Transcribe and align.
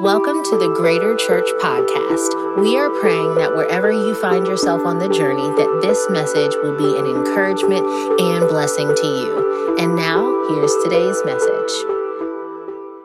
Welcome 0.00 0.44
to 0.44 0.58
the 0.58 0.68
Greater 0.76 1.16
Church 1.16 1.48
Podcast. 1.58 2.60
We 2.60 2.76
are 2.76 2.90
praying 3.00 3.36
that 3.36 3.56
wherever 3.56 3.90
you 3.90 4.14
find 4.20 4.46
yourself 4.46 4.84
on 4.84 4.98
the 4.98 5.08
journey, 5.08 5.48
that 5.56 5.80
this 5.80 6.10
message 6.10 6.54
will 6.56 6.76
be 6.76 6.98
an 6.98 7.06
encouragement 7.06 7.86
and 8.20 8.46
blessing 8.46 8.94
to 8.94 9.06
you. 9.06 9.76
And 9.80 9.96
now, 9.96 10.20
here's 10.50 10.74
today's 10.84 11.16
message. 11.24 11.72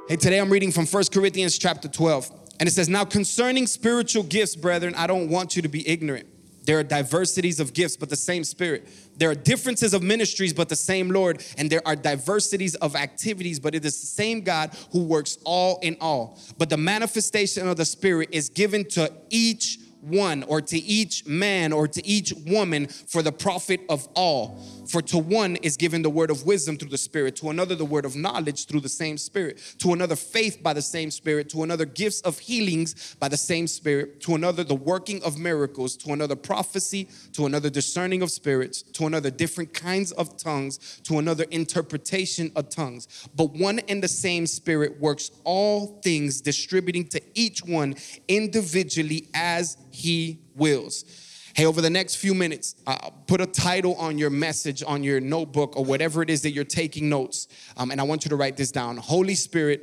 Hey, 0.10 0.18
today 0.18 0.38
I'm 0.38 0.50
reading 0.50 0.74
from 0.74 0.86
1 0.86 1.04
Corinthians 1.14 1.58
chapter 1.58 1.88
12. 1.88 2.30
And 2.60 2.68
it 2.68 2.74
says, 2.74 2.90
Now 2.90 3.06
concerning 3.06 3.68
spiritual 3.68 4.24
gifts, 4.24 4.58
brethren, 4.58 4.94
I 4.96 5.08
don't 5.08 5.30
want 5.30 5.56
you 5.56 5.62
to 5.62 5.70
be 5.70 5.88
ignorant. 5.88 6.28
There 6.64 6.78
are 6.80 6.84
diversities 6.84 7.60
of 7.60 7.74
gifts, 7.74 7.98
but 7.98 8.10
the 8.10 8.16
same 8.16 8.44
Spirit. 8.44 8.88
There 9.18 9.30
are 9.30 9.36
differences 9.36 9.94
of 9.94 10.04
ministries, 10.04 10.54
but 10.54 10.70
the 10.70 10.76
same 10.76 11.10
Lord. 11.10 11.44
And 11.58 11.70
there 11.70 11.82
are 11.86 11.96
diversities 11.96 12.76
of 12.76 12.96
activities, 12.96 13.60
but 13.60 13.76
it 13.76 13.84
is 13.86 14.00
the 14.00 14.08
same 14.08 14.42
God 14.42 14.76
who 14.92 15.04
works 15.04 15.38
all 15.44 15.80
in 15.82 15.98
all. 16.00 16.40
But 16.58 16.70
the 16.70 16.78
manifestation 16.78 17.68
of 17.68 17.78
the 17.78 17.86
Spirit 17.86 18.30
is 18.32 18.50
given 18.50 18.86
to 18.90 19.12
each 19.30 19.80
one 20.02 20.44
or 20.44 20.62
to 20.62 20.78
each 20.78 21.26
man 21.26 21.72
or 21.72 21.88
to 21.88 22.06
each 22.06 22.34
woman 22.48 22.88
for 22.88 23.22
the 23.22 23.32
profit 23.32 23.82
of 23.90 24.08
all. 24.16 24.60
For 24.92 25.02
to 25.04 25.18
one 25.18 25.56
is 25.58 25.78
given 25.78 26.02
the 26.02 26.10
word 26.10 26.30
of 26.30 26.46
wisdom 26.46 26.76
through 26.76 26.90
the 26.90 26.98
Spirit, 26.98 27.38
to 27.38 27.50
another 27.50 27.76
the 27.76 27.86
word 27.86 28.04
of 28.04 28.18
knowledge 28.18 28.66
through 28.66 28.82
the 28.82 28.90
same 28.90 29.18
Spirit, 29.18 29.58
to 29.78 29.94
another 29.94 30.18
faith 30.18 30.62
by 30.62 30.74
the 30.74 30.82
same 30.82 31.12
Spirit, 31.12 31.48
to 31.52 31.64
another 31.64 31.86
gifts 31.86 32.20
of 32.22 32.40
healings 32.40 33.16
by 33.16 33.30
the 33.30 33.38
same 33.38 33.68
Spirit, 33.68 34.20
to 34.20 34.36
another 34.36 34.66
the 34.66 34.76
working 34.76 35.24
of 35.24 35.40
miracles, 35.40 35.96
to 35.96 36.12
another 36.12 36.36
prophecy, 36.36 37.08
to 37.32 37.46
another 37.46 37.70
discerning 37.70 38.22
of 38.22 38.32
spirits, 38.32 38.82
to 38.82 39.06
another 39.06 39.32
different 39.32 39.74
kinds 39.74 40.12
of 40.12 40.36
tongues, 40.36 41.00
to 41.06 41.20
another 41.20 41.46
interpretation 41.52 42.52
of 42.58 42.68
tongues. 42.68 43.30
But 43.34 43.54
one 43.54 43.80
and 43.88 44.04
the 44.04 44.10
same 44.10 44.46
Spirit 44.46 45.00
works 45.00 45.32
all 45.46 46.02
things, 46.04 46.42
distributing 46.42 47.08
to 47.10 47.22
each 47.34 47.64
one 47.64 47.96
individually 48.28 49.30
as 49.34 49.78
he 49.90 50.40
wills. 50.54 51.06
Hey, 51.54 51.66
over 51.66 51.82
the 51.82 51.90
next 51.90 52.16
few 52.16 52.34
minutes, 52.34 52.76
uh, 52.88 53.10
put 53.28 53.42
a 53.42 53.46
title 53.46 53.96
on 53.96 54.18
your 54.18 54.30
message, 54.30 54.84
on 54.86 55.04
your 55.04 55.20
notebook, 55.20 55.76
or 55.76 55.84
whatever 55.84 56.22
it 56.22 56.30
is 56.30 56.42
that 56.44 56.52
you're 56.52 56.64
taking 56.64 57.10
notes. 57.10 57.48
Um, 57.76 57.92
and 57.92 58.00
I 58.00 58.04
want 58.04 58.24
you 58.24 58.30
to 58.30 58.36
write 58.36 58.58
this 58.58 58.72
down 58.72 58.98
Holy 58.98 59.36
Spirit, 59.36 59.82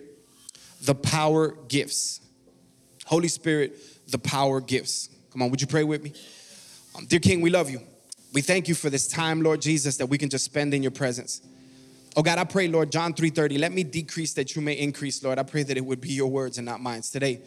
the 0.83 0.94
power 0.94 1.55
gifts. 1.69 2.20
Holy 3.05 3.28
Spirit, 3.28 3.77
the 4.11 4.19
power 4.19 4.61
gifts. 4.61 5.11
Come 5.33 5.42
on, 5.42 5.50
would 5.50 5.61
you 5.61 5.66
pray 5.66 5.84
with 5.84 6.02
me? 6.02 6.12
Um, 6.96 7.06
dear 7.06 7.20
King, 7.20 7.41
we 7.41 7.50
love 7.50 7.70
you. 7.70 7.80
We 8.33 8.42
thank 8.42 8.69
you 8.69 8.74
for 8.74 8.91
this 8.91 9.08
time, 9.08 9.42
Lord 9.42 9.62
Jesus, 9.62 9.96
that 9.98 10.06
we 10.06 10.19
can 10.19 10.28
just 10.28 10.44
spend 10.44 10.74
in 10.74 10.83
your 10.83 10.91
presence. 10.91 11.41
Oh 12.16 12.22
God, 12.22 12.39
I 12.39 12.44
pray, 12.44 12.69
Lord, 12.69 12.91
John 12.91 13.14
3:30, 13.14 13.58
let 13.58 13.72
me 13.72 13.84
decrease 13.84 14.34
that 14.34 14.56
you 14.56 14.62
may 14.62 14.72
increase, 14.72 15.22
Lord. 15.22 15.39
I 15.39 15.42
pray 15.42 15.62
that 15.62 15.77
it 15.77 15.84
would 15.84 16.00
be 16.00 16.12
your 16.12 16.28
words 16.28 16.58
and 16.58 16.64
not 16.64 16.80
mine 16.80 17.02
today. 17.02 17.41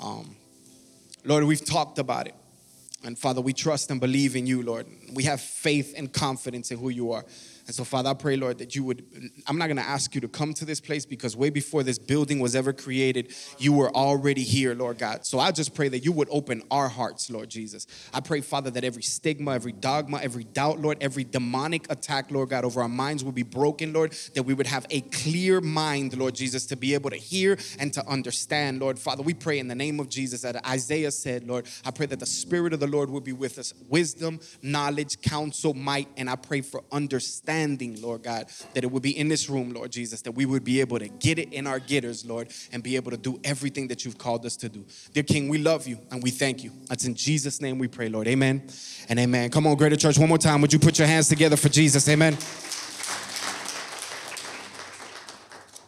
Um, 0.00 0.36
Lord, 1.24 1.44
we've 1.44 1.64
talked 1.64 1.98
about 1.98 2.26
it. 2.26 2.34
And 3.04 3.18
Father, 3.18 3.40
we 3.40 3.52
trust 3.52 3.90
and 3.90 4.00
believe 4.00 4.34
in 4.34 4.46
you, 4.46 4.62
Lord. 4.62 4.86
We 5.12 5.24
have 5.24 5.40
faith 5.40 5.94
and 5.96 6.12
confidence 6.12 6.70
in 6.70 6.78
who 6.78 6.88
you 6.88 7.12
are. 7.12 7.24
And 7.66 7.74
so, 7.74 7.82
Father, 7.82 8.10
I 8.10 8.14
pray, 8.14 8.36
Lord, 8.36 8.58
that 8.58 8.74
you 8.74 8.84
would. 8.84 9.04
I'm 9.46 9.56
not 9.56 9.66
going 9.66 9.78
to 9.78 9.82
ask 9.82 10.14
you 10.14 10.20
to 10.20 10.28
come 10.28 10.52
to 10.54 10.66
this 10.66 10.80
place 10.80 11.06
because 11.06 11.34
way 11.34 11.48
before 11.48 11.82
this 11.82 11.98
building 11.98 12.38
was 12.38 12.54
ever 12.54 12.74
created, 12.74 13.32
you 13.58 13.72
were 13.72 13.90
already 13.90 14.42
here, 14.42 14.74
Lord 14.74 14.98
God. 14.98 15.24
So 15.24 15.38
I 15.38 15.50
just 15.50 15.74
pray 15.74 15.88
that 15.88 16.04
you 16.04 16.12
would 16.12 16.28
open 16.30 16.62
our 16.70 16.88
hearts, 16.88 17.30
Lord 17.30 17.48
Jesus. 17.48 17.86
I 18.12 18.20
pray, 18.20 18.42
Father, 18.42 18.70
that 18.72 18.84
every 18.84 19.02
stigma, 19.02 19.52
every 19.54 19.72
dogma, 19.72 20.20
every 20.22 20.44
doubt, 20.44 20.78
Lord, 20.78 20.98
every 21.00 21.24
demonic 21.24 21.90
attack, 21.90 22.30
Lord 22.30 22.50
God, 22.50 22.64
over 22.66 22.82
our 22.82 22.88
minds 22.88 23.24
would 23.24 23.34
be 23.34 23.42
broken, 23.42 23.94
Lord, 23.94 24.12
that 24.34 24.42
we 24.42 24.52
would 24.52 24.66
have 24.66 24.86
a 24.90 25.00
clear 25.00 25.62
mind, 25.62 26.16
Lord 26.18 26.34
Jesus, 26.34 26.66
to 26.66 26.76
be 26.76 26.92
able 26.92 27.10
to 27.10 27.16
hear 27.16 27.56
and 27.78 27.92
to 27.94 28.06
understand, 28.06 28.80
Lord. 28.80 28.98
Father, 28.98 29.22
we 29.22 29.32
pray 29.32 29.58
in 29.58 29.68
the 29.68 29.74
name 29.74 30.00
of 30.00 30.10
Jesus 30.10 30.42
that 30.42 30.66
Isaiah 30.66 31.10
said, 31.10 31.46
Lord, 31.46 31.66
I 31.86 31.92
pray 31.92 32.06
that 32.06 32.20
the 32.20 32.26
Spirit 32.26 32.74
of 32.74 32.80
the 32.80 32.86
Lord 32.86 33.08
would 33.08 33.24
be 33.24 33.32
with 33.32 33.58
us 33.58 33.72
wisdom, 33.88 34.40
knowledge, 34.60 35.22
counsel, 35.22 35.72
might, 35.72 36.08
and 36.18 36.28
I 36.28 36.36
pray 36.36 36.60
for 36.60 36.82
understanding 36.92 37.53
understanding, 37.54 38.00
Lord 38.02 38.22
God, 38.22 38.46
that 38.74 38.84
it 38.84 38.90
would 38.90 39.02
be 39.02 39.16
in 39.16 39.28
this 39.28 39.48
room, 39.48 39.72
Lord 39.72 39.90
Jesus, 39.90 40.22
that 40.22 40.32
we 40.32 40.46
would 40.46 40.64
be 40.64 40.80
able 40.80 40.98
to 40.98 41.08
get 41.08 41.38
it 41.38 41.52
in 41.52 41.66
our 41.66 41.78
getters, 41.78 42.24
Lord, 42.24 42.48
and 42.72 42.82
be 42.82 42.96
able 42.96 43.10
to 43.10 43.16
do 43.16 43.40
everything 43.44 43.88
that 43.88 44.04
you've 44.04 44.18
called 44.18 44.44
us 44.44 44.56
to 44.56 44.68
do. 44.68 44.84
Dear 45.12 45.22
King, 45.22 45.48
we 45.48 45.58
love 45.58 45.86
you 45.86 45.98
and 46.10 46.22
we 46.22 46.30
thank 46.30 46.64
you. 46.64 46.72
That's 46.88 47.04
in 47.04 47.14
Jesus' 47.14 47.60
name 47.60 47.78
we 47.78 47.88
pray, 47.88 48.08
Lord. 48.08 48.26
Amen 48.28 48.66
and 49.08 49.18
amen. 49.18 49.50
Come 49.50 49.66
on, 49.66 49.76
Greater 49.76 49.96
Church, 49.96 50.18
one 50.18 50.28
more 50.28 50.38
time. 50.38 50.60
Would 50.60 50.72
you 50.72 50.78
put 50.78 50.98
your 50.98 51.08
hands 51.08 51.28
together 51.28 51.56
for 51.56 51.68
Jesus? 51.68 52.08
Amen. 52.08 52.36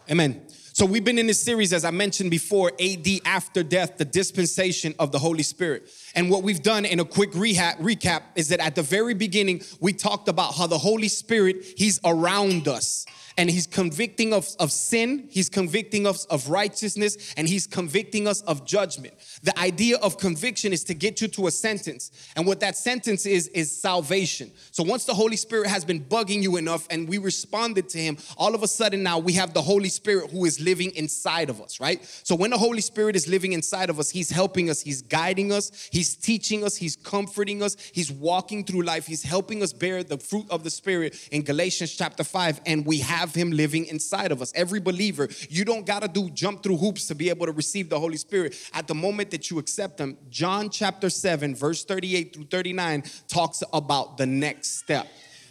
Amen. 0.08 0.45
So 0.76 0.84
we've 0.84 1.02
been 1.02 1.16
in 1.16 1.26
this 1.26 1.40
series, 1.40 1.72
as 1.72 1.86
I 1.86 1.90
mentioned 1.90 2.30
before, 2.30 2.70
AD 2.78 3.06
after 3.24 3.62
death, 3.62 3.96
the 3.96 4.04
dispensation 4.04 4.94
of 4.98 5.10
the 5.10 5.18
Holy 5.18 5.42
Spirit. 5.42 5.88
And 6.14 6.28
what 6.28 6.42
we've 6.42 6.62
done 6.62 6.84
in 6.84 7.00
a 7.00 7.04
quick 7.06 7.32
recap 7.32 8.24
is 8.34 8.48
that 8.48 8.60
at 8.60 8.74
the 8.74 8.82
very 8.82 9.14
beginning, 9.14 9.62
we 9.80 9.94
talked 9.94 10.28
about 10.28 10.54
how 10.54 10.66
the 10.66 10.76
Holy 10.76 11.08
Spirit, 11.08 11.64
He's 11.78 11.98
around 12.04 12.68
us 12.68 13.06
and 13.36 13.50
he's 13.50 13.66
convicting 13.66 14.32
us 14.32 14.54
of 14.56 14.72
sin, 14.72 15.28
he's 15.30 15.48
convicting 15.48 16.06
us 16.06 16.24
of 16.26 16.48
righteousness, 16.48 17.34
and 17.36 17.48
he's 17.48 17.66
convicting 17.66 18.26
us 18.26 18.40
of 18.42 18.64
judgment. 18.64 19.14
The 19.42 19.58
idea 19.58 19.98
of 19.98 20.18
conviction 20.18 20.72
is 20.72 20.84
to 20.84 20.94
get 20.94 21.20
you 21.20 21.28
to 21.28 21.46
a 21.46 21.50
sentence. 21.50 22.10
And 22.34 22.46
what 22.46 22.60
that 22.60 22.76
sentence 22.76 23.26
is, 23.26 23.48
is 23.48 23.70
salvation. 23.70 24.50
So 24.70 24.82
once 24.82 25.04
the 25.04 25.14
Holy 25.14 25.36
Spirit 25.36 25.68
has 25.68 25.84
been 25.84 26.02
bugging 26.02 26.42
you 26.42 26.56
enough 26.56 26.86
and 26.90 27.08
we 27.08 27.18
responded 27.18 27.88
to 27.90 27.98
him, 27.98 28.16
all 28.38 28.54
of 28.54 28.62
a 28.62 28.68
sudden 28.68 29.02
now 29.02 29.18
we 29.18 29.34
have 29.34 29.52
the 29.52 29.62
Holy 29.62 29.88
Spirit 29.88 30.30
who 30.30 30.44
is 30.44 30.60
living 30.60 30.94
inside 30.94 31.50
of 31.50 31.60
us, 31.60 31.80
right? 31.80 32.04
So 32.22 32.34
when 32.34 32.50
the 32.50 32.58
Holy 32.58 32.80
Spirit 32.80 33.16
is 33.16 33.28
living 33.28 33.52
inside 33.52 33.90
of 33.90 34.00
us, 34.00 34.10
he's 34.10 34.30
helping 34.30 34.70
us, 34.70 34.80
he's 34.80 35.02
guiding 35.02 35.52
us, 35.52 35.88
he's 35.92 36.14
teaching 36.14 36.64
us, 36.64 36.76
he's 36.76 36.96
comforting 36.96 37.62
us, 37.62 37.76
he's 37.92 38.10
walking 38.10 38.64
through 38.64 38.82
life, 38.82 39.06
he's 39.06 39.22
helping 39.22 39.62
us 39.62 39.72
bear 39.72 40.02
the 40.02 40.18
fruit 40.18 40.46
of 40.50 40.64
the 40.64 40.70
Spirit 40.70 41.28
in 41.30 41.42
Galatians 41.42 41.94
chapter 41.94 42.24
5. 42.24 42.60
And 42.66 42.86
we 42.86 42.98
have 43.00 43.25
him 43.34 43.50
living 43.50 43.86
inside 43.86 44.32
of 44.32 44.42
us. 44.42 44.52
Every 44.54 44.80
believer, 44.80 45.28
you 45.48 45.64
don't 45.64 45.86
got 45.86 46.02
to 46.02 46.08
do 46.08 46.30
jump 46.30 46.62
through 46.62 46.76
hoops 46.76 47.06
to 47.08 47.14
be 47.14 47.28
able 47.28 47.46
to 47.46 47.52
receive 47.52 47.88
the 47.88 47.98
Holy 47.98 48.16
Spirit. 48.16 48.54
At 48.72 48.86
the 48.86 48.94
moment 48.94 49.30
that 49.30 49.50
you 49.50 49.58
accept 49.58 49.98
him, 49.98 50.16
John 50.30 50.70
chapter 50.70 51.10
7, 51.10 51.54
verse 51.54 51.84
38 51.84 52.34
through 52.34 52.46
39 52.46 53.04
talks 53.28 53.62
about 53.72 54.16
the 54.16 54.26
next 54.26 54.78
step. 54.78 55.06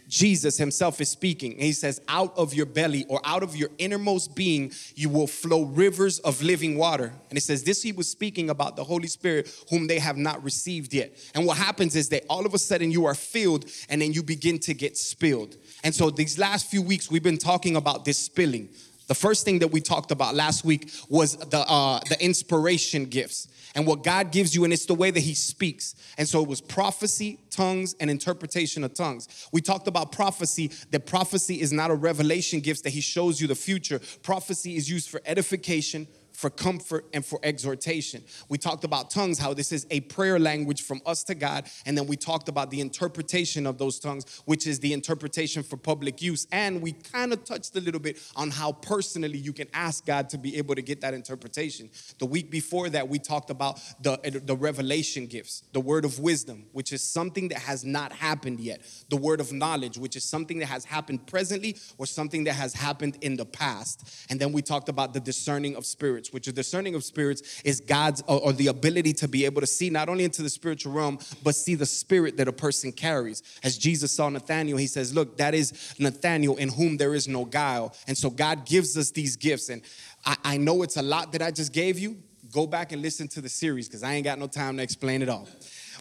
Jesus 0.08 0.56
himself 0.56 1.00
is 1.00 1.08
speaking. 1.08 1.58
He 1.58 1.72
says, 1.72 2.00
Out 2.08 2.36
of 2.36 2.54
your 2.54 2.66
belly 2.66 3.04
or 3.08 3.20
out 3.24 3.42
of 3.42 3.56
your 3.56 3.70
innermost 3.78 4.34
being, 4.34 4.72
you 4.94 5.08
will 5.08 5.26
flow 5.26 5.64
rivers 5.64 6.18
of 6.20 6.42
living 6.42 6.76
water. 6.76 7.12
And 7.28 7.36
it 7.36 7.42
says, 7.42 7.64
This 7.64 7.82
he 7.82 7.92
was 7.92 8.08
speaking 8.08 8.50
about 8.50 8.76
the 8.76 8.84
Holy 8.84 9.08
Spirit, 9.08 9.52
whom 9.70 9.86
they 9.86 9.98
have 9.98 10.16
not 10.16 10.42
received 10.44 10.94
yet. 10.94 11.16
And 11.34 11.46
what 11.46 11.56
happens 11.56 11.96
is 11.96 12.08
that 12.10 12.24
all 12.28 12.46
of 12.46 12.54
a 12.54 12.58
sudden 12.58 12.90
you 12.90 13.06
are 13.06 13.14
filled 13.14 13.66
and 13.88 14.00
then 14.00 14.12
you 14.12 14.22
begin 14.22 14.58
to 14.60 14.74
get 14.74 14.96
spilled. 14.96 15.56
And 15.82 15.94
so 15.94 16.10
these 16.10 16.38
last 16.38 16.70
few 16.70 16.82
weeks, 16.82 17.10
we've 17.10 17.22
been 17.22 17.38
talking 17.38 17.76
about 17.76 18.04
this 18.04 18.18
spilling. 18.18 18.68
The 19.06 19.14
first 19.14 19.44
thing 19.44 19.60
that 19.60 19.68
we 19.68 19.80
talked 19.80 20.10
about 20.10 20.34
last 20.34 20.64
week 20.64 20.90
was 21.08 21.36
the 21.36 21.60
uh, 21.60 22.00
the 22.08 22.22
inspiration 22.22 23.04
gifts 23.04 23.48
and 23.76 23.86
what 23.86 24.02
God 24.02 24.32
gives 24.32 24.54
you, 24.54 24.64
and 24.64 24.72
it's 24.72 24.86
the 24.86 24.94
way 24.94 25.10
that 25.10 25.20
He 25.20 25.34
speaks. 25.34 25.94
And 26.18 26.26
so 26.26 26.42
it 26.42 26.48
was 26.48 26.60
prophecy, 26.60 27.38
tongues, 27.50 27.94
and 28.00 28.10
interpretation 28.10 28.82
of 28.82 28.94
tongues. 28.94 29.48
We 29.52 29.60
talked 29.60 29.86
about 29.86 30.12
prophecy, 30.12 30.72
that 30.90 31.06
prophecy 31.06 31.60
is 31.60 31.72
not 31.72 31.90
a 31.90 31.94
revelation 31.94 32.60
gift 32.60 32.84
that 32.84 32.90
He 32.90 33.02
shows 33.02 33.40
you 33.40 33.46
the 33.46 33.54
future. 33.54 34.00
Prophecy 34.22 34.76
is 34.76 34.90
used 34.90 35.10
for 35.10 35.20
edification, 35.26 36.08
for 36.36 36.50
comfort 36.50 37.06
and 37.14 37.24
for 37.24 37.40
exhortation. 37.42 38.22
We 38.48 38.58
talked 38.58 38.84
about 38.84 39.10
tongues, 39.10 39.38
how 39.38 39.54
this 39.54 39.72
is 39.72 39.86
a 39.90 40.00
prayer 40.00 40.38
language 40.38 40.82
from 40.82 41.00
us 41.06 41.24
to 41.24 41.34
God. 41.34 41.68
And 41.86 41.96
then 41.96 42.06
we 42.06 42.16
talked 42.16 42.48
about 42.48 42.70
the 42.70 42.80
interpretation 42.80 43.66
of 43.66 43.78
those 43.78 43.98
tongues, 43.98 44.42
which 44.44 44.66
is 44.66 44.78
the 44.80 44.92
interpretation 44.92 45.62
for 45.62 45.78
public 45.78 46.20
use. 46.20 46.46
And 46.52 46.82
we 46.82 46.92
kind 46.92 47.32
of 47.32 47.44
touched 47.44 47.74
a 47.76 47.80
little 47.80 48.00
bit 48.00 48.20
on 48.36 48.50
how 48.50 48.72
personally 48.72 49.38
you 49.38 49.54
can 49.54 49.68
ask 49.72 50.04
God 50.04 50.28
to 50.30 50.38
be 50.38 50.58
able 50.58 50.74
to 50.74 50.82
get 50.82 51.00
that 51.00 51.14
interpretation. 51.14 51.88
The 52.18 52.26
week 52.26 52.50
before 52.50 52.90
that, 52.90 53.08
we 53.08 53.18
talked 53.18 53.48
about 53.48 53.80
the, 54.02 54.42
the 54.44 54.56
revelation 54.56 55.26
gifts, 55.26 55.62
the 55.72 55.80
word 55.80 56.04
of 56.04 56.18
wisdom, 56.18 56.66
which 56.72 56.92
is 56.92 57.02
something 57.02 57.48
that 57.48 57.60
has 57.60 57.82
not 57.82 58.12
happened 58.12 58.60
yet, 58.60 58.82
the 59.08 59.16
word 59.16 59.40
of 59.40 59.52
knowledge, 59.52 59.96
which 59.96 60.16
is 60.16 60.24
something 60.24 60.58
that 60.58 60.66
has 60.66 60.84
happened 60.84 61.26
presently 61.26 61.76
or 61.96 62.04
something 62.04 62.44
that 62.44 62.52
has 62.52 62.74
happened 62.74 63.16
in 63.22 63.36
the 63.36 63.46
past. 63.46 64.26
And 64.28 64.38
then 64.38 64.52
we 64.52 64.60
talked 64.60 64.90
about 64.90 65.14
the 65.14 65.20
discerning 65.20 65.76
of 65.76 65.86
spirits 65.86 66.25
spirits, 66.26 66.32
which 66.32 66.48
is 66.48 66.54
discerning 66.54 66.94
of 66.94 67.04
spirits, 67.04 67.62
is 67.64 67.80
God's 67.80 68.22
or, 68.26 68.40
or 68.40 68.52
the 68.52 68.68
ability 68.68 69.12
to 69.14 69.28
be 69.28 69.44
able 69.44 69.60
to 69.60 69.66
see 69.66 69.90
not 69.90 70.08
only 70.08 70.24
into 70.24 70.42
the 70.42 70.50
spiritual 70.50 70.92
realm, 70.92 71.18
but 71.42 71.54
see 71.54 71.74
the 71.74 71.86
spirit 71.86 72.36
that 72.36 72.48
a 72.48 72.52
person 72.52 72.92
carries. 72.92 73.42
As 73.62 73.78
Jesus 73.78 74.12
saw 74.12 74.28
Nathaniel, 74.28 74.78
he 74.78 74.86
says, 74.86 75.14
Look, 75.14 75.38
that 75.38 75.54
is 75.54 75.94
Nathaniel 75.98 76.56
in 76.56 76.68
whom 76.68 76.96
there 76.96 77.14
is 77.14 77.28
no 77.28 77.44
guile. 77.44 77.94
And 78.06 78.16
so 78.16 78.30
God 78.30 78.66
gives 78.66 78.96
us 78.96 79.10
these 79.10 79.36
gifts. 79.36 79.68
And 79.68 79.82
I, 80.24 80.36
I 80.44 80.56
know 80.56 80.82
it's 80.82 80.96
a 80.96 81.02
lot 81.02 81.32
that 81.32 81.42
I 81.42 81.50
just 81.50 81.72
gave 81.72 81.98
you. 81.98 82.16
Go 82.52 82.66
back 82.66 82.92
and 82.92 83.02
listen 83.02 83.28
to 83.28 83.40
the 83.40 83.48
series 83.48 83.88
because 83.88 84.02
I 84.02 84.14
ain't 84.14 84.24
got 84.24 84.38
no 84.38 84.46
time 84.46 84.76
to 84.76 84.82
explain 84.82 85.20
it 85.20 85.28
all. 85.28 85.48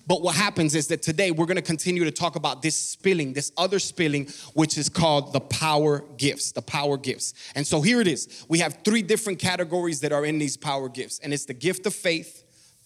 But 0.07 0.21
what 0.21 0.35
happens 0.35 0.75
is 0.75 0.87
that 0.87 1.01
today 1.01 1.31
we're 1.31 1.47
going 1.47 1.55
to 1.55 1.61
continue 1.61 2.03
to 2.03 2.11
talk 2.11 2.35
about 2.35 2.61
this 2.61 2.75
spilling, 2.75 3.33
this 3.33 3.51
other 3.57 3.79
spilling, 3.79 4.27
which 4.53 4.77
is 4.77 4.87
called 4.87 5.33
the 5.33 5.39
power 5.39 6.03
gifts, 6.17 6.51
the 6.51 6.61
power 6.61 6.97
gifts. 6.97 7.33
And 7.55 7.65
so 7.65 7.81
here 7.81 7.99
it 8.01 8.07
is. 8.07 8.45
We 8.47 8.59
have 8.59 8.79
three 8.85 9.01
different 9.01 9.39
categories 9.39 10.01
that 10.01 10.11
are 10.11 10.25
in 10.25 10.37
these 10.37 10.57
power 10.57 10.89
gifts, 10.89 11.19
and 11.19 11.33
it's 11.33 11.45
the 11.45 11.53
gift 11.53 11.85
of 11.85 11.93
faith, 11.93 12.44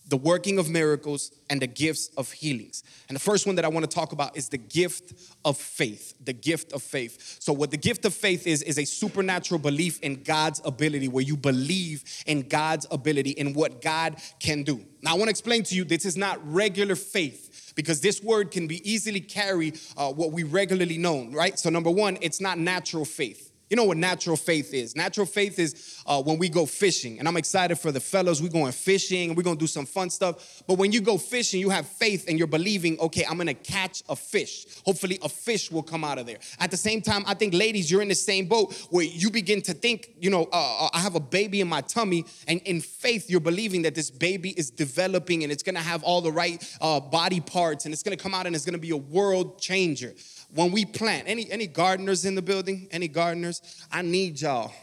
the 0.09 0.17
working 0.17 0.57
of 0.57 0.69
miracles, 0.69 1.31
and 1.51 1.61
the 1.61 1.67
gifts 1.67 2.09
of 2.17 2.31
healings. 2.31 2.83
And 3.07 3.15
the 3.15 3.19
first 3.19 3.45
one 3.45 3.55
that 3.55 3.65
I 3.65 3.67
want 3.67 3.89
to 3.89 3.95
talk 3.95 4.11
about 4.11 4.35
is 4.35 4.49
the 4.49 4.57
gift 4.57 5.13
of 5.45 5.57
faith. 5.57 6.15
The 6.23 6.33
gift 6.33 6.73
of 6.73 6.81
faith. 6.81 7.37
So, 7.39 7.53
what 7.53 7.69
the 7.71 7.77
gift 7.77 8.05
of 8.05 8.13
faith 8.13 8.47
is, 8.47 8.63
is 8.63 8.79
a 8.79 8.85
supernatural 8.85 9.59
belief 9.59 9.99
in 10.01 10.23
God's 10.23 10.61
ability, 10.65 11.07
where 11.07 11.23
you 11.23 11.37
believe 11.37 12.03
in 12.25 12.47
God's 12.47 12.87
ability, 12.89 13.31
in 13.31 13.53
what 13.53 13.81
God 13.81 14.15
can 14.39 14.63
do. 14.63 14.83
Now, 15.03 15.11
I 15.11 15.13
want 15.13 15.25
to 15.25 15.31
explain 15.31 15.63
to 15.63 15.75
you 15.75 15.83
this 15.83 16.05
is 16.05 16.17
not 16.17 16.39
regular 16.43 16.95
faith 16.95 17.73
because 17.75 18.01
this 18.01 18.23
word 18.23 18.51
can 18.51 18.67
be 18.67 18.89
easily 18.89 19.21
carry 19.21 19.73
uh, 19.95 20.11
what 20.11 20.31
we 20.31 20.43
regularly 20.43 20.97
know, 20.97 21.29
right? 21.31 21.57
So, 21.57 21.69
number 21.69 21.91
one, 21.91 22.17
it's 22.21 22.41
not 22.41 22.57
natural 22.57 23.05
faith. 23.05 23.48
You 23.69 23.75
know 23.75 23.83
what 23.83 23.97
natural 23.97 24.35
faith 24.35 24.73
is? 24.73 24.95
Natural 24.95 25.27
faith 25.27 25.59
is 25.59 26.01
uh, 26.07 26.23
when 26.23 26.39
we 26.39 26.49
go 26.49 26.65
fishing, 26.65 27.19
and 27.19 27.27
I'm 27.27 27.37
excited 27.37 27.77
for 27.77 27.91
the 27.91 27.99
fellows. 27.99 28.41
We're 28.41 28.49
going 28.49 28.71
fishing, 28.71 29.35
we're 29.35 29.43
gonna 29.43 29.59
do 29.59 29.67
some 29.67 29.85
fun 29.85 30.09
stuff. 30.09 30.63
But 30.65 30.79
when 30.79 30.91
you 30.91 31.01
go 31.01 31.19
fishing, 31.19 31.59
you 31.59 31.69
have 31.69 31.87
faith, 31.87 32.25
and 32.27 32.39
you're 32.39 32.47
believing, 32.47 32.99
okay, 32.99 33.25
I'm 33.29 33.37
gonna 33.37 33.53
catch 33.53 34.01
a 34.09 34.15
fish. 34.15 34.65
Hopefully, 34.85 35.19
a 35.21 35.29
fish 35.29 35.71
will 35.71 35.83
come 35.83 36.03
out 36.03 36.17
of 36.17 36.25
there. 36.25 36.39
At 36.59 36.71
the 36.71 36.77
same 36.77 37.03
time, 37.03 37.23
I 37.27 37.35
think, 37.35 37.53
ladies, 37.53 37.91
you're 37.91 38.01
in 38.01 38.07
the 38.07 38.15
same 38.15 38.47
boat 38.47 38.73
where 38.89 39.05
you 39.05 39.29
begin 39.29 39.61
to 39.63 39.73
think, 39.75 40.15
you 40.19 40.31
know, 40.31 40.49
uh, 40.51 40.85
uh 40.85 40.89
I 40.91 40.99
have 40.99 41.13
a 41.13 41.19
baby 41.19 41.61
in 41.61 41.67
my 41.67 41.81
tummy, 41.81 42.25
and 42.47 42.61
in 42.61 42.81
faith, 42.81 43.29
you're 43.29 43.39
believing 43.39 43.83
that 43.83 43.93
this 43.93 44.09
baby 44.09 44.49
is 44.49 44.71
developing, 44.71 45.43
and 45.43 45.51
it's 45.51 45.61
gonna 45.61 45.79
have 45.79 46.03
all 46.03 46.21
the 46.21 46.31
right 46.31 46.63
uh, 46.81 46.99
body 46.99 47.39
parts, 47.39 47.85
and 47.85 47.93
it's 47.93 48.01
gonna 48.01 48.17
come 48.17 48.33
out, 48.33 48.47
and 48.47 48.55
it's 48.55 48.65
gonna 48.65 48.79
be 48.79 48.89
a 48.89 48.97
world 48.97 49.61
changer 49.61 50.15
when 50.53 50.71
we 50.71 50.85
plant, 50.85 51.27
any, 51.27 51.49
any 51.51 51.67
gardeners 51.67 52.25
in 52.25 52.35
the 52.35 52.41
building? 52.41 52.87
Any 52.91 53.07
gardeners? 53.07 53.61
I 53.91 54.01
need 54.01 54.41
y'all. 54.41 54.73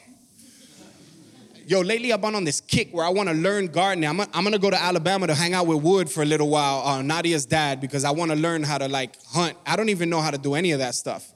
Yo, 1.67 1.81
lately 1.81 2.13
I've 2.13 2.21
been 2.21 2.37
on 2.37 2.45
this 2.45 2.61
kick 2.61 2.93
where 2.93 3.05
I 3.05 3.09
want 3.09 3.29
to 3.29 3.35
learn 3.35 3.67
gardening. 3.67 4.09
I'm, 4.09 4.21
I'm 4.21 4.45
gonna 4.45 4.57
go 4.57 4.71
to 4.71 4.81
Alabama 4.81 5.27
to 5.27 5.35
hang 5.35 5.53
out 5.53 5.67
with 5.67 5.83
Wood 5.83 6.09
for 6.09 6.23
a 6.23 6.25
little 6.25 6.49
while, 6.49 6.87
uh, 6.87 7.03
Nadia's 7.03 7.45
dad, 7.45 7.81
because 7.81 8.05
I 8.05 8.13
want 8.13 8.31
to 8.31 8.37
learn 8.37 8.63
how 8.63 8.79
to 8.79 8.87
like 8.87 9.21
hunt. 9.25 9.57
I 9.67 9.75
don't 9.75 9.89
even 9.89 10.09
know 10.09 10.21
how 10.21 10.31
to 10.31 10.39
do 10.39 10.55
any 10.55 10.71
of 10.71 10.79
that 10.79 10.95
stuff. 10.95 11.29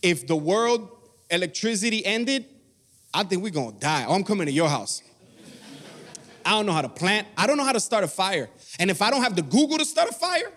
If 0.00 0.26
the 0.26 0.36
world 0.36 0.88
electricity 1.28 2.06
ended, 2.06 2.46
I 3.12 3.24
think 3.24 3.42
we're 3.42 3.50
gonna 3.50 3.72
die. 3.78 4.06
Oh, 4.08 4.14
I'm 4.14 4.24
coming 4.24 4.46
to 4.46 4.52
your 4.52 4.70
house. 4.70 5.02
I 6.42 6.52
don't 6.52 6.64
know 6.64 6.72
how 6.72 6.82
to 6.82 6.88
plant. 6.88 7.26
I 7.36 7.46
don't 7.46 7.58
know 7.58 7.64
how 7.64 7.72
to 7.72 7.80
start 7.80 8.02
a 8.02 8.08
fire. 8.08 8.48
And 8.78 8.90
if 8.90 9.02
I 9.02 9.10
don't 9.10 9.22
have 9.22 9.36
the 9.36 9.42
Google 9.42 9.76
to 9.76 9.84
start 9.84 10.08
a 10.08 10.14
fire, 10.14 10.52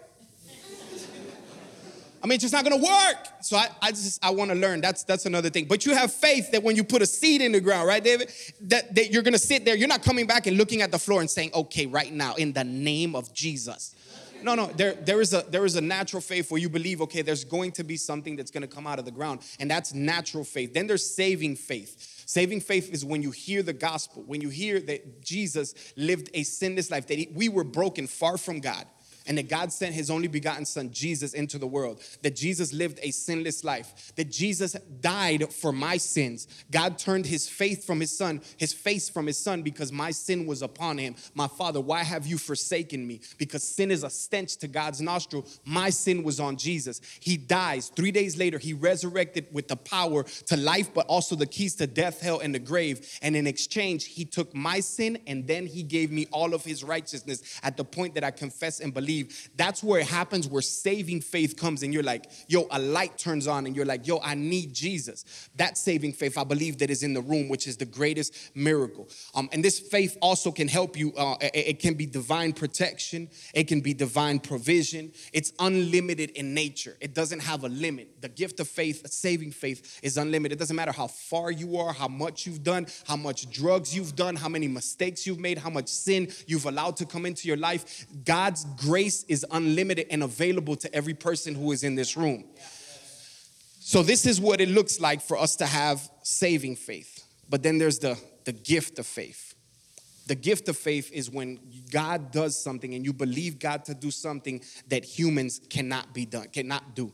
I 2.22 2.28
mean, 2.28 2.36
it's 2.36 2.44
just 2.44 2.54
not 2.54 2.64
gonna 2.64 2.78
work. 2.78 3.28
So 3.42 3.56
I, 3.56 3.70
I 3.82 3.92
just 3.92 4.24
I 4.24 4.32
want 4.32 4.52
to 4.52 4.56
learn. 4.56 4.82
That's 4.82 5.04
that's 5.04 5.26
another 5.26 5.50
thing. 5.50 5.66
But 5.66 5.86
you 5.86 5.96
have 5.96 6.12
faith 6.12 6.52
that 6.52 6.62
when 6.62 6.76
you 6.76 6.84
put 6.84 7.02
a 7.02 7.06
seed 7.06 7.42
in 7.42 7.54
the 7.54 7.62
ground, 7.62 7.88
right, 7.88 8.04
David, 8.04 8.32
that, 8.62 8.94
that 8.96 9.12
you're 9.12 9.24
gonna 9.24 9.38
sit 9.38 9.64
there. 9.64 9.76
You're 9.76 9.88
not 9.88 10.04
coming 10.04 10.28
back 10.28 10.46
and 10.48 10.58
looking 10.58 10.82
at 10.82 10.92
the 10.92 11.00
floor 11.00 11.22
and 11.22 11.30
saying, 11.30 11.52
okay, 11.54 11.86
right 11.86 12.12
now, 12.12 12.36
in 12.36 12.54
the 12.54 12.64
name 12.64 13.16
of 13.16 13.34
Jesus. 13.34 13.96
No, 14.42 14.56
no, 14.56 14.68
there, 14.68 14.94
there, 14.94 15.20
is 15.20 15.34
a, 15.34 15.44
there 15.50 15.66
is 15.66 15.76
a 15.76 15.82
natural 15.82 16.22
faith 16.22 16.50
where 16.50 16.62
you 16.62 16.70
believe, 16.70 17.02
okay, 17.02 17.22
there's 17.22 17.44
going 17.44 17.74
to 17.74 17.84
be 17.84 17.98
something 17.98 18.38
that's 18.38 18.52
gonna 18.52 18.68
come 18.68 18.88
out 18.88 18.98
of 18.98 19.06
the 19.06 19.12
ground, 19.12 19.42
and 19.60 19.70
that's 19.70 19.94
natural 19.94 20.44
faith. 20.44 20.74
Then 20.74 20.88
there's 20.88 21.06
saving 21.06 21.58
faith. 21.58 22.24
Saving 22.26 22.62
faith 22.62 22.90
is 22.94 23.04
when 23.04 23.22
you 23.22 23.32
hear 23.32 23.64
the 23.64 23.74
gospel, 23.74 24.24
when 24.24 24.40
you 24.40 24.50
hear 24.50 24.80
that 24.82 25.22
Jesus 25.22 25.74
lived 25.98 26.30
a 26.34 26.44
sinless 26.44 26.90
life, 26.90 27.08
that 27.08 27.18
he, 27.18 27.30
we 27.34 27.50
were 27.50 27.64
broken 27.66 28.08
far 28.08 28.38
from 28.38 28.60
God 28.60 28.86
and 29.30 29.38
that 29.38 29.48
God 29.48 29.72
sent 29.72 29.94
his 29.94 30.10
only 30.10 30.28
begotten 30.28 30.66
son, 30.66 30.92
Jesus, 30.92 31.36
into 31.36 31.60
the 31.60 31.68
world, 31.68 32.02
that 32.24 32.36
Jesus 32.36 32.74
lived 32.74 33.00
a 33.04 33.12
sinless 33.12 33.64
life, 33.64 34.12
that 34.16 34.32
Jesus 34.32 34.74
died 35.02 35.54
for 35.54 35.72
my 35.72 35.98
sins. 35.98 36.48
God 36.72 36.98
turned 36.98 37.28
his 37.28 37.48
faith 37.48 37.86
from 37.86 38.00
his 38.00 38.12
son, 38.12 38.42
his 38.58 38.74
face 38.74 39.08
from 39.08 39.28
his 39.28 39.38
son, 39.38 39.62
because 39.62 39.92
my 39.92 40.10
sin 40.10 40.48
was 40.48 40.64
upon 40.64 40.98
him. 40.98 41.16
My 41.36 41.48
father, 41.48 41.80
why 41.80 42.04
have 42.04 42.26
you 42.26 42.40
forsaken 42.40 43.06
me? 43.06 43.22
Because 43.38 43.62
sin 43.62 43.92
is 43.92 44.04
a 44.04 44.10
stench 44.10 44.58
to 44.58 44.68
God's 44.68 45.00
nostril. 45.00 45.46
My 45.64 45.92
sin 45.92 46.24
was 46.24 46.40
on 46.40 46.58
Jesus. 46.58 47.00
He 47.20 47.38
dies. 47.38 47.90
Three 47.96 48.12
days 48.12 48.36
later, 48.36 48.58
he 48.58 48.74
resurrected 48.74 49.46
with 49.52 49.68
the 49.68 49.78
power 49.78 50.24
to 50.24 50.58
life, 50.58 50.92
but 50.92 51.06
also 51.06 51.36
the 51.36 51.46
keys 51.46 51.76
to 51.76 51.86
death, 51.86 52.20
hell, 52.20 52.40
and 52.40 52.56
the 52.56 52.60
grave. 52.60 53.08
And 53.22 53.36
in 53.36 53.46
exchange, 53.46 54.06
he 54.06 54.26
took 54.26 54.56
my 54.56 54.80
sin 54.80 55.20
and 55.28 55.46
then 55.46 55.68
he 55.68 55.84
gave 55.84 56.12
me 56.12 56.26
all 56.32 56.56
of 56.56 56.66
his 56.66 56.84
righteousness 56.84 57.44
at 57.62 57.78
the 57.78 57.86
point 57.86 58.16
that 58.16 58.24
I 58.24 58.32
confess 58.32 58.80
and 58.80 58.92
believe 58.92 59.19
believe 59.24 59.50
that's 59.56 59.84
where 59.84 60.00
it 60.00 60.08
happens 60.08 60.48
where 60.48 60.62
saving 60.62 61.22
faith 61.22 61.58
comes 61.58 61.84
and 61.84 61.94
you're 61.94 62.04
like, 62.04 62.30
yo, 62.48 62.68
a 62.72 62.80
light 62.80 63.18
turns 63.18 63.48
on 63.48 63.66
and 63.66 63.76
you're 63.76 63.86
like, 63.86 64.08
yo, 64.08 64.20
I 64.24 64.36
need 64.36 64.74
Jesus. 64.74 65.50
That 65.56 65.78
saving 65.78 66.14
faith, 66.14 66.38
I 66.38 66.44
believe, 66.44 66.78
that 66.80 66.90
is 66.90 67.04
in 67.04 67.14
the 67.14 67.22
room, 67.22 67.50
which 67.50 67.68
is 67.68 67.78
the 67.78 67.86
greatest 67.86 68.34
miracle. 68.56 69.10
Um, 69.36 69.50
and 69.52 69.64
this 69.64 69.80
faith 69.80 70.18
also 70.22 70.52
can 70.52 70.68
help 70.68 70.98
you. 70.98 71.14
Uh, 71.16 71.36
it, 71.42 71.52
it 71.56 71.80
can 71.80 71.94
be 71.96 72.06
divine 72.06 72.54
protection, 72.54 73.30
it 73.54 73.68
can 73.68 73.82
be 73.82 73.94
divine 73.94 74.40
provision. 74.40 75.12
It's 75.34 75.54
unlimited 75.60 76.32
in 76.32 76.54
nature, 76.54 76.98
it 77.00 77.14
doesn't 77.14 77.40
have 77.42 77.64
a 77.64 77.70
limit. 77.70 78.22
The 78.22 78.30
gift 78.30 78.60
of 78.60 78.68
faith, 78.68 79.10
saving 79.12 79.52
faith, 79.52 80.00
is 80.04 80.18
unlimited. 80.18 80.58
It 80.58 80.60
doesn't 80.60 80.76
matter 80.76 80.92
how 80.92 81.08
far 81.08 81.52
you 81.52 81.78
are, 81.78 81.94
how 81.94 82.08
much 82.08 82.46
you've 82.46 82.64
done, 82.64 82.88
how 83.06 83.16
much 83.16 83.50
drugs 83.50 83.96
you've 83.96 84.16
done, 84.16 84.36
how 84.36 84.50
many 84.50 84.68
mistakes 84.68 85.26
you've 85.26 85.40
made, 85.40 85.58
how 85.58 85.70
much 85.70 85.88
sin 85.88 86.32
you've 86.48 86.66
allowed 86.66 86.98
to 86.98 87.06
come 87.06 87.26
into 87.26 87.48
your 87.48 87.58
life. 87.58 88.06
God's 88.24 88.66
grace 88.78 89.09
grace 89.10 89.26
is 89.28 89.44
unlimited 89.52 90.06
and 90.12 90.22
available 90.22 90.76
to 90.76 90.94
every 90.94 91.16
person 91.16 91.56
who 91.56 91.72
is 91.72 91.84
in 91.84 91.96
this 91.96 92.16
room. 92.16 92.44
So, 93.80 94.04
this 94.04 94.28
is 94.28 94.40
what 94.40 94.62
it 94.62 94.70
looks 94.70 95.00
like 95.00 95.20
for 95.20 95.36
us 95.36 95.56
to 95.56 95.66
have 95.66 96.08
saving 96.22 96.76
faith. 96.76 97.26
But 97.50 97.64
then 97.64 97.80
there's 97.80 97.98
the, 97.98 98.20
the 98.46 98.52
gift 98.52 99.00
of 99.00 99.08
faith. 99.08 99.56
The 100.28 100.36
gift 100.36 100.70
of 100.70 100.78
faith 100.78 101.12
is 101.12 101.32
when 101.32 101.60
God 101.92 102.32
does 102.32 102.56
something 102.62 102.94
and 102.94 103.04
you 103.04 103.14
believe 103.14 103.58
God 103.58 103.84
to 103.86 103.96
do 103.96 104.12
something 104.12 104.62
that 104.90 105.04
humans 105.04 105.60
cannot 105.72 106.14
be 106.14 106.26
done, 106.28 106.50
cannot 106.54 106.96
do. 106.96 107.12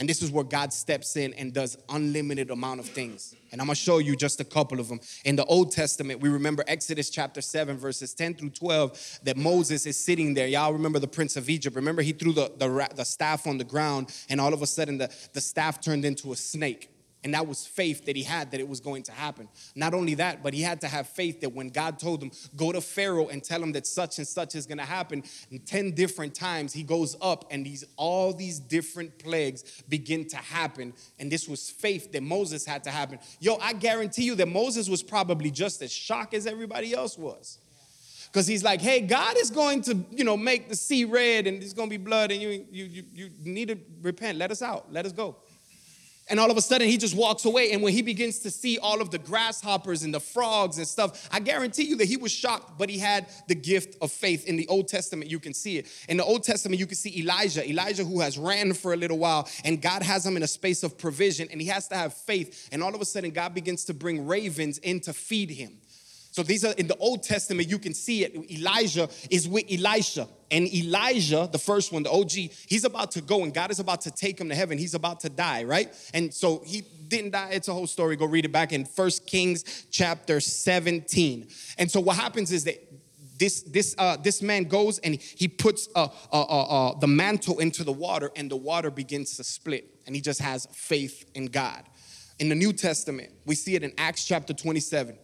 And 0.00 0.08
this 0.08 0.22
is 0.22 0.30
where 0.30 0.44
God 0.44 0.72
steps 0.72 1.14
in 1.16 1.34
and 1.34 1.52
does 1.52 1.76
unlimited 1.90 2.50
amount 2.50 2.80
of 2.80 2.86
things. 2.86 3.34
And 3.52 3.60
I'm 3.60 3.66
gonna 3.66 3.74
show 3.74 3.98
you 3.98 4.16
just 4.16 4.40
a 4.40 4.44
couple 4.44 4.80
of 4.80 4.88
them. 4.88 4.98
In 5.26 5.36
the 5.36 5.44
Old 5.44 5.72
Testament, 5.72 6.20
we 6.20 6.30
remember 6.30 6.64
Exodus 6.66 7.10
chapter 7.10 7.42
7, 7.42 7.76
verses 7.76 8.14
10 8.14 8.34
through 8.34 8.50
12, 8.50 9.20
that 9.24 9.36
Moses 9.36 9.84
is 9.84 10.02
sitting 10.02 10.32
there. 10.32 10.46
Y'all 10.46 10.72
remember 10.72 10.98
the 10.98 11.06
prince 11.06 11.36
of 11.36 11.50
Egypt. 11.50 11.76
Remember, 11.76 12.00
he 12.00 12.12
threw 12.12 12.32
the, 12.32 12.50
the, 12.56 12.88
the 12.96 13.04
staff 13.04 13.46
on 13.46 13.58
the 13.58 13.64
ground, 13.64 14.10
and 14.30 14.40
all 14.40 14.54
of 14.54 14.62
a 14.62 14.66
sudden, 14.66 14.96
the, 14.96 15.14
the 15.34 15.40
staff 15.40 15.82
turned 15.82 16.06
into 16.06 16.32
a 16.32 16.36
snake. 16.36 16.88
And 17.22 17.34
that 17.34 17.46
was 17.46 17.66
faith 17.66 18.06
that 18.06 18.16
he 18.16 18.22
had 18.22 18.50
that 18.50 18.60
it 18.60 18.68
was 18.68 18.80
going 18.80 19.02
to 19.04 19.12
happen. 19.12 19.48
Not 19.74 19.92
only 19.92 20.14
that, 20.14 20.42
but 20.42 20.54
he 20.54 20.62
had 20.62 20.80
to 20.80 20.88
have 20.88 21.06
faith 21.06 21.42
that 21.42 21.52
when 21.52 21.68
God 21.68 21.98
told 21.98 22.22
him, 22.22 22.30
go 22.56 22.72
to 22.72 22.80
Pharaoh 22.80 23.28
and 23.28 23.44
tell 23.44 23.62
him 23.62 23.72
that 23.72 23.86
such 23.86 24.16
and 24.18 24.26
such 24.26 24.54
is 24.54 24.66
gonna 24.66 24.86
happen, 24.86 25.22
and 25.50 25.64
10 25.66 25.92
different 25.92 26.34
times 26.34 26.72
he 26.72 26.82
goes 26.82 27.16
up 27.20 27.44
and 27.50 27.66
these 27.66 27.84
all 27.96 28.32
these 28.32 28.58
different 28.58 29.18
plagues 29.18 29.82
begin 29.88 30.26
to 30.28 30.36
happen. 30.36 30.94
And 31.18 31.30
this 31.30 31.46
was 31.46 31.68
faith 31.68 32.10
that 32.12 32.22
Moses 32.22 32.64
had 32.64 32.84
to 32.84 32.90
happen. 32.90 33.18
Yo, 33.38 33.56
I 33.56 33.74
guarantee 33.74 34.24
you 34.24 34.34
that 34.36 34.48
Moses 34.48 34.88
was 34.88 35.02
probably 35.02 35.50
just 35.50 35.82
as 35.82 35.92
shocked 35.92 36.32
as 36.32 36.46
everybody 36.46 36.94
else 36.94 37.18
was. 37.18 37.58
Because 38.32 38.46
he's 38.46 38.62
like, 38.62 38.80
hey, 38.80 39.00
God 39.00 39.36
is 39.38 39.50
going 39.50 39.82
to, 39.82 40.04
you 40.12 40.22
know, 40.22 40.36
make 40.36 40.68
the 40.68 40.76
sea 40.76 41.04
red 41.04 41.48
and 41.48 41.60
there's 41.60 41.74
gonna 41.74 41.90
be 41.90 41.96
blood, 41.98 42.30
and 42.30 42.40
you 42.40 42.64
you 42.70 42.84
you, 42.84 43.04
you 43.12 43.30
need 43.44 43.68
to 43.68 43.78
repent. 44.00 44.38
Let 44.38 44.50
us 44.50 44.62
out, 44.62 44.90
let 44.90 45.04
us 45.04 45.12
go. 45.12 45.36
And 46.30 46.38
all 46.38 46.50
of 46.50 46.56
a 46.56 46.62
sudden, 46.62 46.88
he 46.88 46.96
just 46.96 47.16
walks 47.16 47.44
away. 47.44 47.72
And 47.72 47.82
when 47.82 47.92
he 47.92 48.02
begins 48.02 48.38
to 48.40 48.50
see 48.50 48.78
all 48.78 49.00
of 49.00 49.10
the 49.10 49.18
grasshoppers 49.18 50.04
and 50.04 50.14
the 50.14 50.20
frogs 50.20 50.78
and 50.78 50.86
stuff, 50.86 51.28
I 51.32 51.40
guarantee 51.40 51.82
you 51.82 51.96
that 51.96 52.06
he 52.06 52.16
was 52.16 52.30
shocked, 52.30 52.78
but 52.78 52.88
he 52.88 52.98
had 52.98 53.26
the 53.48 53.54
gift 53.54 53.96
of 54.00 54.12
faith. 54.12 54.46
In 54.46 54.56
the 54.56 54.68
Old 54.68 54.88
Testament, 54.88 55.30
you 55.30 55.40
can 55.40 55.52
see 55.52 55.78
it. 55.78 55.86
In 56.08 56.16
the 56.16 56.24
Old 56.24 56.44
Testament, 56.44 56.78
you 56.78 56.86
can 56.86 56.96
see 56.96 57.20
Elijah, 57.20 57.68
Elijah 57.68 58.04
who 58.04 58.20
has 58.20 58.38
ran 58.38 58.72
for 58.72 58.92
a 58.92 58.96
little 58.96 59.18
while, 59.18 59.48
and 59.64 59.82
God 59.82 60.02
has 60.02 60.24
him 60.24 60.36
in 60.36 60.42
a 60.42 60.48
space 60.48 60.82
of 60.82 60.96
provision, 60.96 61.48
and 61.50 61.60
he 61.60 61.66
has 61.66 61.88
to 61.88 61.96
have 61.96 62.14
faith. 62.14 62.68
And 62.70 62.82
all 62.82 62.94
of 62.94 63.00
a 63.00 63.04
sudden, 63.04 63.30
God 63.32 63.52
begins 63.52 63.84
to 63.86 63.94
bring 63.94 64.26
ravens 64.26 64.78
in 64.78 65.00
to 65.00 65.12
feed 65.12 65.50
him. 65.50 65.78
So 66.30 66.42
these 66.42 66.64
are 66.64 66.72
in 66.74 66.86
the 66.86 66.96
Old 66.96 67.22
Testament, 67.22 67.68
you 67.68 67.78
can 67.78 67.92
see 67.92 68.24
it. 68.24 68.34
Elijah 68.50 69.08
is 69.30 69.48
with 69.48 69.64
Elisha. 69.70 70.28
And 70.52 70.72
Elijah, 70.72 71.48
the 71.50 71.58
first 71.58 71.92
one, 71.92 72.02
the 72.02 72.10
OG, 72.10 72.30
he's 72.30 72.84
about 72.84 73.12
to 73.12 73.20
go 73.20 73.42
and 73.42 73.52
God 73.54 73.70
is 73.70 73.80
about 73.80 74.00
to 74.02 74.10
take 74.10 74.40
him 74.40 74.48
to 74.48 74.54
heaven. 74.54 74.78
He's 74.78 74.94
about 74.94 75.20
to 75.20 75.28
die, 75.28 75.64
right? 75.64 75.94
And 76.14 76.32
so 76.32 76.62
he 76.64 76.82
didn't 77.08 77.32
die. 77.32 77.50
It's 77.52 77.68
a 77.68 77.72
whole 77.72 77.86
story. 77.86 78.16
Go 78.16 78.26
read 78.26 78.44
it 78.44 78.52
back 78.52 78.72
in 78.72 78.84
First 78.84 79.26
Kings 79.26 79.86
chapter 79.90 80.40
17. 80.40 81.48
And 81.78 81.90
so 81.90 82.00
what 82.00 82.16
happens 82.16 82.52
is 82.52 82.64
that 82.64 82.80
this 83.40 83.62
this 83.62 83.94
uh, 83.98 84.16
this 84.18 84.42
man 84.42 84.64
goes 84.64 84.98
and 85.00 85.16
he 85.16 85.48
puts 85.48 85.88
uh, 85.96 86.08
uh, 86.32 86.40
uh, 86.42 86.90
uh, 86.90 86.98
the 86.98 87.06
mantle 87.08 87.58
into 87.58 87.82
the 87.82 87.92
water 87.92 88.30
and 88.36 88.50
the 88.50 88.56
water 88.56 88.90
begins 88.90 89.36
to 89.38 89.42
split 89.42 89.88
and 90.06 90.14
he 90.14 90.20
just 90.20 90.40
has 90.40 90.68
faith 90.72 91.28
in 91.34 91.46
god 91.46 91.84
in 92.38 92.50
the 92.50 92.54
new 92.54 92.70
testament 92.70 93.32
we 93.46 93.54
see 93.54 93.74
it 93.74 93.82
in 93.82 93.92
acts 93.96 94.26
chapter 94.26 94.52
27 94.52 95.16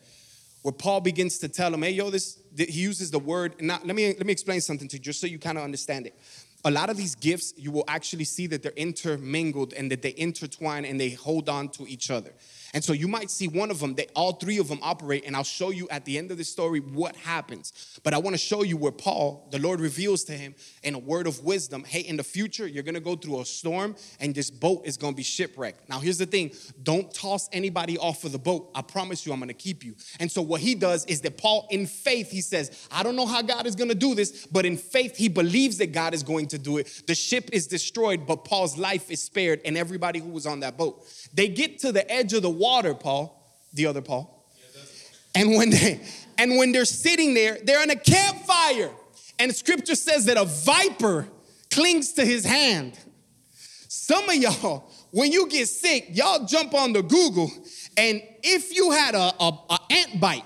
where 0.66 0.72
Paul 0.72 1.00
begins 1.00 1.38
to 1.38 1.48
tell 1.48 1.72
him, 1.72 1.84
hey, 1.84 1.92
yo, 1.92 2.10
this, 2.10 2.40
he 2.56 2.64
uses 2.64 3.12
the 3.12 3.20
word. 3.20 3.54
Now, 3.60 3.78
let 3.84 3.94
me, 3.94 4.08
let 4.08 4.26
me 4.26 4.32
explain 4.32 4.60
something 4.60 4.88
to 4.88 4.96
you 4.96 5.00
just 5.00 5.20
so 5.20 5.28
you 5.28 5.38
kind 5.38 5.56
of 5.56 5.62
understand 5.62 6.08
it. 6.08 6.18
a 6.64 6.70
lot 6.72 6.90
of 6.90 6.96
these 6.96 7.14
gifts, 7.14 7.54
you 7.56 7.70
will 7.70 7.84
actually 7.86 8.24
see 8.24 8.48
that 8.48 8.64
they're 8.64 8.72
intermingled 8.72 9.74
and 9.74 9.88
that 9.92 10.02
they 10.02 10.12
intertwine 10.16 10.84
and 10.84 11.00
they 11.00 11.10
hold 11.10 11.48
on 11.48 11.68
to 11.68 11.86
each 11.86 12.10
other. 12.10 12.32
And 12.76 12.84
so 12.84 12.92
you 12.92 13.08
might 13.08 13.30
see 13.30 13.48
one 13.48 13.70
of 13.70 13.80
them, 13.80 13.94
they 13.94 14.06
all 14.14 14.32
three 14.32 14.58
of 14.58 14.68
them 14.68 14.80
operate, 14.82 15.24
and 15.24 15.34
I'll 15.34 15.44
show 15.44 15.70
you 15.70 15.88
at 15.88 16.04
the 16.04 16.18
end 16.18 16.30
of 16.30 16.36
the 16.36 16.44
story 16.44 16.80
what 16.80 17.16
happens. 17.16 17.98
But 18.02 18.12
I 18.12 18.18
want 18.18 18.34
to 18.34 18.38
show 18.38 18.64
you 18.64 18.76
where 18.76 18.92
Paul, 18.92 19.48
the 19.50 19.58
Lord 19.58 19.80
reveals 19.80 20.24
to 20.24 20.34
him 20.34 20.54
in 20.82 20.94
a 20.94 20.98
word 20.98 21.26
of 21.26 21.42
wisdom 21.42 21.84
hey, 21.84 22.00
in 22.00 22.18
the 22.18 22.22
future, 22.22 22.66
you're 22.66 22.82
going 22.82 22.94
to 22.94 23.00
go 23.00 23.16
through 23.16 23.40
a 23.40 23.46
storm 23.46 23.96
and 24.20 24.34
this 24.34 24.50
boat 24.50 24.82
is 24.84 24.98
going 24.98 25.14
to 25.14 25.16
be 25.16 25.22
shipwrecked. 25.22 25.88
Now, 25.88 26.00
here's 26.00 26.18
the 26.18 26.26
thing 26.26 26.52
don't 26.82 27.10
toss 27.14 27.48
anybody 27.50 27.96
off 27.96 28.24
of 28.24 28.32
the 28.32 28.38
boat. 28.38 28.70
I 28.74 28.82
promise 28.82 29.24
you, 29.24 29.32
I'm 29.32 29.38
going 29.38 29.48
to 29.48 29.54
keep 29.54 29.82
you. 29.82 29.94
And 30.20 30.30
so 30.30 30.42
what 30.42 30.60
he 30.60 30.74
does 30.74 31.06
is 31.06 31.22
that 31.22 31.38
Paul, 31.38 31.66
in 31.70 31.86
faith, 31.86 32.30
he 32.30 32.42
says, 32.42 32.86
I 32.92 33.02
don't 33.02 33.16
know 33.16 33.24
how 33.24 33.40
God 33.40 33.66
is 33.66 33.74
going 33.74 33.88
to 33.88 33.94
do 33.94 34.14
this, 34.14 34.46
but 34.48 34.66
in 34.66 34.76
faith, 34.76 35.16
he 35.16 35.30
believes 35.30 35.78
that 35.78 35.92
God 35.92 36.12
is 36.12 36.22
going 36.22 36.48
to 36.48 36.58
do 36.58 36.76
it. 36.76 37.04
The 37.06 37.14
ship 37.14 37.48
is 37.54 37.66
destroyed, 37.66 38.26
but 38.26 38.44
Paul's 38.44 38.76
life 38.76 39.10
is 39.10 39.22
spared, 39.22 39.62
and 39.64 39.78
everybody 39.78 40.18
who 40.18 40.28
was 40.28 40.44
on 40.44 40.60
that 40.60 40.76
boat. 40.76 41.06
They 41.32 41.48
get 41.48 41.78
to 41.78 41.90
the 41.90 42.10
edge 42.12 42.34
of 42.34 42.42
the 42.42 42.50
water, 42.50 42.65
Paul, 42.94 43.32
the 43.72 43.86
other 43.86 44.02
Paul. 44.02 44.32
And 45.34 45.54
when 45.54 45.70
they 45.70 46.00
and 46.38 46.56
when 46.56 46.72
they're 46.72 46.84
sitting 46.84 47.34
there, 47.34 47.58
they're 47.62 47.82
in 47.82 47.90
a 47.90 47.96
campfire. 47.96 48.90
And 49.38 49.54
scripture 49.54 49.94
says 49.94 50.24
that 50.26 50.36
a 50.36 50.44
viper 50.44 51.28
clings 51.70 52.12
to 52.14 52.24
his 52.24 52.44
hand. 52.44 52.98
Some 53.88 54.28
of 54.28 54.36
y'all, 54.36 54.90
when 55.10 55.32
you 55.32 55.48
get 55.48 55.68
sick, 55.68 56.08
y'all 56.10 56.46
jump 56.46 56.74
on 56.74 56.92
the 56.92 57.02
Google, 57.02 57.50
and 57.96 58.22
if 58.42 58.74
you 58.74 58.90
had 58.90 59.14
a, 59.14 59.32
a, 59.40 59.58
a 59.70 59.78
ant 59.90 60.20
bite, 60.20 60.44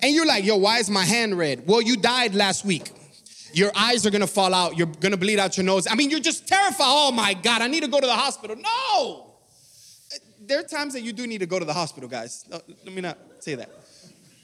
and 0.00 0.14
you're 0.14 0.26
like, 0.26 0.44
yo, 0.44 0.56
why 0.56 0.78
is 0.78 0.90
my 0.90 1.04
hand 1.04 1.38
red? 1.38 1.66
Well, 1.66 1.80
you 1.80 1.96
died 1.96 2.34
last 2.34 2.64
week. 2.64 2.90
Your 3.52 3.70
eyes 3.76 4.06
are 4.06 4.10
gonna 4.10 4.26
fall 4.26 4.54
out. 4.54 4.76
You're 4.76 4.86
gonna 4.86 5.16
bleed 5.16 5.38
out 5.38 5.56
your 5.56 5.64
nose. 5.64 5.86
I 5.88 5.94
mean, 5.94 6.10
you're 6.10 6.20
just 6.20 6.48
terrified. 6.48 6.86
Oh 6.86 7.12
my 7.12 7.34
God, 7.34 7.62
I 7.62 7.68
need 7.68 7.82
to 7.82 7.88
go 7.88 8.00
to 8.00 8.06
the 8.06 8.14
hospital. 8.14 8.56
No 8.56 9.31
there 10.46 10.60
are 10.60 10.64
times 10.64 10.94
that 10.94 11.02
you 11.02 11.12
do 11.12 11.26
need 11.26 11.38
to 11.38 11.46
go 11.46 11.58
to 11.58 11.64
the 11.64 11.72
hospital, 11.72 12.08
guys. 12.08 12.44
Uh, 12.50 12.58
let 12.84 12.94
me 12.94 13.00
not 13.00 13.18
say 13.40 13.54
that. 13.54 13.70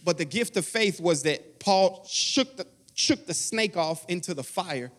But 0.04 0.18
the 0.18 0.24
gift 0.24 0.56
of 0.56 0.64
faith 0.64 1.00
was 1.00 1.22
that 1.24 1.60
Paul 1.60 2.04
shook 2.08 2.56
the, 2.56 2.66
shook 2.94 3.26
the 3.26 3.34
snake 3.34 3.76
off 3.76 4.04
into 4.08 4.34
the 4.34 4.44
fire 4.44 4.90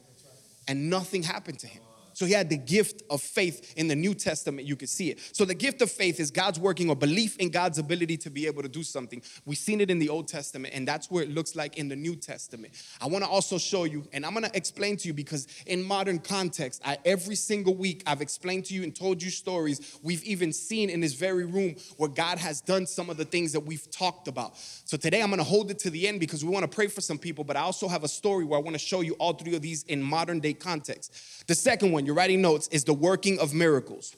and 0.68 0.90
nothing 0.90 1.24
happened 1.24 1.60
to 1.60 1.68
him. 1.68 1.82
So 2.20 2.26
he 2.26 2.34
had 2.34 2.50
the 2.50 2.58
gift 2.58 3.04
of 3.10 3.22
faith 3.22 3.76
in 3.78 3.88
the 3.88 3.96
New 3.96 4.14
Testament. 4.14 4.68
You 4.68 4.76
could 4.76 4.90
see 4.90 5.10
it. 5.10 5.20
So 5.32 5.46
the 5.46 5.54
gift 5.54 5.82
of 5.82 5.90
faith 5.90 6.20
is 6.20 6.32
God's 6.32 6.60
working 6.60 6.90
or 6.90 6.96
belief 6.98 7.38
in 7.38 7.50
God's 7.50 7.78
ability 7.78 8.18
to 8.18 8.30
be 8.30 8.46
able 8.46 8.62
to 8.62 8.68
do 8.68 8.84
something. 8.84 9.22
We've 9.46 9.58
seen 9.58 9.80
it 9.80 9.90
in 9.90 10.00
the 10.00 10.10
Old 10.10 10.28
Testament, 10.28 10.74
and 10.74 10.86
that's 10.86 11.10
where 11.10 11.24
it 11.24 11.30
looks 11.30 11.56
like 11.56 11.78
in 11.78 11.88
the 11.88 11.96
New 11.96 12.18
Testament. 12.18 12.74
I 13.00 13.08
want 13.08 13.24
to 13.24 13.30
also 13.30 13.58
show 13.58 13.86
you, 13.86 14.06
and 14.12 14.26
I'm 14.26 14.34
going 14.34 14.44
to 14.44 14.54
explain 14.54 14.98
to 14.98 15.08
you 15.08 15.14
because 15.14 15.48
in 15.66 15.82
modern 15.82 16.20
context, 16.20 16.82
I, 16.84 16.98
every 17.06 17.36
single 17.36 17.74
week 17.74 18.04
I've 18.06 18.20
explained 18.20 18.66
to 18.66 18.74
you 18.74 18.84
and 18.84 18.94
told 18.94 19.24
you 19.24 19.30
stories 19.30 19.98
we've 20.04 20.24
even 20.26 20.52
seen 20.52 20.90
in 20.90 21.00
this 21.00 21.14
very 21.14 21.46
room 21.46 21.78
where 21.96 22.10
God 22.10 22.38
has 22.38 22.60
done 22.60 22.86
some 22.86 23.10
of 23.10 23.16
the 23.16 23.24
things 23.24 23.54
that 23.54 23.62
we've 23.62 23.90
talked 23.92 24.28
about. 24.28 24.58
So 24.58 24.98
today 24.98 25.22
I'm 25.22 25.30
going 25.30 25.38
to 25.38 25.46
hold 25.46 25.72
it 25.72 25.80
to 25.80 25.90
the 25.90 26.06
end 26.06 26.20
because 26.20 26.44
we 26.44 26.52
want 26.52 26.70
to 26.70 26.76
pray 26.76 26.88
for 26.88 27.00
some 27.00 27.18
people, 27.18 27.46
but 27.46 27.56
I 27.56 27.62
also 27.62 27.88
have 27.88 28.04
a 28.04 28.10
story 28.10 28.44
where 28.44 28.60
I 28.60 28.62
want 28.62 28.76
to 28.76 28.80
show 28.80 29.00
you 29.00 29.14
all 29.14 29.32
three 29.32 29.56
of 29.56 29.62
these 29.62 29.84
in 29.84 30.04
modern 30.04 30.42
day 30.42 30.54
context. 30.54 31.48
The 31.48 31.56
second 31.56 31.94
one, 31.94 32.09
you're 32.10 32.16
writing 32.16 32.42
notes, 32.42 32.68
is 32.70 32.86
the 32.86 32.94
working 32.94 33.38
of 33.38 33.54
miracles. 33.54 34.16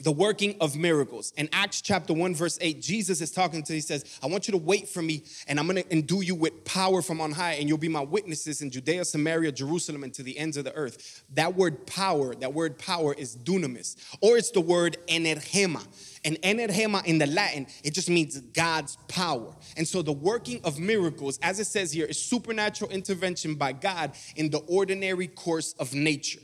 The 0.00 0.10
working 0.10 0.56
of 0.58 0.74
miracles. 0.74 1.34
In 1.36 1.50
Acts 1.52 1.82
chapter 1.82 2.14
1, 2.14 2.34
verse 2.34 2.56
8, 2.62 2.80
Jesus 2.80 3.20
is 3.20 3.30
talking 3.30 3.62
to, 3.62 3.74
he 3.74 3.82
says, 3.82 4.06
I 4.22 4.26
want 4.28 4.48
you 4.48 4.52
to 4.52 4.58
wait 4.58 4.88
for 4.88 5.02
me, 5.02 5.22
and 5.48 5.60
I'm 5.60 5.66
gonna 5.66 5.84
endue 5.90 6.22
you 6.22 6.34
with 6.34 6.64
power 6.64 7.02
from 7.02 7.20
on 7.20 7.32
high, 7.32 7.52
and 7.56 7.68
you'll 7.68 7.76
be 7.76 7.90
my 7.90 8.00
witnesses 8.00 8.62
in 8.62 8.70
Judea, 8.70 9.04
Samaria, 9.04 9.52
Jerusalem, 9.52 10.02
and 10.02 10.14
to 10.14 10.22
the 10.22 10.38
ends 10.38 10.56
of 10.56 10.64
the 10.64 10.74
earth. 10.74 11.22
That 11.34 11.56
word 11.56 11.86
power, 11.86 12.34
that 12.36 12.54
word 12.54 12.78
power 12.78 13.12
is 13.12 13.36
dunamis, 13.36 13.96
or 14.22 14.38
it's 14.38 14.50
the 14.50 14.62
word 14.62 14.96
energema. 15.06 15.86
And 16.24 16.40
energema 16.40 17.04
in 17.04 17.18
the 17.18 17.26
Latin, 17.26 17.66
it 17.82 17.92
just 17.92 18.08
means 18.08 18.40
God's 18.40 18.96
power. 19.08 19.54
And 19.76 19.86
so 19.86 20.00
the 20.00 20.12
working 20.12 20.60
of 20.64 20.78
miracles, 20.78 21.38
as 21.42 21.60
it 21.60 21.66
says 21.66 21.92
here, 21.92 22.06
is 22.06 22.18
supernatural 22.18 22.90
intervention 22.90 23.56
by 23.56 23.72
God 23.72 24.12
in 24.34 24.48
the 24.48 24.58
ordinary 24.60 25.26
course 25.26 25.74
of 25.78 25.92
nature. 25.92 26.40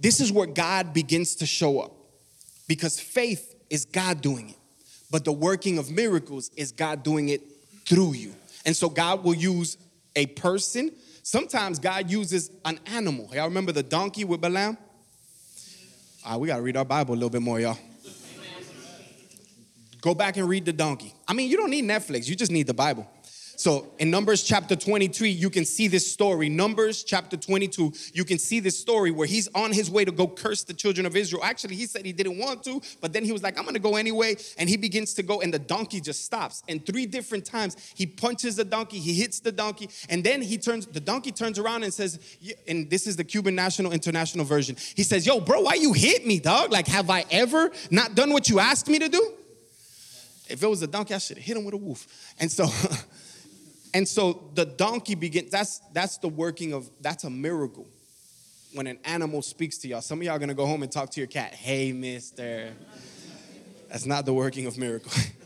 This 0.00 0.20
is 0.20 0.30
where 0.30 0.46
God 0.46 0.92
begins 0.94 1.34
to 1.36 1.46
show 1.46 1.80
up 1.80 1.92
because 2.68 3.00
faith 3.00 3.56
is 3.68 3.84
God 3.84 4.20
doing 4.20 4.50
it, 4.50 4.56
but 5.10 5.24
the 5.24 5.32
working 5.32 5.78
of 5.78 5.90
miracles 5.90 6.50
is 6.56 6.70
God 6.70 7.02
doing 7.02 7.28
it 7.30 7.42
through 7.86 8.12
you. 8.12 8.34
And 8.64 8.76
so 8.76 8.88
God 8.88 9.24
will 9.24 9.34
use 9.34 9.76
a 10.14 10.26
person. 10.26 10.92
Sometimes 11.24 11.78
God 11.80 12.10
uses 12.10 12.50
an 12.64 12.78
animal. 12.86 13.28
Y'all 13.32 13.46
remember 13.46 13.72
the 13.72 13.82
donkey 13.82 14.24
with 14.24 14.40
Balaam? 14.40 14.78
Uh, 16.28 16.36
we 16.36 16.46
got 16.46 16.56
to 16.56 16.62
read 16.62 16.76
our 16.76 16.84
Bible 16.84 17.14
a 17.14 17.16
little 17.16 17.30
bit 17.30 17.40
more, 17.40 17.58
y'all. 17.58 17.78
Go 20.02 20.14
back 20.14 20.36
and 20.36 20.46
read 20.46 20.66
the 20.66 20.72
donkey. 20.74 21.14
I 21.26 21.32
mean, 21.32 21.50
you 21.50 21.56
don't 21.56 21.70
need 21.70 21.84
Netflix, 21.84 22.28
you 22.28 22.36
just 22.36 22.52
need 22.52 22.66
the 22.66 22.74
Bible. 22.74 23.08
So 23.58 23.88
in 23.98 24.08
Numbers 24.08 24.44
chapter 24.44 24.76
23, 24.76 25.30
you 25.30 25.50
can 25.50 25.64
see 25.64 25.88
this 25.88 26.08
story. 26.08 26.48
Numbers 26.48 27.02
chapter 27.02 27.36
22, 27.36 27.92
you 28.14 28.24
can 28.24 28.38
see 28.38 28.60
this 28.60 28.78
story 28.78 29.10
where 29.10 29.26
he's 29.26 29.48
on 29.52 29.72
his 29.72 29.90
way 29.90 30.04
to 30.04 30.12
go 30.12 30.28
curse 30.28 30.62
the 30.62 30.72
children 30.72 31.04
of 31.06 31.16
Israel. 31.16 31.42
Actually, 31.42 31.74
he 31.74 31.86
said 31.86 32.06
he 32.06 32.12
didn't 32.12 32.38
want 32.38 32.62
to, 32.62 32.80
but 33.00 33.12
then 33.12 33.24
he 33.24 33.32
was 33.32 33.42
like, 33.42 33.58
I'm 33.58 33.64
gonna 33.64 33.80
go 33.80 33.96
anyway. 33.96 34.36
And 34.58 34.68
he 34.68 34.76
begins 34.76 35.12
to 35.14 35.24
go, 35.24 35.40
and 35.40 35.52
the 35.52 35.58
donkey 35.58 36.00
just 36.00 36.24
stops. 36.24 36.62
And 36.68 36.86
three 36.86 37.04
different 37.04 37.44
times, 37.44 37.76
he 37.96 38.06
punches 38.06 38.54
the 38.54 38.64
donkey, 38.64 39.00
he 39.00 39.12
hits 39.14 39.40
the 39.40 39.50
donkey, 39.50 39.90
and 40.08 40.22
then 40.22 40.40
he 40.40 40.56
turns, 40.56 40.86
the 40.86 41.00
donkey 41.00 41.32
turns 41.32 41.58
around 41.58 41.82
and 41.82 41.92
says, 41.92 42.20
and 42.68 42.88
this 42.88 43.08
is 43.08 43.16
the 43.16 43.24
Cuban 43.24 43.56
National 43.56 43.90
International 43.90 44.44
version. 44.44 44.76
He 44.94 45.02
says, 45.02 45.26
Yo, 45.26 45.40
bro, 45.40 45.62
why 45.62 45.74
you 45.74 45.94
hit 45.94 46.24
me, 46.24 46.38
dog? 46.38 46.70
Like, 46.70 46.86
have 46.86 47.10
I 47.10 47.24
ever 47.32 47.72
not 47.90 48.14
done 48.14 48.32
what 48.32 48.48
you 48.48 48.60
asked 48.60 48.86
me 48.86 49.00
to 49.00 49.08
do? 49.08 49.32
If 50.48 50.62
it 50.62 50.66
was 50.68 50.80
a 50.80 50.86
donkey, 50.86 51.14
I 51.14 51.18
should 51.18 51.38
have 51.38 51.44
hit 51.44 51.56
him 51.56 51.64
with 51.64 51.74
a 51.74 51.78
wolf. 51.78 52.06
And 52.38 52.50
so, 52.52 52.68
And 53.98 54.06
so 54.06 54.48
the 54.54 54.64
donkey 54.64 55.16
begins, 55.16 55.50
that's 55.50 55.80
that's 55.92 56.18
the 56.18 56.28
working 56.28 56.72
of 56.72 56.88
that's 57.00 57.24
a 57.24 57.30
miracle. 57.30 57.84
When 58.72 58.86
an 58.86 59.00
animal 59.04 59.42
speaks 59.42 59.76
to 59.78 59.88
y'all. 59.88 60.02
Some 60.02 60.20
of 60.20 60.24
y'all 60.24 60.38
gonna 60.38 60.54
go 60.54 60.66
home 60.66 60.84
and 60.84 60.92
talk 60.92 61.10
to 61.10 61.20
your 61.20 61.26
cat, 61.26 61.52
hey 61.52 61.90
mister. 61.90 62.74
That's 63.88 64.06
not 64.06 64.24
the 64.24 64.32
working 64.32 64.66
of 64.66 64.78
miracle. 64.78 65.10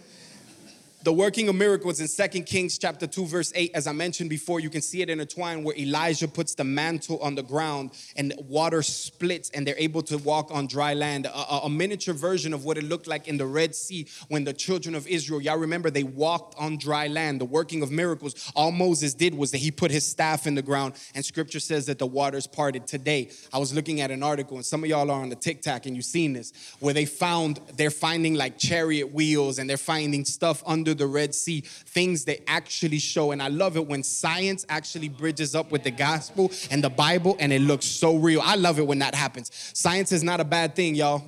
the 1.03 1.13
working 1.13 1.49
of 1.49 1.57
miracles 1.57 2.01
in 2.01 2.07
Second 2.07 2.45
Kings 2.45 2.79
chapter 2.79 3.09
2 3.09 3.27
verse 3.27 3.53
8 3.57 3.73
as 3.75 3.89
I 3.89 3.93
mentioned 3.93 4.31
before 4.31 4.61
you 4.61 4.71
can 4.71 4.81
see 4.81 5.03
it 5.03 5.11
intertwined 5.11 5.65
where 5.65 5.77
Elijah 5.77 6.29
puts 6.29 6.55
the 6.55 6.63
mantle 6.63 7.19
on 7.19 7.35
the 7.35 7.43
ground 7.43 7.91
and 8.15 8.33
water 8.39 8.83
splits 8.83 9.51
and 9.51 9.67
they're 9.67 9.79
able 9.79 10.03
to 10.03 10.19
walk 10.19 10.51
on 10.53 10.69
dry 10.69 10.95
land. 10.95 11.27
A, 11.27 11.63
a, 11.65 11.71
miniature 11.71 12.15
version 12.15 12.53
of 12.53 12.65
what 12.65 12.79
it 12.79 12.85
looked 12.85 13.09
like 13.09 13.27
in 13.27 13.37
the 13.37 13.47
Red 13.47 13.75
Sea 13.75 14.07
when 14.29 14.45
the 14.45 14.53
children 14.53 14.95
of 14.95 15.07
Israel 15.09 15.41
y'all 15.41 15.59
remember 15.59 15.91
they 15.91 16.05
walked 16.05 16.55
on 16.57 16.79
dry 16.79 17.09
land. 17.09 17.41
The 17.41 17.47
working 17.47 17.83
of 17.83 17.91
miracles 17.91 18.53
all 18.55 18.71
Moses 18.71 19.13
did 19.15 19.35
was 19.35 19.51
that 19.51 19.59
he 19.59 19.73
put 19.73 19.91
his 19.91 20.07
staff 20.07 20.47
in 20.47 20.55
the 20.55 20.63
ground 20.63 20.95
and 21.15 21.25
scripture 21.25 21.61
says 21.61 21.87
that 21.87 21.99
the 21.99 22.07
waters 22.07 22.47
parted. 22.47 22.87
Today 22.87 23.31
I 23.53 23.59
was 23.59 23.75
looking 23.75 24.01
at 24.01 24.13
an 24.13 24.23
article 24.23 24.57
and 24.57 24.65
some 24.65 24.85
of 24.85 24.91
y'all 24.91 25.11
are 25.11 25.21
on 25.21 25.31
the 25.31 25.37
TikTok 25.37 25.87
and 25.87 25.97
you've 25.97 26.05
seen 26.05 26.33
this 26.33 26.53
where 26.79 26.95
they 26.95 27.07
found 27.07 27.59
they're 27.77 27.91
finding 27.91 28.35
like 28.35 28.57
chariot 28.57 29.13
wheels 29.13 29.59
and 29.59 29.69
they're 29.69 29.77
finding 29.77 30.25
stuff 30.25 30.63
under 30.65 30.92
the 30.95 31.07
Red 31.07 31.35
Sea, 31.35 31.61
things 31.61 32.25
they 32.25 32.43
actually 32.47 32.99
show. 32.99 33.33
And 33.33 33.43
I 33.43 33.49
love 33.49 33.77
it 33.77 33.87
when 33.87 34.03
science 34.03 34.65
actually 34.69 35.09
bridges 35.09 35.55
up 35.55 35.71
with 35.71 35.83
the 35.83 35.91
gospel 35.91 36.51
and 36.71 36.83
the 36.83 36.91
Bible 36.91 37.37
and 37.39 37.53
it 37.53 37.61
looks 37.61 37.87
so 37.87 38.17
real. 38.17 38.41
I 38.43 38.57
love 38.57 38.79
it 38.79 38.87
when 38.87 39.01
that 39.01 39.15
happens. 39.15 39.51
Science 39.75 40.13
is 40.13 40.23
not 40.23 40.41
a 40.41 40.45
bad 40.45 40.75
thing, 40.75 40.95
y'all. 40.95 41.23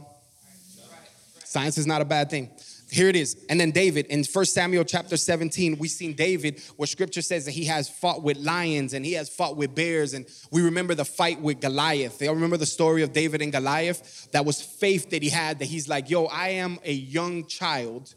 Science 1.44 1.78
is 1.78 1.86
not 1.86 2.00
a 2.00 2.04
bad 2.04 2.30
thing. 2.30 2.50
Here 2.94 3.08
it 3.08 3.16
is. 3.16 3.44
And 3.48 3.58
then 3.58 3.72
David 3.72 4.06
in 4.06 4.22
1 4.22 4.44
Samuel 4.44 4.84
chapter 4.84 5.16
17, 5.16 5.78
we've 5.78 5.90
seen 5.90 6.14
David 6.14 6.62
where 6.76 6.86
scripture 6.86 7.22
says 7.22 7.44
that 7.44 7.50
he 7.50 7.64
has 7.64 7.88
fought 7.88 8.22
with 8.22 8.36
lions 8.36 8.92
and 8.92 9.04
he 9.04 9.14
has 9.14 9.28
fought 9.28 9.56
with 9.56 9.74
bears. 9.74 10.14
And 10.14 10.26
we 10.52 10.62
remember 10.62 10.94
the 10.94 11.04
fight 11.04 11.40
with 11.40 11.60
Goliath. 11.60 12.18
They 12.18 12.28
all 12.28 12.36
remember 12.36 12.56
the 12.56 12.66
story 12.66 13.02
of 13.02 13.12
David 13.12 13.42
and 13.42 13.50
Goliath? 13.50 14.28
That 14.30 14.44
was 14.44 14.62
faith 14.62 15.10
that 15.10 15.22
he 15.24 15.28
had 15.28 15.58
that 15.58 15.64
he's 15.64 15.88
like, 15.88 16.08
yo, 16.08 16.26
I 16.26 16.50
am 16.50 16.78
a 16.84 16.92
young 16.92 17.46
child 17.46 18.14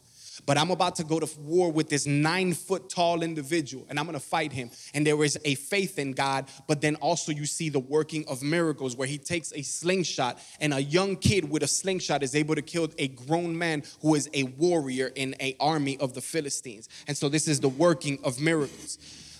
but 0.47 0.57
I'm 0.57 0.71
about 0.71 0.95
to 0.95 1.03
go 1.03 1.19
to 1.19 1.39
war 1.41 1.69
with 1.71 1.89
this 1.89 2.07
nine 2.07 2.53
foot 2.53 2.89
tall 2.89 3.21
individual 3.21 3.85
and 3.89 3.99
I'm 3.99 4.05
gonna 4.05 4.19
fight 4.19 4.53
him. 4.53 4.71
And 4.93 5.05
there 5.05 5.21
is 5.23 5.37
a 5.43 5.55
faith 5.55 5.99
in 5.99 6.13
God, 6.13 6.47
but 6.67 6.79
then 6.79 6.95
also 6.95 7.33
you 7.33 7.45
see 7.45 7.67
the 7.67 7.81
working 7.81 8.25
of 8.29 8.41
miracles 8.41 8.95
where 8.95 9.07
he 9.07 9.17
takes 9.17 9.51
a 9.53 9.61
slingshot 9.61 10.39
and 10.61 10.73
a 10.73 10.81
young 10.81 11.17
kid 11.17 11.51
with 11.51 11.63
a 11.63 11.67
slingshot 11.67 12.23
is 12.23 12.33
able 12.33 12.55
to 12.55 12.61
kill 12.61 12.87
a 12.97 13.09
grown 13.09 13.57
man 13.57 13.83
who 14.01 14.15
is 14.15 14.29
a 14.33 14.43
warrior 14.43 15.11
in 15.15 15.35
a 15.41 15.55
army 15.59 15.97
of 15.99 16.13
the 16.13 16.21
Philistines. 16.21 16.87
And 17.07 17.17
so 17.17 17.27
this 17.27 17.49
is 17.49 17.59
the 17.59 17.69
working 17.69 18.17
of 18.23 18.39
miracles. 18.39 18.97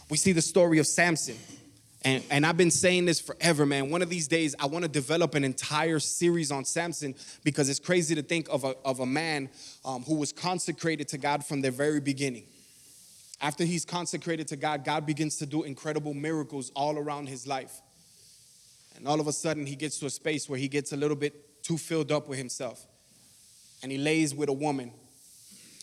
We 0.10 0.18
see 0.18 0.34
the 0.34 0.42
story 0.42 0.78
of 0.78 0.88
Samson. 0.88 1.38
And, 2.04 2.24
and 2.30 2.46
I've 2.46 2.58
been 2.58 2.72
saying 2.72 3.06
this 3.06 3.20
forever, 3.20 3.66
man. 3.66 3.90
One 3.90 4.02
of 4.02 4.10
these 4.10 4.28
days, 4.28 4.56
I 4.60 4.68
want 4.68 4.84
to 4.84 4.90
develop 4.90 5.36
an 5.36 5.44
entire 5.44 6.00
series 6.00 6.52
on 6.52 6.64
Samson 6.64 7.16
because 7.44 7.70
it's 7.70 7.80
crazy 7.80 8.14
to 8.16 8.22
think 8.22 8.48
of 8.50 8.64
a, 8.64 8.76
of 8.86 9.00
a 9.00 9.06
man 9.06 9.50
um, 9.84 10.04
who 10.04 10.16
was 10.16 10.32
consecrated 10.32 11.08
to 11.10 11.18
God 11.18 11.44
from 11.44 11.62
the 11.62 11.72
very 11.72 12.00
beginning. 12.00 12.46
After 13.42 13.64
he's 13.64 13.86
consecrated 13.86 14.48
to 14.50 14.56
God, 14.56 14.84
God 14.84 15.06
begins 15.06 15.38
to 15.38 15.46
do 15.46 15.64
incredible 15.64 16.14
miracles 16.14 16.72
all 16.76 16.98
around 16.98 17.30
his 17.30 17.46
life. 17.46 17.82
And 18.96 19.08
all 19.08 19.20
of 19.20 19.28
a 19.28 19.34
sudden, 19.34 19.66
he 19.66 19.76
gets 19.76 20.00
to 20.00 20.08
a 20.08 20.10
space 20.10 20.50
where 20.50 20.58
he 20.58 20.68
gets 20.68 20.92
a 20.92 20.98
little 20.98 21.18
bit 21.18 21.64
too 21.64 21.78
filled 21.78 22.12
up 22.12 22.28
with 22.28 22.38
himself. 22.38 22.86
And 23.84 23.92
he 23.92 23.98
lays 23.98 24.34
with 24.34 24.50
a 24.50 24.54
woman. 24.54 24.92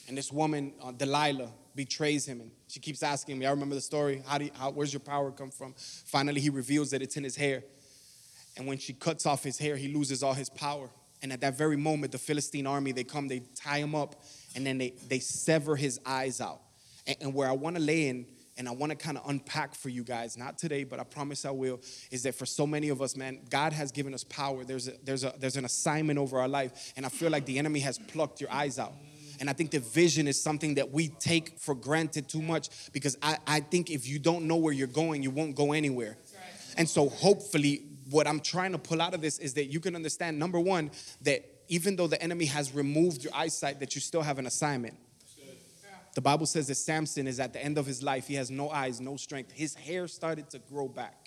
And 0.09 0.19
this 0.19 0.33
woman, 0.33 0.73
uh, 0.83 0.91
Delilah, 0.93 1.51
betrays 1.75 2.27
him. 2.27 2.41
And 2.41 2.51
she 2.69 2.81
keeps 2.81 3.03
asking 3.03 3.39
me, 3.39 3.47
I 3.47 3.51
remember 3.51 3.75
the 3.75 3.81
story. 3.81 4.23
How 4.27 4.39
do 4.39 4.47
you, 4.47 4.51
how, 4.55 4.71
where's 4.71 4.93
your 4.93 5.01
power 5.01 5.31
come 5.31 5.51
from? 5.51 5.75
Finally, 6.07 6.41
he 6.41 6.51
reveals 6.51 6.91
that 6.91 7.03
it's 7.03 7.17
in 7.17 7.25
his 7.25 7.37
hair. 7.37 7.65
And 8.57 8.67
when 8.67 8.79
she 8.79 8.93
cuts 8.93 9.27
off 9.27 9.43
his 9.43 9.59
hair, 9.59 9.77
he 9.77 9.89
loses 9.89 10.23
all 10.23 10.35
his 10.35 10.49
power. 10.51 10.91
And 11.23 11.33
at 11.33 11.41
that 11.41 11.57
very 11.57 11.77
moment, 11.77 12.13
the 12.13 12.19
Philistine 12.19 12.67
army, 12.67 12.93
they 12.93 13.05
come, 13.05 13.29
they 13.29 13.43
tie 13.57 13.79
him 13.79 13.95
up, 13.95 14.23
and 14.55 14.67
then 14.67 14.79
they, 14.79 14.95
they 15.09 15.19
sever 15.19 15.75
his 15.75 15.99
eyes 16.05 16.41
out. 16.41 16.61
And, 17.07 17.17
and 17.21 17.35
where 17.35 17.49
I 17.49 17.53
want 17.53 17.77
to 17.77 17.83
lay 17.83 18.09
in, 18.09 18.27
and 18.57 18.69
I 18.69 18.73
want 18.73 18.91
to 18.91 18.97
kind 18.97 19.19
of 19.19 19.29
unpack 19.29 19.75
for 19.75 19.89
you 19.89 20.05
guys, 20.05 20.37
not 20.37 20.59
today, 20.59 20.85
but 20.85 21.01
I 21.01 21.05
promise 21.05 21.45
I 21.45 21.51
will, 21.51 21.81
is 22.11 22.23
that 22.23 22.37
for 22.37 22.47
so 22.47 22.67
many 22.67 22.89
of 22.89 23.03
us, 23.03 23.17
man, 23.17 23.41
God 23.51 23.73
has 23.73 23.91
given 23.91 24.15
us 24.15 24.23
power. 24.23 24.65
There's, 24.65 24.87
a, 24.87 24.93
there's, 25.03 25.25
a, 25.25 25.35
there's 25.39 25.57
an 25.57 25.65
assignment 25.65 26.19
over 26.19 26.39
our 26.39 26.47
life, 26.47 26.93
and 26.97 27.05
I 27.05 27.09
feel 27.09 27.31
like 27.31 27.47
the 27.47 27.59
enemy 27.59 27.81
has 27.81 27.99
plucked 27.99 28.41
your 28.41 28.53
eyes 28.53 28.79
out. 28.79 28.93
And 29.41 29.51
I 29.51 29.53
think 29.53 29.71
the 29.71 29.81
vision 29.81 30.29
is 30.29 30.41
something 30.41 30.75
that 30.75 30.91
we 30.91 31.09
take 31.09 31.59
for 31.59 31.75
granted 31.75 32.29
too 32.29 32.43
much 32.43 32.69
because 32.93 33.17
I, 33.23 33.39
I 33.47 33.61
think 33.61 33.91
if 33.91 34.07
you 34.07 34.19
don't 34.19 34.47
know 34.47 34.57
where 34.57 34.73
you're 34.73 34.87
going, 34.87 35.23
you 35.23 35.31
won't 35.31 35.57
go 35.57 35.73
anywhere. 35.73 36.17
And 36.77 36.89
so 36.89 37.09
hopefully, 37.09 37.85
what 38.11 38.27
I'm 38.27 38.41
trying 38.41 38.73
to 38.73 38.79
pull 38.79 39.01
out 39.01 39.15
of 39.15 39.21
this 39.21 39.39
is 39.39 39.55
that 39.55 39.67
you 39.67 39.81
can 39.81 39.95
understand 39.95 40.39
number 40.39 40.61
one, 40.61 40.91
that 41.23 41.45
even 41.69 41.97
though 41.97 42.07
the 42.07 42.21
enemy 42.23 42.47
has 42.47 42.75
removed 42.75 43.25
your 43.25 43.35
eyesight, 43.35 43.81
that 43.81 43.95
you 43.95 44.01
still 44.01 44.23
have 44.23 44.39
an 44.39 44.47
assignment. 44.47 44.97
The 46.15 46.21
Bible 46.21 46.47
says 46.47 46.69
that 46.69 46.77
Samson 46.77 47.27
is 47.27 47.41
at 47.41 47.53
the 47.53 47.63
end 47.63 47.77
of 47.77 47.87
his 47.87 48.03
life. 48.03 48.29
He 48.29 48.35
has 48.35 48.51
no 48.51 48.71
eyes, 48.71 49.01
no 49.01 49.17
strength. 49.17 49.51
His 49.51 49.75
hair 49.75 50.07
started 50.07 50.49
to 50.51 50.61
grow 50.61 50.87
back. 50.87 51.24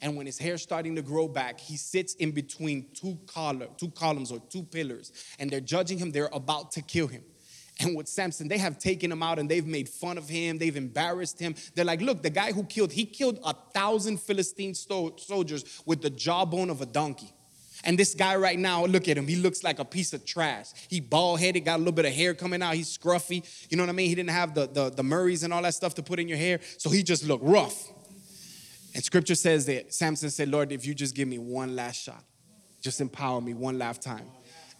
And 0.00 0.16
when 0.16 0.26
his 0.26 0.38
hair's 0.38 0.62
starting 0.62 0.94
to 0.96 1.02
grow 1.02 1.28
back, 1.28 1.58
he 1.58 1.76
sits 1.76 2.14
in 2.14 2.30
between 2.30 2.86
two 2.94 3.18
collar, 3.26 3.68
two 3.76 3.90
columns 3.90 4.30
or 4.30 4.40
two 4.48 4.62
pillars, 4.62 5.12
and 5.38 5.50
they're 5.50 5.60
judging 5.60 5.98
him. 5.98 6.12
They're 6.12 6.30
about 6.32 6.72
to 6.72 6.82
kill 6.82 7.08
him. 7.08 7.24
And 7.80 7.96
with 7.96 8.08
Samson, 8.08 8.48
they 8.48 8.58
have 8.58 8.78
taken 8.78 9.12
him 9.12 9.22
out 9.22 9.38
and 9.38 9.48
they've 9.48 9.66
made 9.66 9.88
fun 9.88 10.18
of 10.18 10.28
him. 10.28 10.58
They've 10.58 10.76
embarrassed 10.76 11.38
him. 11.38 11.54
They're 11.74 11.84
like, 11.84 12.00
look, 12.00 12.22
the 12.22 12.30
guy 12.30 12.52
who 12.52 12.64
killed, 12.64 12.90
he 12.90 13.04
killed 13.04 13.38
a 13.44 13.54
thousand 13.72 14.20
Philistine 14.20 14.74
soldiers 14.74 15.82
with 15.86 16.02
the 16.02 16.10
jawbone 16.10 16.70
of 16.70 16.80
a 16.80 16.86
donkey. 16.86 17.32
And 17.84 17.96
this 17.96 18.14
guy 18.14 18.34
right 18.34 18.58
now, 18.58 18.84
look 18.86 19.08
at 19.08 19.16
him. 19.16 19.28
He 19.28 19.36
looks 19.36 19.62
like 19.62 19.78
a 19.78 19.84
piece 19.84 20.12
of 20.12 20.24
trash. 20.24 20.70
He 20.88 20.98
bald 20.98 21.38
headed, 21.38 21.64
got 21.64 21.76
a 21.76 21.78
little 21.78 21.92
bit 21.92 22.06
of 22.06 22.12
hair 22.12 22.34
coming 22.34 22.60
out. 22.60 22.74
He's 22.74 22.98
scruffy. 22.98 23.44
You 23.70 23.76
know 23.76 23.84
what 23.84 23.90
I 23.90 23.92
mean? 23.92 24.08
He 24.08 24.16
didn't 24.16 24.30
have 24.30 24.54
the, 24.54 24.66
the, 24.66 24.90
the 24.90 25.04
Murrays 25.04 25.44
and 25.44 25.54
all 25.54 25.62
that 25.62 25.74
stuff 25.74 25.94
to 25.94 26.02
put 26.02 26.18
in 26.18 26.26
your 26.26 26.38
hair. 26.38 26.58
So 26.78 26.90
he 26.90 27.04
just 27.04 27.24
looked 27.24 27.44
rough. 27.44 27.92
And 28.94 29.04
scripture 29.04 29.34
says 29.34 29.66
that 29.66 29.92
Samson 29.92 30.30
said, 30.30 30.48
Lord, 30.48 30.72
if 30.72 30.86
you 30.86 30.94
just 30.94 31.14
give 31.14 31.28
me 31.28 31.38
one 31.38 31.76
last 31.76 32.02
shot, 32.02 32.24
just 32.80 33.00
empower 33.00 33.40
me 33.40 33.54
one 33.54 33.78
last 33.78 34.02
time. 34.02 34.26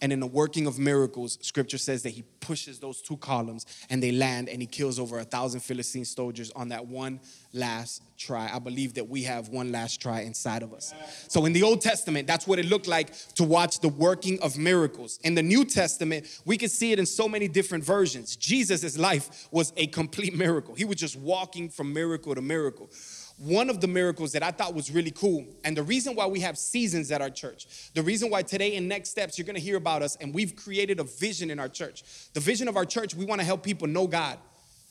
And 0.01 0.13
in 0.13 0.19
the 0.19 0.27
working 0.27 0.65
of 0.65 0.79
miracles, 0.79 1.37
scripture 1.41 1.77
says 1.77 2.03
that 2.03 2.11
he 2.11 2.23
pushes 2.39 2.79
those 2.79 3.01
two 3.01 3.17
columns 3.17 3.65
and 3.89 4.01
they 4.01 4.11
land 4.11 4.47
and 4.47 4.61
he 4.61 4.65
kills 4.65 4.97
over 4.97 5.19
a 5.19 5.23
thousand 5.23 5.59
Philistine 5.59 6.05
soldiers 6.05 6.51
on 6.55 6.69
that 6.69 6.87
one 6.87 7.19
last 7.53 8.01
try. 8.17 8.49
I 8.51 8.59
believe 8.59 8.93
that 8.93 9.09
we 9.09 9.23
have 9.23 9.49
one 9.49 9.71
last 9.71 10.01
try 10.01 10.21
inside 10.21 10.63
of 10.63 10.73
us. 10.73 10.93
So 11.27 11.45
in 11.45 11.53
the 11.53 11.63
Old 11.63 11.81
Testament, 11.81 12.27
that's 12.27 12.47
what 12.47 12.59
it 12.59 12.65
looked 12.65 12.87
like 12.87 13.13
to 13.35 13.43
watch 13.43 13.81
the 13.81 13.89
working 13.89 14.39
of 14.41 14.57
miracles. 14.57 15.19
In 15.23 15.35
the 15.35 15.43
New 15.43 15.65
Testament, 15.65 16.41
we 16.45 16.57
can 16.57 16.69
see 16.69 16.93
it 16.93 16.99
in 16.99 17.05
so 17.05 17.27
many 17.27 17.47
different 17.47 17.83
versions. 17.83 18.35
Jesus' 18.35 18.97
life 18.97 19.49
was 19.51 19.73
a 19.75 19.87
complete 19.87 20.33
miracle. 20.33 20.75
He 20.75 20.85
was 20.85 20.95
just 20.95 21.17
walking 21.17 21.69
from 21.69 21.91
miracle 21.91 22.33
to 22.35 22.41
miracle 22.41 22.89
one 23.39 23.69
of 23.69 23.79
the 23.79 23.87
miracles 23.87 24.33
that 24.33 24.43
I 24.43 24.51
thought 24.51 24.73
was 24.73 24.91
really 24.91 25.11
cool, 25.11 25.45
and 25.63 25.75
the 25.75 25.83
reason 25.83 26.13
why 26.13 26.27
we 26.27 26.41
have 26.41 26.57
seasons 26.57 27.09
at 27.09 27.21
our 27.21 27.29
church, 27.29 27.91
the 27.93 28.03
reason 28.03 28.29
why 28.29 28.43
today 28.43 28.75
in 28.75 28.89
Next 28.89 29.09
Steps 29.09 29.37
you're 29.37 29.45
gonna 29.45 29.59
hear 29.59 29.77
about 29.77 30.01
us, 30.01 30.17
and 30.17 30.33
we've 30.33 30.57
created 30.57 30.99
a 30.99 31.05
vision 31.05 31.49
in 31.49 31.57
our 31.57 31.69
church. 31.69 32.03
The 32.33 32.41
vision 32.41 32.67
of 32.67 32.75
our 32.75 32.85
church, 32.85 33.15
we 33.15 33.23
wanna 33.23 33.45
help 33.45 33.63
people 33.63 33.87
know 33.87 34.07
God. 34.07 34.39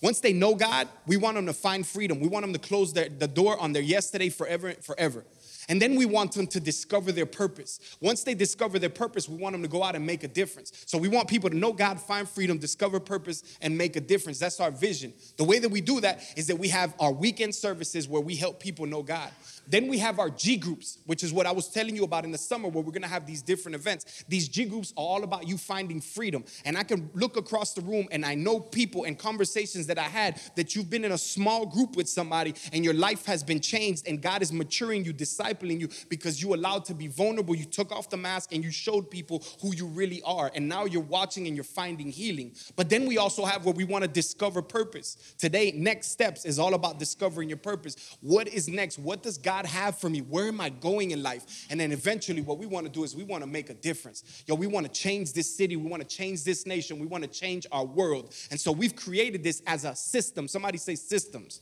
Once 0.00 0.20
they 0.20 0.32
know 0.32 0.54
God, 0.54 0.88
we 1.06 1.16
want 1.16 1.36
them 1.36 1.46
to 1.46 1.52
find 1.52 1.86
freedom. 1.86 2.20
We 2.20 2.28
want 2.28 2.44
them 2.44 2.52
to 2.52 2.58
close 2.58 2.92
their, 2.92 3.08
the 3.08 3.26
door 3.26 3.58
on 3.58 3.72
their 3.72 3.82
yesterday 3.82 4.28
forever, 4.28 4.74
forever. 4.74 5.24
And 5.68 5.82
then 5.82 5.96
we 5.96 6.06
want 6.06 6.32
them 6.32 6.46
to 6.48 6.60
discover 6.60 7.12
their 7.12 7.26
purpose. 7.26 7.78
Once 8.00 8.22
they 8.22 8.32
discover 8.34 8.78
their 8.78 8.88
purpose, 8.88 9.28
we 9.28 9.36
want 9.36 9.52
them 9.52 9.62
to 9.62 9.68
go 9.68 9.82
out 9.82 9.94
and 9.94 10.06
make 10.06 10.24
a 10.24 10.28
difference. 10.28 10.72
So 10.86 10.96
we 10.96 11.08
want 11.08 11.28
people 11.28 11.50
to 11.50 11.56
know 11.56 11.74
God, 11.74 12.00
find 12.00 12.26
freedom, 12.26 12.56
discover 12.56 12.98
purpose, 12.98 13.42
and 13.60 13.76
make 13.76 13.96
a 13.96 14.00
difference. 14.00 14.38
That's 14.38 14.60
our 14.60 14.70
vision. 14.70 15.12
The 15.36 15.44
way 15.44 15.58
that 15.58 15.68
we 15.68 15.82
do 15.82 16.00
that 16.00 16.22
is 16.36 16.46
that 16.46 16.56
we 16.56 16.68
have 16.68 16.94
our 16.98 17.12
weekend 17.12 17.54
services 17.54 18.08
where 18.08 18.22
we 18.22 18.34
help 18.34 18.60
people 18.60 18.86
know 18.86 19.02
God. 19.02 19.30
Then 19.66 19.88
we 19.88 19.98
have 19.98 20.18
our 20.18 20.30
G 20.30 20.56
groups, 20.56 20.98
which 21.04 21.22
is 21.22 21.34
what 21.34 21.44
I 21.44 21.52
was 21.52 21.68
telling 21.68 21.94
you 21.94 22.04
about 22.04 22.24
in 22.24 22.30
the 22.30 22.38
summer, 22.38 22.68
where 22.68 22.82
we're 22.82 22.92
gonna 22.92 23.06
have 23.06 23.26
these 23.26 23.42
different 23.42 23.74
events. 23.74 24.24
These 24.26 24.48
G 24.48 24.64
groups 24.64 24.94
are 24.96 25.04
all 25.04 25.24
about 25.24 25.46
you 25.46 25.58
finding 25.58 26.00
freedom. 26.00 26.44
And 26.64 26.78
I 26.78 26.82
can 26.82 27.10
look 27.12 27.36
across 27.36 27.74
the 27.74 27.82
room 27.82 28.08
and 28.10 28.24
I 28.24 28.34
know 28.34 28.58
people 28.58 29.04
and 29.04 29.18
conversations 29.18 29.87
that 29.88 29.98
I 29.98 30.04
had 30.04 30.40
that 30.56 30.74
you've 30.74 30.88
been 30.88 31.04
in 31.04 31.12
a 31.12 31.18
small 31.18 31.66
group 31.66 31.96
with 31.96 32.08
somebody 32.08 32.54
and 32.72 32.84
your 32.84 32.94
life 32.94 33.26
has 33.26 33.42
been 33.42 33.60
changed 33.60 34.06
and 34.06 34.22
God 34.22 34.42
is 34.42 34.52
maturing 34.52 35.04
you, 35.04 35.12
discipling 35.12 35.80
you 35.80 35.88
because 36.08 36.40
you 36.42 36.54
allowed 36.54 36.84
to 36.86 36.94
be 36.94 37.08
vulnerable. 37.08 37.54
You 37.54 37.64
took 37.64 37.92
off 37.92 38.08
the 38.08 38.16
mask 38.16 38.52
and 38.52 38.64
you 38.64 38.70
showed 38.70 39.10
people 39.10 39.44
who 39.60 39.74
you 39.74 39.86
really 39.86 40.22
are. 40.22 40.50
And 40.54 40.68
now 40.68 40.84
you're 40.84 41.02
watching 41.02 41.46
and 41.46 41.56
you're 41.56 41.64
finding 41.64 42.10
healing. 42.10 42.54
But 42.76 42.88
then 42.88 43.06
we 43.06 43.18
also 43.18 43.44
have 43.44 43.64
where 43.64 43.74
we 43.74 43.84
wanna 43.84 44.08
discover 44.08 44.62
purpose. 44.62 45.16
Today, 45.38 45.72
next 45.72 46.12
steps 46.12 46.44
is 46.44 46.58
all 46.58 46.74
about 46.74 46.98
discovering 46.98 47.48
your 47.48 47.58
purpose. 47.58 48.16
What 48.20 48.48
is 48.48 48.68
next? 48.68 48.98
What 48.98 49.22
does 49.22 49.38
God 49.38 49.66
have 49.66 49.98
for 49.98 50.08
me? 50.08 50.20
Where 50.20 50.48
am 50.48 50.60
I 50.60 50.68
going 50.68 51.10
in 51.10 51.22
life? 51.22 51.66
And 51.70 51.78
then 51.78 51.92
eventually, 51.92 52.42
what 52.42 52.58
we 52.58 52.66
want 52.66 52.86
to 52.86 52.92
do 52.92 53.04
is 53.04 53.16
we 53.16 53.24
want 53.24 53.42
to 53.42 53.48
make 53.48 53.70
a 53.70 53.74
difference. 53.74 54.42
Yo, 54.46 54.54
we 54.54 54.66
want 54.66 54.86
to 54.86 54.92
change 54.92 55.32
this 55.32 55.54
city. 55.54 55.76
We 55.76 55.88
want 55.88 56.02
to 56.02 56.08
change 56.08 56.44
this 56.44 56.66
nation. 56.66 56.98
We 56.98 57.06
want 57.06 57.24
to 57.24 57.30
change 57.30 57.66
our 57.72 57.84
world. 57.84 58.34
And 58.50 58.60
so 58.60 58.72
we've 58.72 58.94
created 58.94 59.42
this 59.42 59.62
as 59.66 59.77
a 59.84 59.94
system. 59.94 60.48
Somebody 60.48 60.78
say 60.78 60.94
systems. 60.94 61.60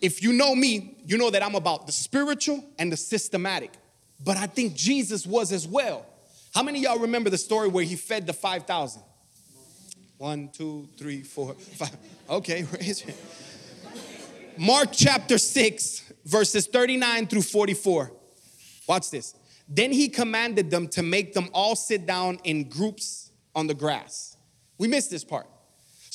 If 0.00 0.22
you 0.22 0.32
know 0.32 0.54
me, 0.54 0.96
you 1.04 1.18
know 1.18 1.30
that 1.30 1.42
I'm 1.42 1.54
about 1.54 1.86
the 1.86 1.92
spiritual 1.92 2.64
and 2.78 2.90
the 2.90 2.96
systematic. 2.96 3.72
But 4.24 4.36
I 4.36 4.46
think 4.46 4.74
Jesus 4.74 5.26
was 5.26 5.52
as 5.52 5.66
well. 5.66 6.06
How 6.54 6.62
many 6.62 6.80
y'all 6.80 6.98
remember 6.98 7.30
the 7.30 7.38
story 7.38 7.68
where 7.68 7.84
he 7.84 7.96
fed 7.96 8.26
the 8.26 8.32
5,000? 8.32 9.02
One, 10.18 10.50
two, 10.52 10.88
three, 10.98 11.22
four, 11.22 11.54
five. 11.54 11.96
Okay, 12.28 12.66
raise 12.78 13.04
your 13.04 13.14
Mark 14.58 14.90
chapter 14.92 15.38
6, 15.38 16.12
verses 16.26 16.66
39 16.66 17.28
through 17.28 17.42
44. 17.42 18.12
Watch 18.86 19.10
this. 19.10 19.34
Then 19.66 19.92
he 19.92 20.08
commanded 20.08 20.70
them 20.70 20.88
to 20.88 21.02
make 21.02 21.32
them 21.32 21.48
all 21.54 21.76
sit 21.76 22.04
down 22.04 22.40
in 22.44 22.68
groups 22.68 23.30
on 23.54 23.66
the 23.66 23.74
grass. 23.74 24.36
We 24.76 24.88
missed 24.88 25.10
this 25.10 25.24
part. 25.24 25.46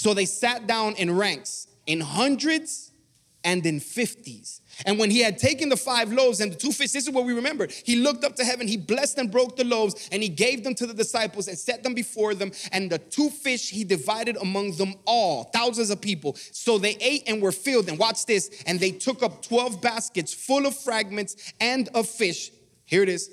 So 0.05 0.13
they 0.13 0.25
sat 0.25 0.67
down 0.67 0.93
in 0.97 1.17
ranks, 1.17 1.65
in 1.87 1.99
hundreds 1.99 2.91
and 3.43 3.65
in 3.65 3.79
fifties. 3.79 4.61
And 4.85 4.99
when 4.99 5.09
he 5.09 5.21
had 5.21 5.39
taken 5.39 5.67
the 5.67 5.77
five 5.77 6.13
loaves 6.13 6.41
and 6.41 6.51
the 6.51 6.55
two 6.55 6.71
fish, 6.71 6.91
this 6.91 7.07
is 7.07 7.09
what 7.09 7.25
we 7.25 7.33
remember. 7.33 7.67
He 7.83 7.95
looked 7.95 8.23
up 8.23 8.35
to 8.35 8.45
heaven, 8.45 8.67
he 8.67 8.77
blessed 8.77 9.17
and 9.17 9.31
broke 9.31 9.55
the 9.55 9.63
loaves, 9.63 10.07
and 10.11 10.21
he 10.21 10.29
gave 10.29 10.63
them 10.63 10.75
to 10.75 10.85
the 10.85 10.93
disciples 10.93 11.47
and 11.47 11.57
set 11.57 11.81
them 11.81 11.95
before 11.95 12.35
them. 12.35 12.51
And 12.71 12.91
the 12.91 12.99
two 12.99 13.31
fish 13.31 13.71
he 13.71 13.83
divided 13.83 14.37
among 14.37 14.73
them 14.73 14.93
all, 15.07 15.45
thousands 15.45 15.89
of 15.89 16.01
people. 16.01 16.35
So 16.35 16.77
they 16.77 16.97
ate 17.01 17.23
and 17.25 17.41
were 17.41 17.51
filled. 17.51 17.89
And 17.89 17.97
watch 17.97 18.27
this. 18.27 18.51
And 18.67 18.79
they 18.79 18.91
took 18.91 19.23
up 19.23 19.41
12 19.41 19.81
baskets 19.81 20.31
full 20.35 20.67
of 20.67 20.77
fragments 20.77 21.51
and 21.59 21.89
of 21.95 22.07
fish. 22.07 22.51
Here 22.85 23.01
it 23.01 23.09
is. 23.09 23.31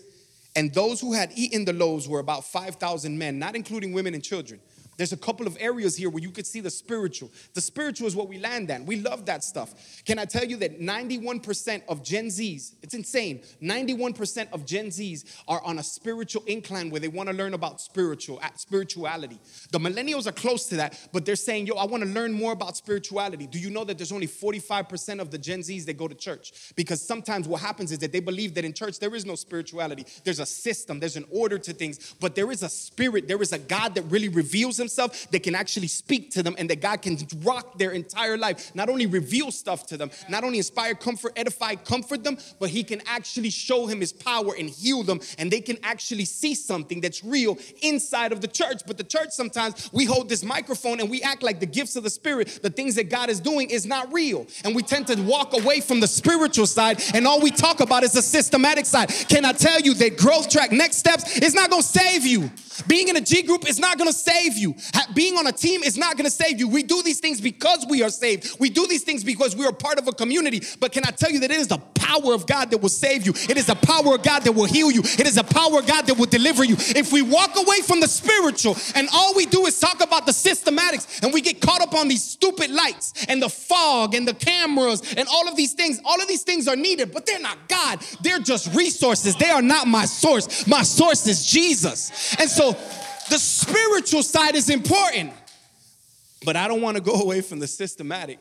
And 0.56 0.72
those 0.72 1.02
who 1.02 1.12
had 1.12 1.32
eaten 1.34 1.66
the 1.66 1.74
loaves 1.74 2.08
were 2.08 2.20
about 2.20 2.44
5,000 2.44 3.18
men, 3.18 3.38
not 3.38 3.56
including 3.56 3.92
women 3.92 4.14
and 4.14 4.24
children. 4.24 4.58
There's 4.96 5.12
a 5.12 5.16
couple 5.16 5.46
of 5.46 5.56
areas 5.58 5.96
here 5.96 6.10
where 6.10 6.22
you 6.22 6.30
could 6.30 6.46
see 6.46 6.60
the 6.60 6.70
spiritual. 6.70 7.30
The 7.54 7.60
spiritual 7.60 8.06
is 8.06 8.14
what 8.14 8.28
we 8.28 8.38
land 8.38 8.70
on. 8.70 8.86
We 8.86 8.96
love 8.96 9.26
that 9.26 9.42
stuff. 9.42 10.02
Can 10.04 10.18
I 10.18 10.24
tell 10.24 10.44
you 10.44 10.56
that 10.58 10.80
91% 10.80 11.82
of 11.88 12.02
Gen 12.02 12.26
Zs, 12.26 12.74
it's 12.82 12.94
insane, 12.94 13.42
91% 13.62 14.52
of 14.52 14.66
Gen 14.66 14.88
Zs 14.88 15.24
are 15.48 15.62
on 15.64 15.78
a 15.78 15.82
spiritual 15.82 16.42
incline 16.46 16.90
where 16.90 17.00
they 17.00 17.08
want 17.08 17.28
to 17.28 17.34
learn 17.34 17.54
about 17.54 17.80
spiritual 17.80 18.40
spirituality. 18.56 19.38
The 19.70 19.78
millennials 19.78 20.26
are 20.26 20.32
close 20.32 20.66
to 20.68 20.76
that, 20.76 20.98
but 21.12 21.24
they're 21.24 21.36
saying, 21.36 21.66
yo, 21.66 21.76
I 21.76 21.86
want 21.86 22.02
to 22.02 22.08
learn 22.08 22.32
more 22.32 22.52
about 22.52 22.76
spirituality. 22.76 23.46
Do 23.46 23.58
you 23.58 23.70
know 23.70 23.84
that 23.84 23.98
there's 23.98 24.12
only 24.12 24.28
45% 24.28 25.20
of 25.20 25.30
the 25.30 25.38
Gen 25.38 25.60
Zs 25.60 25.86
that 25.86 25.96
go 25.96 26.08
to 26.08 26.14
church? 26.14 26.72
Because 26.76 27.00
sometimes 27.00 27.48
what 27.48 27.60
happens 27.60 27.92
is 27.92 27.98
that 28.00 28.12
they 28.12 28.20
believe 28.20 28.54
that 28.54 28.64
in 28.64 28.72
church 28.72 28.98
there 28.98 29.14
is 29.14 29.24
no 29.24 29.34
spirituality. 29.34 30.04
There's 30.24 30.40
a 30.40 30.46
system, 30.46 31.00
there's 31.00 31.16
an 31.16 31.24
order 31.30 31.58
to 31.58 31.72
things, 31.72 32.14
but 32.20 32.34
there 32.34 32.50
is 32.50 32.62
a 32.62 32.68
spirit, 32.68 33.28
there 33.28 33.40
is 33.40 33.52
a 33.52 33.58
God 33.58 33.94
that 33.94 34.02
really 34.02 34.28
reveals 34.28 34.78
himself, 34.82 35.30
that 35.30 35.42
can 35.42 35.54
actually 35.54 35.88
speak 35.88 36.30
to 36.32 36.42
them, 36.42 36.54
and 36.58 36.68
that 36.68 36.80
God 36.80 37.02
can 37.02 37.16
rock 37.42 37.78
their 37.78 37.92
entire 37.92 38.36
life. 38.36 38.74
Not 38.74 38.88
only 38.88 39.06
reveal 39.06 39.50
stuff 39.50 39.86
to 39.86 39.96
them, 39.96 40.10
not 40.28 40.44
only 40.44 40.58
inspire, 40.58 40.94
comfort, 40.94 41.32
edify, 41.36 41.76
comfort 41.76 42.24
them, 42.24 42.36
but 42.60 42.68
he 42.68 42.82
can 42.84 43.00
actually 43.06 43.50
show 43.50 43.86
him 43.86 44.00
his 44.00 44.12
power 44.12 44.54
and 44.58 44.68
heal 44.68 45.02
them, 45.02 45.20
and 45.38 45.50
they 45.50 45.60
can 45.60 45.78
actually 45.82 46.24
see 46.24 46.54
something 46.54 47.00
that's 47.00 47.24
real 47.24 47.58
inside 47.80 48.32
of 48.32 48.40
the 48.40 48.48
church. 48.48 48.82
But 48.86 48.98
the 48.98 49.04
church 49.04 49.30
sometimes 49.30 49.90
we 49.92 50.04
hold 50.04 50.28
this 50.28 50.42
microphone 50.42 51.00
and 51.00 51.10
we 51.10 51.22
act 51.22 51.42
like 51.42 51.60
the 51.60 51.66
gifts 51.66 51.96
of 51.96 52.02
the 52.02 52.10
spirit, 52.10 52.60
the 52.62 52.70
things 52.70 52.94
that 52.96 53.08
God 53.10 53.30
is 53.30 53.40
doing 53.40 53.70
is 53.70 53.86
not 53.86 54.12
real. 54.12 54.46
And 54.64 54.74
we 54.74 54.82
tend 54.82 55.06
to 55.08 55.20
walk 55.22 55.54
away 55.54 55.80
from 55.80 56.00
the 56.00 56.08
spiritual 56.08 56.66
side, 56.66 57.02
and 57.14 57.26
all 57.26 57.40
we 57.40 57.50
talk 57.50 57.80
about 57.80 58.02
is 58.02 58.12
the 58.12 58.22
systematic 58.22 58.86
side. 58.86 59.08
Can 59.28 59.44
I 59.44 59.52
tell 59.52 59.80
you 59.80 59.94
that 59.94 60.16
growth 60.16 60.48
track, 60.50 60.72
next 60.72 60.96
steps, 60.96 61.38
is 61.38 61.54
not 61.54 61.70
gonna 61.70 61.82
save 61.82 62.26
you? 62.26 62.50
Being 62.86 63.08
in 63.08 63.16
a 63.16 63.20
G 63.20 63.42
group 63.42 63.68
is 63.68 63.78
not 63.78 63.98
gonna 63.98 64.12
save 64.12 64.56
you. 64.56 64.71
Being 65.14 65.36
on 65.36 65.46
a 65.46 65.52
team 65.52 65.82
is 65.82 65.96
not 65.96 66.16
gonna 66.16 66.30
save 66.30 66.58
you. 66.58 66.68
We 66.68 66.82
do 66.82 67.02
these 67.02 67.20
things 67.20 67.40
because 67.40 67.86
we 67.88 68.02
are 68.02 68.10
saved. 68.10 68.58
We 68.58 68.70
do 68.70 68.86
these 68.86 69.02
things 69.02 69.24
because 69.24 69.56
we 69.56 69.66
are 69.66 69.72
part 69.72 69.98
of 69.98 70.08
a 70.08 70.12
community. 70.12 70.62
But 70.80 70.92
can 70.92 71.04
I 71.06 71.10
tell 71.10 71.30
you 71.30 71.40
that 71.40 71.50
it 71.50 71.58
is 71.58 71.68
the 71.68 71.78
power 71.78 72.34
of 72.34 72.46
God 72.46 72.70
that 72.70 72.78
will 72.78 72.88
save 72.88 73.26
you? 73.26 73.32
It 73.48 73.56
is 73.56 73.66
the 73.66 73.74
power 73.74 74.14
of 74.14 74.22
God 74.22 74.42
that 74.44 74.52
will 74.52 74.66
heal 74.66 74.90
you. 74.90 75.00
It 75.00 75.26
is 75.26 75.36
the 75.36 75.44
power 75.44 75.78
of 75.78 75.86
God 75.86 76.06
that 76.06 76.18
will 76.18 76.26
deliver 76.26 76.64
you. 76.64 76.76
If 76.78 77.12
we 77.12 77.22
walk 77.22 77.56
away 77.56 77.80
from 77.80 78.00
the 78.00 78.08
spiritual 78.08 78.76
and 78.94 79.08
all 79.12 79.34
we 79.34 79.46
do 79.46 79.66
is 79.66 79.78
talk 79.78 80.02
about 80.02 80.26
the 80.26 80.32
systematics 80.32 81.22
and 81.22 81.32
we 81.32 81.40
get 81.40 81.60
caught 81.60 81.80
up 81.80 81.94
on 81.94 82.08
these 82.08 82.22
stupid 82.22 82.70
lights 82.70 83.26
and 83.28 83.42
the 83.42 83.48
fog 83.48 84.14
and 84.14 84.26
the 84.26 84.34
cameras 84.34 85.14
and 85.16 85.28
all 85.28 85.48
of 85.48 85.56
these 85.56 85.72
things, 85.72 86.00
all 86.04 86.20
of 86.20 86.28
these 86.28 86.42
things 86.42 86.68
are 86.68 86.76
needed, 86.76 87.12
but 87.12 87.26
they're 87.26 87.40
not 87.40 87.58
God. 87.68 88.00
They're 88.22 88.38
just 88.38 88.74
resources. 88.74 89.36
They 89.36 89.50
are 89.50 89.62
not 89.62 89.86
my 89.86 90.04
source. 90.04 90.66
My 90.66 90.82
source 90.82 91.26
is 91.26 91.46
Jesus. 91.46 92.36
And 92.38 92.48
so 92.48 92.76
the 93.32 93.38
spiritual 93.38 94.22
side 94.22 94.54
is 94.54 94.68
important, 94.68 95.32
but 96.44 96.54
I 96.54 96.68
don't 96.68 96.82
want 96.82 96.98
to 96.98 97.02
go 97.02 97.14
away 97.14 97.40
from 97.40 97.58
the 97.60 97.66
systematic. 97.66 98.38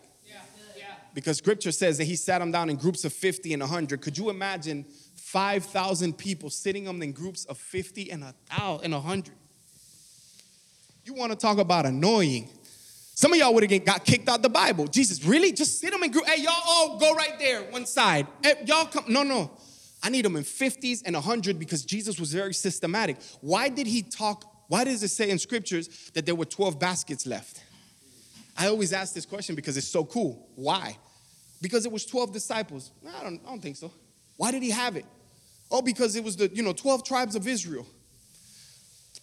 Because 1.13 1.37
scripture 1.37 1.71
says 1.71 1.97
that 1.97 2.05
he 2.05 2.15
sat 2.15 2.39
them 2.39 2.51
down 2.51 2.69
in 2.69 2.77
groups 2.77 3.03
of 3.03 3.11
50 3.11 3.53
and 3.53 3.61
100. 3.61 4.01
Could 4.01 4.17
you 4.17 4.29
imagine 4.29 4.85
5,000 5.15 6.17
people 6.17 6.49
sitting 6.49 6.85
them 6.85 7.01
in 7.01 7.11
groups 7.11 7.43
of 7.45 7.57
50 7.57 8.11
and 8.11 8.23
100? 8.23 9.33
You 11.03 11.13
want 11.13 11.31
to 11.31 11.37
talk 11.37 11.57
about 11.57 11.85
annoying. 11.85 12.49
Some 13.13 13.33
of 13.33 13.39
y'all 13.39 13.53
would 13.53 13.69
have 13.69 13.85
got 13.85 14.05
kicked 14.05 14.29
out 14.29 14.41
the 14.41 14.49
Bible. 14.49 14.87
Jesus, 14.87 15.23
really? 15.25 15.51
Just 15.51 15.79
sit 15.79 15.91
them 15.91 16.01
in 16.03 16.11
group. 16.11 16.25
Hey, 16.25 16.41
y'all 16.41 16.53
all 16.65 16.97
go 16.97 17.13
right 17.13 17.37
there, 17.39 17.63
one 17.63 17.85
side. 17.85 18.27
Hey, 18.41 18.55
y'all 18.65 18.85
come. 18.85 19.05
No, 19.07 19.23
no. 19.23 19.51
I 20.01 20.09
need 20.09 20.25
them 20.25 20.37
in 20.37 20.43
50s 20.43 21.03
and 21.05 21.13
100 21.13 21.59
because 21.59 21.83
Jesus 21.85 22.19
was 22.19 22.33
very 22.33 22.53
systematic. 22.53 23.17
Why 23.41 23.69
did 23.69 23.87
he 23.87 24.01
talk? 24.01 24.45
Why 24.71 24.85
does 24.85 25.03
it 25.03 25.09
say 25.09 25.29
in 25.29 25.37
scriptures 25.37 25.89
that 26.13 26.25
there 26.25 26.33
were 26.33 26.45
12 26.45 26.79
baskets 26.79 27.25
left? 27.25 27.61
I 28.57 28.67
always 28.67 28.93
ask 28.93 29.13
this 29.13 29.25
question 29.25 29.53
because 29.53 29.75
it's 29.75 29.85
so 29.85 30.05
cool. 30.05 30.47
Why? 30.55 30.97
Because 31.61 31.85
it 31.85 31.91
was 31.91 32.05
12 32.05 32.31
disciples. 32.31 32.91
I 33.05 33.21
don't, 33.21 33.41
I 33.45 33.49
don't 33.49 33.61
think 33.61 33.75
so. 33.75 33.91
Why 34.37 34.49
did 34.51 34.63
he 34.63 34.69
have 34.69 34.95
it? 34.95 35.03
Oh, 35.69 35.81
because 35.81 36.15
it 36.15 36.23
was 36.23 36.37
the, 36.37 36.49
you 36.53 36.63
know, 36.63 36.71
12 36.71 37.03
tribes 37.03 37.35
of 37.35 37.49
Israel. 37.49 37.85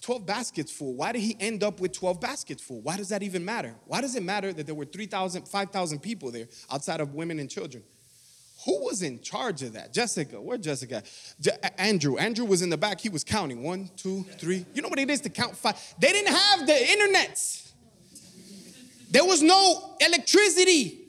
12 0.03 0.27
baskets 0.27 0.71
full. 0.71 0.95
Why 0.95 1.13
did 1.13 1.23
he 1.23 1.35
end 1.41 1.65
up 1.65 1.81
with 1.81 1.93
12 1.93 2.21
baskets 2.21 2.63
full? 2.63 2.83
Why 2.83 2.99
does 2.99 3.09
that 3.09 3.23
even 3.23 3.43
matter? 3.43 3.75
Why 3.87 4.03
does 4.03 4.17
it 4.17 4.23
matter 4.23 4.53
that 4.53 4.67
there 4.67 4.75
were 4.75 4.85
3,000, 4.85 5.49
5,000 5.49 6.01
people 6.01 6.31
there 6.31 6.49
outside 6.71 7.01
of 7.01 7.15
women 7.15 7.39
and 7.39 7.49
children? 7.49 7.83
Who 8.65 8.85
was 8.85 9.03
in 9.03 9.21
charge 9.21 9.63
of 9.63 9.75
that? 9.75 9.93
Jessica. 9.93 10.41
Where 10.41 10.59
Jessica? 10.59 11.03
Andrew. 11.77 12.17
Andrew 12.17 12.45
was 12.45 12.63
in 12.63 12.71
the 12.71 12.77
back. 12.77 13.01
He 13.01 13.09
was 13.09 13.23
counting 13.23 13.63
one, 13.63 13.89
two, 13.97 14.25
three. 14.39 14.67
You 14.75 14.83
know 14.83 14.89
what 14.89 14.99
it 14.99 15.09
is 15.09 15.21
to 15.23 15.31
count 15.31 15.57
five? 15.57 15.77
They 15.99 16.13
didn't 16.13 16.35
have 16.35 16.67
the 16.67 16.91
internet. 16.91 17.63
There 19.11 19.25
was 19.25 19.43
no 19.43 19.97
electricity. 20.01 21.07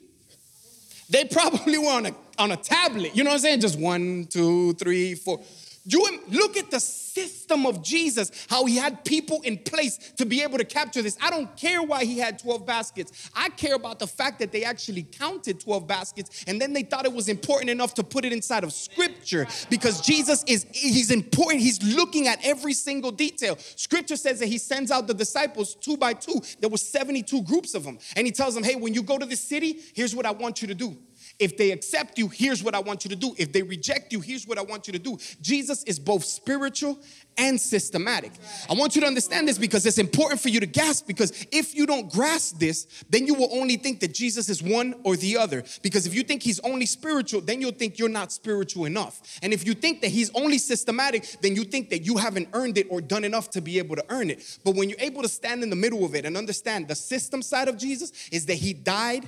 They 1.10 1.24
probably 1.24 1.76
were 1.78 1.90
on 1.90 2.06
a, 2.06 2.14
on 2.38 2.52
a 2.52 2.56
tablet. 2.56 3.16
You 3.16 3.24
know 3.24 3.30
what 3.30 3.34
I'm 3.34 3.40
saying? 3.40 3.60
Just 3.60 3.78
one, 3.78 4.26
two, 4.30 4.74
three, 4.74 5.16
four. 5.16 5.40
You 5.90 6.20
look 6.28 6.56
at 6.56 6.70
the 6.70 6.80
system 6.80 7.66
of 7.66 7.82
Jesus, 7.82 8.46
how 8.48 8.64
he 8.64 8.76
had 8.76 9.04
people 9.04 9.40
in 9.42 9.58
place 9.58 10.12
to 10.16 10.24
be 10.24 10.42
able 10.42 10.58
to 10.58 10.64
capture 10.64 11.02
this. 11.02 11.18
I 11.20 11.30
don't 11.30 11.54
care 11.56 11.82
why 11.82 12.04
he 12.04 12.18
had 12.18 12.38
12 12.38 12.64
baskets. 12.64 13.30
I 13.34 13.48
care 13.50 13.74
about 13.74 13.98
the 13.98 14.06
fact 14.06 14.38
that 14.38 14.52
they 14.52 14.64
actually 14.64 15.02
counted 15.02 15.60
12 15.60 15.86
baskets 15.86 16.44
and 16.46 16.60
then 16.60 16.72
they 16.72 16.82
thought 16.82 17.04
it 17.04 17.12
was 17.12 17.28
important 17.28 17.70
enough 17.70 17.94
to 17.94 18.04
put 18.04 18.24
it 18.24 18.32
inside 18.32 18.64
of 18.64 18.72
scripture 18.72 19.46
because 19.68 20.00
Jesus 20.00 20.44
is 20.46 20.66
he's 20.72 21.10
important. 21.10 21.62
He's 21.62 21.82
looking 21.82 22.28
at 22.28 22.38
every 22.44 22.72
single 22.72 23.10
detail. 23.10 23.56
Scripture 23.58 24.16
says 24.16 24.38
that 24.40 24.46
he 24.46 24.58
sends 24.58 24.90
out 24.90 25.06
the 25.06 25.14
disciples 25.14 25.74
two 25.74 25.96
by 25.96 26.14
two. 26.14 26.40
There 26.60 26.70
were 26.70 26.76
72 26.76 27.42
groups 27.42 27.74
of 27.74 27.84
them. 27.84 27.98
And 28.16 28.26
he 28.26 28.32
tells 28.32 28.54
them, 28.54 28.62
"Hey, 28.64 28.76
when 28.76 28.94
you 28.94 29.02
go 29.02 29.18
to 29.18 29.26
the 29.26 29.36
city, 29.36 29.80
here's 29.94 30.14
what 30.14 30.26
I 30.26 30.30
want 30.30 30.62
you 30.62 30.68
to 30.68 30.74
do. 30.74 30.96
If 31.40 31.56
they 31.56 31.70
accept 31.70 32.18
you, 32.18 32.28
here's 32.28 32.62
what 32.62 32.74
I 32.74 32.80
want 32.80 33.04
you 33.04 33.08
to 33.08 33.16
do. 33.16 33.34
If 33.38 33.52
they 33.52 33.62
reject 33.62 34.12
you, 34.12 34.20
here's 34.20 34.46
what 34.46 34.58
I 34.58 34.62
want 34.62 34.86
you 34.86 34.92
to 34.92 34.98
do. 34.98 35.18
Jesus 35.40 35.82
is 35.84 35.98
both 35.98 36.22
spiritual 36.22 36.98
and 37.38 37.58
systematic. 37.58 38.32
I 38.68 38.74
want 38.74 38.94
you 38.94 39.00
to 39.00 39.06
understand 39.06 39.48
this 39.48 39.56
because 39.56 39.86
it's 39.86 39.96
important 39.96 40.40
for 40.40 40.50
you 40.50 40.60
to 40.60 40.66
grasp 40.66 41.06
because 41.06 41.46
if 41.50 41.74
you 41.74 41.86
don't 41.86 42.12
grasp 42.12 42.58
this, 42.58 42.86
then 43.08 43.26
you 43.26 43.32
will 43.34 43.48
only 43.52 43.76
think 43.76 44.00
that 44.00 44.12
Jesus 44.12 44.50
is 44.50 44.62
one 44.62 44.94
or 45.02 45.16
the 45.16 45.38
other. 45.38 45.64
Because 45.82 46.06
if 46.06 46.14
you 46.14 46.22
think 46.22 46.42
he's 46.42 46.60
only 46.60 46.84
spiritual, 46.84 47.40
then 47.40 47.62
you'll 47.62 47.72
think 47.72 47.98
you're 47.98 48.10
not 48.10 48.32
spiritual 48.32 48.84
enough. 48.84 49.38
And 49.42 49.54
if 49.54 49.66
you 49.66 49.72
think 49.72 50.02
that 50.02 50.08
he's 50.08 50.30
only 50.34 50.58
systematic, 50.58 51.24
then 51.40 51.56
you 51.56 51.64
think 51.64 51.88
that 51.88 52.00
you 52.00 52.18
haven't 52.18 52.50
earned 52.52 52.76
it 52.76 52.86
or 52.90 53.00
done 53.00 53.24
enough 53.24 53.48
to 53.50 53.62
be 53.62 53.78
able 53.78 53.96
to 53.96 54.04
earn 54.10 54.28
it. 54.28 54.58
But 54.62 54.74
when 54.74 54.90
you're 54.90 55.00
able 55.00 55.22
to 55.22 55.28
stand 55.28 55.62
in 55.62 55.70
the 55.70 55.76
middle 55.76 56.04
of 56.04 56.14
it 56.14 56.26
and 56.26 56.36
understand 56.36 56.88
the 56.88 56.94
system 56.94 57.40
side 57.40 57.68
of 57.68 57.78
Jesus 57.78 58.12
is 58.30 58.44
that 58.46 58.56
he 58.56 58.74
died 58.74 59.26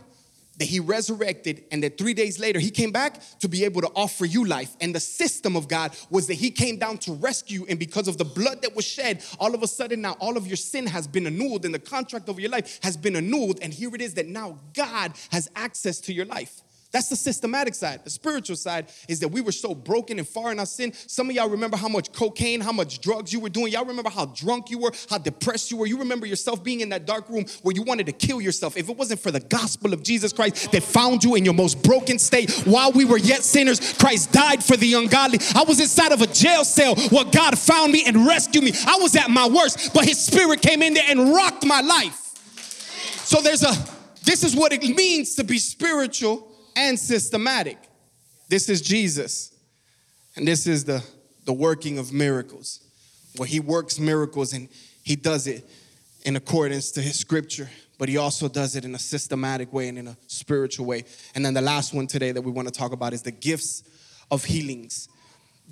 that 0.59 0.67
he 0.67 0.81
resurrected 0.81 1.65
and 1.71 1.83
that 1.83 1.99
three 1.99 2.15
days 2.15 2.39
later 2.39 2.59
he 2.59 2.71
came 2.71 2.93
back 2.93 3.21
to 3.41 3.49
be 3.49 3.65
able 3.65 3.81
to 3.81 3.91
offer 3.97 4.25
you 4.25 4.45
life. 4.45 4.77
And 4.81 4.95
the 4.95 5.01
system 5.01 5.57
of 5.57 5.69
God 5.69 5.97
was 6.11 6.27
that 6.27 6.35
he 6.35 6.51
came 6.51 6.79
down 6.79 6.99
to 6.99 7.13
rescue, 7.13 7.65
and 7.69 7.79
because 7.79 8.09
of 8.09 8.19
the 8.19 8.25
blood 8.25 8.63
that 8.63 8.77
was 8.77 8.85
shed, 8.85 9.25
all 9.39 9.55
of 9.55 9.63
a 9.63 9.67
sudden 9.67 10.03
now 10.03 10.13
all 10.21 10.37
of 10.37 10.47
your 10.47 10.57
sin 10.57 10.87
has 10.87 11.07
been 11.07 11.27
annulled 11.27 11.65
and 11.65 11.75
the 11.75 11.79
contract 11.79 12.29
of 12.29 12.39
your 12.39 12.51
life 12.51 12.79
has 12.83 12.97
been 12.97 13.17
annulled. 13.17 13.59
And 13.63 13.73
here 13.73 13.95
it 13.95 14.01
is 14.01 14.15
that 14.15 14.27
now 14.27 14.59
God 14.75 15.13
has 15.31 15.49
access 15.57 16.01
to 16.01 16.13
your 16.13 16.27
life. 16.27 16.63
That's 16.93 17.09
the 17.09 17.17
systematic 17.17 17.75
side. 17.75 18.05
The 18.05 18.11
spiritual 18.11 18.57
side 18.57 18.89
is 19.09 19.21
that 19.21 19.29
we 19.29 19.41
were 19.41 19.53
so 19.53 19.75
broken 19.75 20.19
and 20.19 20.29
far 20.29 20.53
in 20.53 20.59
our 20.59 20.67
sin. 20.67 20.93
Some 20.93 21.31
of 21.31 21.35
y'all 21.35 21.49
remember 21.49 21.79
how 21.79 21.89
much 21.89 22.13
cocaine, 22.13 22.61
how 22.61 22.73
much 22.73 23.01
drugs 23.01 23.33
you 23.33 23.41
were 23.41 23.49
doing. 23.49 23.73
Y'all 23.73 23.87
remember 23.87 24.11
how 24.11 24.27
drunk 24.27 24.69
you 24.69 24.79
were, 24.79 24.93
how 25.09 25.17
depressed 25.17 25.71
you 25.71 25.79
were. 25.79 25.87
You 25.87 25.99
remember 25.99 26.27
yourself 26.27 26.63
being 26.63 26.81
in 26.81 26.91
that 26.91 27.07
dark 27.07 27.31
room 27.31 27.47
where 27.63 27.75
you 27.75 27.83
wanted 27.83 28.05
to 28.07 28.13
kill 28.13 28.43
yourself. 28.43 28.77
If 28.77 28.91
it 28.91 28.97
wasn't 28.97 29.21
for 29.21 29.31
the 29.31 29.41
gospel 29.41 29.95
of 29.95 30.03
Jesus 30.03 30.35
Christ 30.35 30.71
that 30.73 30.83
found 30.83 31.25
you 31.25 31.35
in 31.35 31.47
your 31.47 31.55
most 31.55 31.83
broken 31.83 32.19
state 32.19 32.51
while 32.67 32.93
we 32.93 33.07
were 33.07 33.19
yet 33.19 33.43
sinners, 33.43 33.95
Christ 33.95 34.31
died 34.31 34.63
for 34.63 34.77
the 34.77 34.93
ungodly. 34.93 35.39
I 35.55 35.65
was 35.65 35.81
inside 35.81 36.13
of 36.13 36.21
a 36.21 36.27
jail 36.27 36.63
cell 36.63 36.95
where 37.09 37.25
God 37.25 37.59
found 37.59 37.91
me 37.93 38.05
and 38.07 38.27
rescued 38.27 38.65
me. 38.65 38.73
I 38.87 38.99
was 39.01 39.17
at 39.17 39.31
my 39.31 39.49
worst, 39.49 39.95
but 39.95 40.05
his 40.05 40.23
spirit 40.23 40.61
came 40.61 40.83
in 40.83 40.93
there 40.93 41.07
and 41.09 41.33
rocked 41.33 41.65
my 41.65 41.81
life. 41.81 42.19
So 43.25 43.41
there's 43.41 43.63
a 43.63 43.73
this 44.25 44.45
is 44.45 44.55
what 44.55 44.73
it 44.73 44.83
means 44.83 45.35
to 45.37 45.45
be 45.45 45.59
spiritual 45.59 46.52
and 46.77 46.99
systematic. 46.99 47.79
This 48.49 48.69
is 48.69 48.83
Jesus. 48.83 49.53
And 50.37 50.47
this 50.47 50.67
is 50.67 50.85
the, 50.85 51.03
the 51.45 51.53
working 51.53 51.99
of 51.99 52.13
miracles, 52.13 52.81
where 53.37 53.47
he 53.47 53.61
works 53.61 53.99
miracles 53.99 54.53
and 54.53 54.69
he 55.03 55.17
does 55.17 55.47
it 55.47 55.69
in 56.25 56.37
accordance 56.37 56.93
to 56.93 57.03
his 57.03 57.19
scripture, 57.19 57.69
but 57.99 58.09
he 58.09 58.17
also 58.17 58.49
does 58.49 58.77
it 58.77 58.85
in 58.85 58.95
a 58.95 58.99
systematic 58.99 59.73
way 59.73 59.89
and 59.89 59.99
in 59.99 60.09
a 60.09 60.17
spiritual 60.27 60.87
way. 60.87 61.05
And 61.35 61.45
then 61.45 61.55
the 61.55 61.61
last 61.61 61.93
one 61.93 62.07
today 62.07 62.33
that 62.33 62.43
we 62.43 62.51
want 62.51 62.69
to 62.69 62.73
talk 62.73 62.93
about 62.93 63.13
is 63.13 63.23
the 63.23 63.33
gifts 63.33 63.83
of 64.31 64.45
healings. 64.45 65.09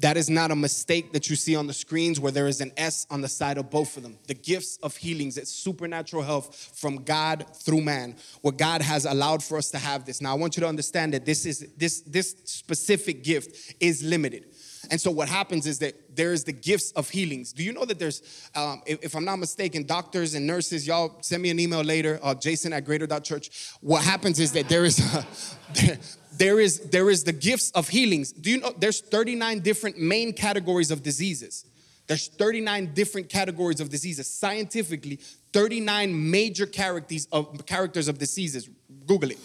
That 0.00 0.16
is 0.16 0.30
not 0.30 0.50
a 0.50 0.56
mistake 0.56 1.12
that 1.12 1.28
you 1.28 1.36
see 1.36 1.54
on 1.54 1.66
the 1.66 1.72
screens 1.72 2.18
where 2.18 2.32
there 2.32 2.46
is 2.46 2.60
an 2.60 2.72
S 2.76 3.06
on 3.10 3.20
the 3.20 3.28
side 3.28 3.58
of 3.58 3.70
both 3.70 3.96
of 3.96 4.02
them. 4.02 4.18
The 4.26 4.34
gifts 4.34 4.78
of 4.82 4.96
healings, 4.96 5.36
it's 5.36 5.52
supernatural 5.52 6.22
health 6.22 6.72
from 6.74 7.04
God 7.04 7.44
through 7.54 7.82
man, 7.82 8.16
where 8.40 8.52
God 8.52 8.80
has 8.82 9.04
allowed 9.04 9.42
for 9.42 9.58
us 9.58 9.70
to 9.72 9.78
have 9.78 10.06
this. 10.06 10.20
Now, 10.20 10.32
I 10.32 10.34
want 10.34 10.56
you 10.56 10.62
to 10.62 10.68
understand 10.68 11.12
that 11.14 11.26
this 11.26 11.44
is 11.44 11.68
this 11.76 12.00
this 12.00 12.34
specific 12.44 13.22
gift 13.22 13.74
is 13.80 14.02
limited. 14.02 14.46
And 14.90 15.00
so 15.00 15.10
what 15.10 15.28
happens 15.28 15.66
is 15.66 15.78
that 15.80 16.16
there 16.16 16.32
is 16.32 16.44
the 16.44 16.52
gifts 16.52 16.90
of 16.92 17.08
healings. 17.10 17.52
Do 17.52 17.62
you 17.62 17.72
know 17.72 17.84
that 17.84 17.98
there's, 17.98 18.50
um, 18.54 18.82
if, 18.86 19.04
if, 19.04 19.14
I'm 19.14 19.24
not 19.24 19.36
mistaken, 19.36 19.84
doctors 19.84 20.34
and 20.34 20.46
nurses, 20.46 20.86
y'all 20.86 21.18
send 21.20 21.42
me 21.42 21.50
an 21.50 21.60
email 21.60 21.82
later, 21.82 22.18
uh, 22.22 22.34
jason 22.34 22.72
at 22.72 22.84
greater.church. 22.84 23.50
What 23.80 24.02
happens 24.02 24.40
is 24.40 24.52
that 24.52 24.68
there 24.68 24.84
is, 24.84 24.98
a, 25.14 25.26
there 26.32 26.60
is 26.60 26.80
there 26.90 27.10
is 27.10 27.24
the 27.24 27.32
gifts 27.32 27.70
of 27.72 27.88
healings. 27.88 28.32
Do 28.32 28.50
you 28.50 28.60
know 28.60 28.74
there's 28.78 29.00
39 29.00 29.60
different 29.60 29.98
main 29.98 30.32
categories 30.32 30.90
of 30.90 31.02
diseases? 31.02 31.64
There's 32.06 32.26
39 32.26 32.92
different 32.92 33.28
categories 33.28 33.80
of 33.80 33.88
diseases. 33.88 34.26
Scientifically, 34.26 35.20
39 35.52 36.30
major 36.30 36.66
characters 36.66 37.28
of 37.30 37.64
characters 37.66 38.08
of 38.08 38.18
diseases. 38.18 38.68
Google 39.06 39.30
it. 39.30 39.38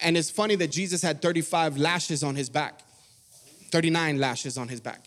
And 0.00 0.16
it's 0.16 0.30
funny 0.30 0.56
that 0.56 0.70
Jesus 0.70 1.00
had 1.00 1.22
35 1.22 1.78
lashes 1.78 2.22
on 2.22 2.34
his 2.34 2.50
back. 2.50 2.82
39 3.70 4.18
lashes 4.18 4.58
on 4.58 4.68
his 4.68 4.80
back. 4.80 5.06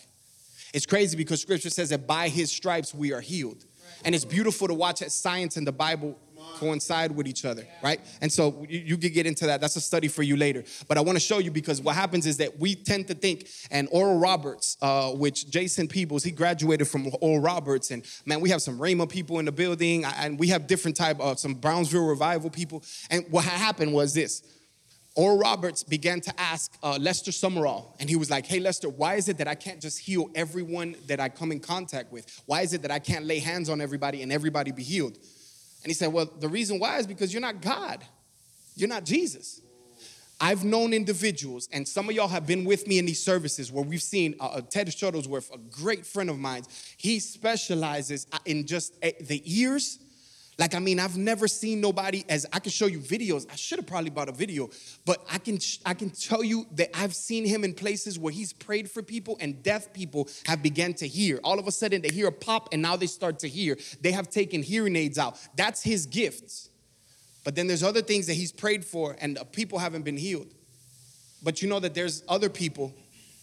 It's 0.74 0.86
crazy 0.86 1.16
because 1.18 1.42
scripture 1.42 1.70
says 1.70 1.90
that 1.90 2.08
by 2.08 2.30
his 2.30 2.52
stripes 2.52 2.94
we 2.94 3.14
are 3.14 3.22
healed. 3.22 3.66
And 4.06 4.14
it's 4.14 4.26
beautiful 4.26 4.68
to 4.68 4.74
watch 4.74 5.02
at 5.02 5.12
science 5.12 5.58
and 5.58 5.66
the 5.66 5.72
Bible 5.72 6.18
coincide 6.56 7.12
with 7.12 7.28
each 7.28 7.46
other, 7.46 7.68
right? 7.84 8.00
And 8.22 8.32
so 8.32 8.66
you, 8.68 8.80
you 8.80 8.98
could 8.98 9.14
get 9.14 9.26
into 9.26 9.46
that. 9.48 9.62
That's 9.62 9.76
a 9.76 9.82
study 9.82 10.08
for 10.08 10.24
you 10.24 10.36
later. 10.38 10.64
But 10.88 10.98
I 10.98 11.02
want 11.02 11.16
to 11.16 11.20
show 11.20 11.40
you 11.40 11.52
because 11.52 11.82
what 11.82 11.96
happens 11.96 12.26
is 12.26 12.38
that 12.38 12.60
we 12.60 12.76
tend 12.76 13.08
to 13.08 13.14
think, 13.14 13.48
and 13.72 13.88
Oral 13.92 14.20
Roberts, 14.20 14.78
uh, 14.82 15.12
which 15.12 15.50
Jason 15.50 15.88
Peebles, 15.88 16.24
he 16.24 16.32
graduated 16.32 16.88
from 16.88 17.10
Oral 17.22 17.40
Roberts, 17.40 17.92
and 17.92 18.06
man, 18.26 18.42
we 18.42 18.50
have 18.50 18.62
some 18.62 18.80
Rhema 18.80 19.08
people 19.08 19.40
in 19.40 19.46
the 19.46 19.52
building, 19.52 20.06
and 20.06 20.40
we 20.40 20.48
have 20.48 20.68
different 20.68 20.98
type 20.98 21.20
of 21.20 21.40
some 21.40 21.54
Brownsville 21.54 22.08
revival 22.08 22.50
people. 22.50 22.84
And 23.10 23.26
what 23.30 23.46
happened 23.46 23.94
was 23.94 24.14
this. 24.14 24.44
Oral 25.18 25.40
Roberts 25.40 25.84
began 25.84 26.22
to 26.22 26.40
ask 26.40 26.78
uh, 26.84 26.96
Lester 27.02 27.32
Sumrall, 27.32 27.96
and 28.00 28.08
he 28.08 28.16
was 28.16 28.30
like, 28.30 28.46
Hey, 28.46 28.60
Lester, 28.60 28.88
why 28.88 29.16
is 29.16 29.28
it 29.28 29.40
that 29.40 29.48
I 29.48 29.56
can't 29.56 29.82
just 29.82 29.98
heal 29.98 30.30
everyone 30.36 30.96
that 31.08 31.20
I 31.20 31.28
come 31.28 31.52
in 31.52 31.60
contact 31.60 32.12
with? 32.12 32.44
Why 32.46 32.62
is 32.62 32.74
it 32.74 32.84
that 32.84 32.92
I 32.92 33.00
can't 33.00 33.26
lay 33.26 33.40
hands 33.40 33.68
on 33.68 33.82
everybody 33.82 34.22
and 34.22 34.32
everybody 34.32 34.72
be 34.72 34.84
healed? 34.84 35.18
And 35.88 35.92
he 35.92 35.96
said, 35.96 36.12
Well, 36.12 36.26
the 36.26 36.50
reason 36.50 36.80
why 36.80 36.98
is 36.98 37.08
because 37.08 37.32
you're 37.32 37.42
not 37.42 37.62
God, 37.62 38.04
you're 38.76 38.90
not 38.90 39.06
Jesus. 39.06 39.62
I've 40.38 40.66
known 40.66 40.92
individuals, 40.92 41.70
and 41.72 41.88
some 41.88 42.10
of 42.10 42.14
y'all 42.14 42.28
have 42.28 42.46
been 42.46 42.66
with 42.66 42.88
me 42.88 43.00
in 43.00 43.06
these 43.06 43.24
services 43.24 43.72
where 43.72 43.86
we've 43.86 44.02
seen 44.02 44.36
uh, 44.42 44.48
uh 44.48 44.62
Ted 44.70 44.88
Shuttlesworth, 44.88 45.50
a 45.54 45.58
great 45.58 46.06
friend 46.06 46.30
of 46.30 46.40
mine. 46.40 46.64
He 46.98 47.22
specializes 47.22 48.28
uh, 48.34 48.40
in 48.44 48.68
just 48.68 48.96
uh, 49.02 49.12
the 49.22 49.42
ears 49.46 50.00
like, 50.58 50.74
I 50.74 50.80
mean, 50.80 51.00
I've 51.00 51.18
never 51.18 51.48
seen 51.48 51.82
nobody 51.82 52.26
as 52.30 52.48
I 52.52 52.60
can 52.60 52.72
show 52.72 52.88
you 52.88 53.00
videos. 53.00 53.46
I 53.52 53.56
should 53.56 53.78
have 53.78 53.86
probably 53.86 54.10
bought 54.10 54.28
a 54.28 54.32
video, 54.32 54.70
but 55.06 55.24
I 55.32 55.38
can 55.38 55.60
I 55.86 55.94
can 55.94 56.10
tell 56.10 56.44
you 56.44 56.66
that 56.74 56.90
I've 56.98 57.14
seen 57.14 57.46
him 57.46 57.64
in 57.64 57.76
places 57.76 58.18
where 58.18 58.34
he's 58.34 58.54
prayed 58.54 58.90
for 58.90 59.04
people 59.04 59.38
and 59.40 59.62
deaf 59.62 59.94
people 59.94 60.28
have 60.48 60.64
begun 60.64 60.96
to 60.96 61.08
hear. 61.08 61.40
All 61.44 61.60
of 61.60 61.68
a 61.68 61.72
sudden 61.72 62.02
they 62.02 62.10
hear 62.10 62.28
a 62.28 62.32
pop 62.32 62.70
and 62.72 62.82
now 62.82 62.96
they 62.96 63.06
start 63.06 63.38
to 63.40 63.48
hear. 63.48 63.78
They 64.02 64.12
have 64.12 64.30
taken 64.30 64.64
hearing 64.64 64.96
aids 64.96 65.20
out. 65.20 65.38
That's 65.56 65.84
his 65.84 66.08
gifts. 66.08 66.70
But 67.44 67.56
then 67.56 67.68
there's 67.68 67.84
other 67.84 68.02
things 68.02 68.26
that 68.26 68.34
he's 68.34 68.52
prayed 68.52 68.84
for 68.84 69.16
and 69.22 69.38
people 69.52 69.78
haven't 69.78 70.06
been 70.06 70.18
healed. 70.18 70.48
But 71.44 71.62
you 71.62 71.70
know 71.70 71.80
that 71.80 71.94
there's 71.94 72.24
other 72.28 72.50
people 72.50 72.96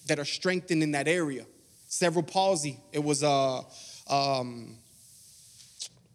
that 0.09 0.19
are 0.19 0.25
strengthened 0.25 0.83
in 0.83 0.91
that 0.93 1.07
area. 1.07 1.47
Cerebral 1.87 2.25
palsy. 2.25 2.81
It 2.93 3.05
was 3.05 3.23
a 3.23 3.63
uh, 4.11 4.41
um, 4.41 4.79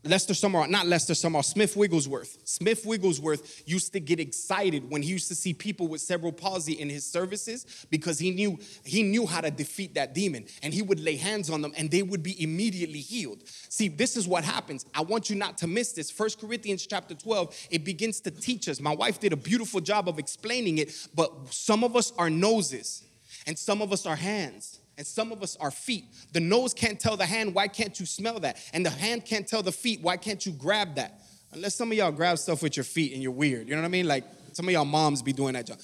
Lester 0.05 0.33
Sumrall, 0.33 0.69
not 0.69 0.87
Lester 0.87 1.11
Sumrall, 1.11 1.43
Smith 1.43 1.75
Wigglesworth. 1.75 2.37
Smith 2.45 2.85
Wigglesworth 2.85 3.63
used 3.65 3.91
to 3.91 3.99
get 3.99 4.17
excited 4.19 4.89
when 4.89 5.01
he 5.01 5.09
used 5.09 5.27
to 5.27 5.35
see 5.35 5.53
people 5.53 5.89
with 5.89 5.99
cerebral 5.99 6.31
palsy 6.31 6.73
in 6.73 6.89
his 6.89 7.05
services 7.05 7.85
because 7.89 8.17
he 8.17 8.31
knew 8.31 8.57
he 8.85 9.03
knew 9.03 9.25
how 9.25 9.41
to 9.41 9.51
defeat 9.51 9.95
that 9.95 10.15
demon 10.15 10.45
and 10.63 10.73
he 10.73 10.81
would 10.81 11.01
lay 11.01 11.17
hands 11.17 11.49
on 11.49 11.61
them 11.61 11.73
and 11.77 11.91
they 11.91 12.01
would 12.01 12.23
be 12.23 12.41
immediately 12.41 13.01
healed. 13.01 13.43
See, 13.67 13.89
this 13.89 14.15
is 14.15 14.25
what 14.25 14.45
happens. 14.45 14.85
I 14.95 15.01
want 15.01 15.29
you 15.29 15.35
not 15.35 15.57
to 15.59 15.67
miss 15.67 15.91
this. 15.91 16.09
First 16.09 16.39
Corinthians 16.39 16.87
chapter 16.87 17.13
12, 17.13 17.67
it 17.69 17.83
begins 17.83 18.21
to 18.21 18.31
teach 18.31 18.69
us. 18.69 18.79
My 18.79 18.95
wife 18.95 19.19
did 19.19 19.33
a 19.33 19.37
beautiful 19.37 19.81
job 19.81 20.07
of 20.07 20.17
explaining 20.17 20.77
it, 20.77 20.95
but 21.13 21.53
some 21.53 21.83
of 21.83 21.97
us 21.97 22.13
are 22.17 22.29
noses 22.29 23.03
and 23.45 23.59
some 23.59 23.81
of 23.81 23.91
us 23.91 24.05
are 24.05 24.15
hands 24.15 24.78
and 24.99 25.07
some 25.07 25.31
of 25.31 25.41
us 25.41 25.55
are 25.61 25.71
feet. 25.71 26.03
The 26.33 26.41
nose 26.41 26.73
can't 26.73 26.99
tell 26.99 27.15
the 27.15 27.25
hand, 27.25 27.55
why 27.55 27.69
can't 27.69 27.97
you 28.01 28.05
smell 28.05 28.37
that? 28.41 28.57
And 28.73 28.85
the 28.85 28.89
hand 28.89 29.23
can't 29.23 29.47
tell 29.47 29.63
the 29.63 29.71
feet, 29.71 30.01
why 30.01 30.17
can't 30.17 30.45
you 30.45 30.51
grab 30.51 30.95
that? 30.95 31.21
Unless 31.53 31.75
some 31.75 31.89
of 31.89 31.97
y'all 31.97 32.11
grab 32.11 32.37
stuff 32.37 32.61
with 32.61 32.75
your 32.75 32.83
feet 32.83 33.13
and 33.13 33.23
you're 33.23 33.31
weird. 33.31 33.69
You 33.69 33.75
know 33.75 33.81
what 33.81 33.87
I 33.87 33.91
mean? 33.91 34.09
Like 34.09 34.25
some 34.51 34.67
of 34.67 34.73
y'all 34.73 34.83
moms 34.83 35.21
be 35.21 35.31
doing 35.31 35.53
that 35.53 35.67
job. 35.67 35.79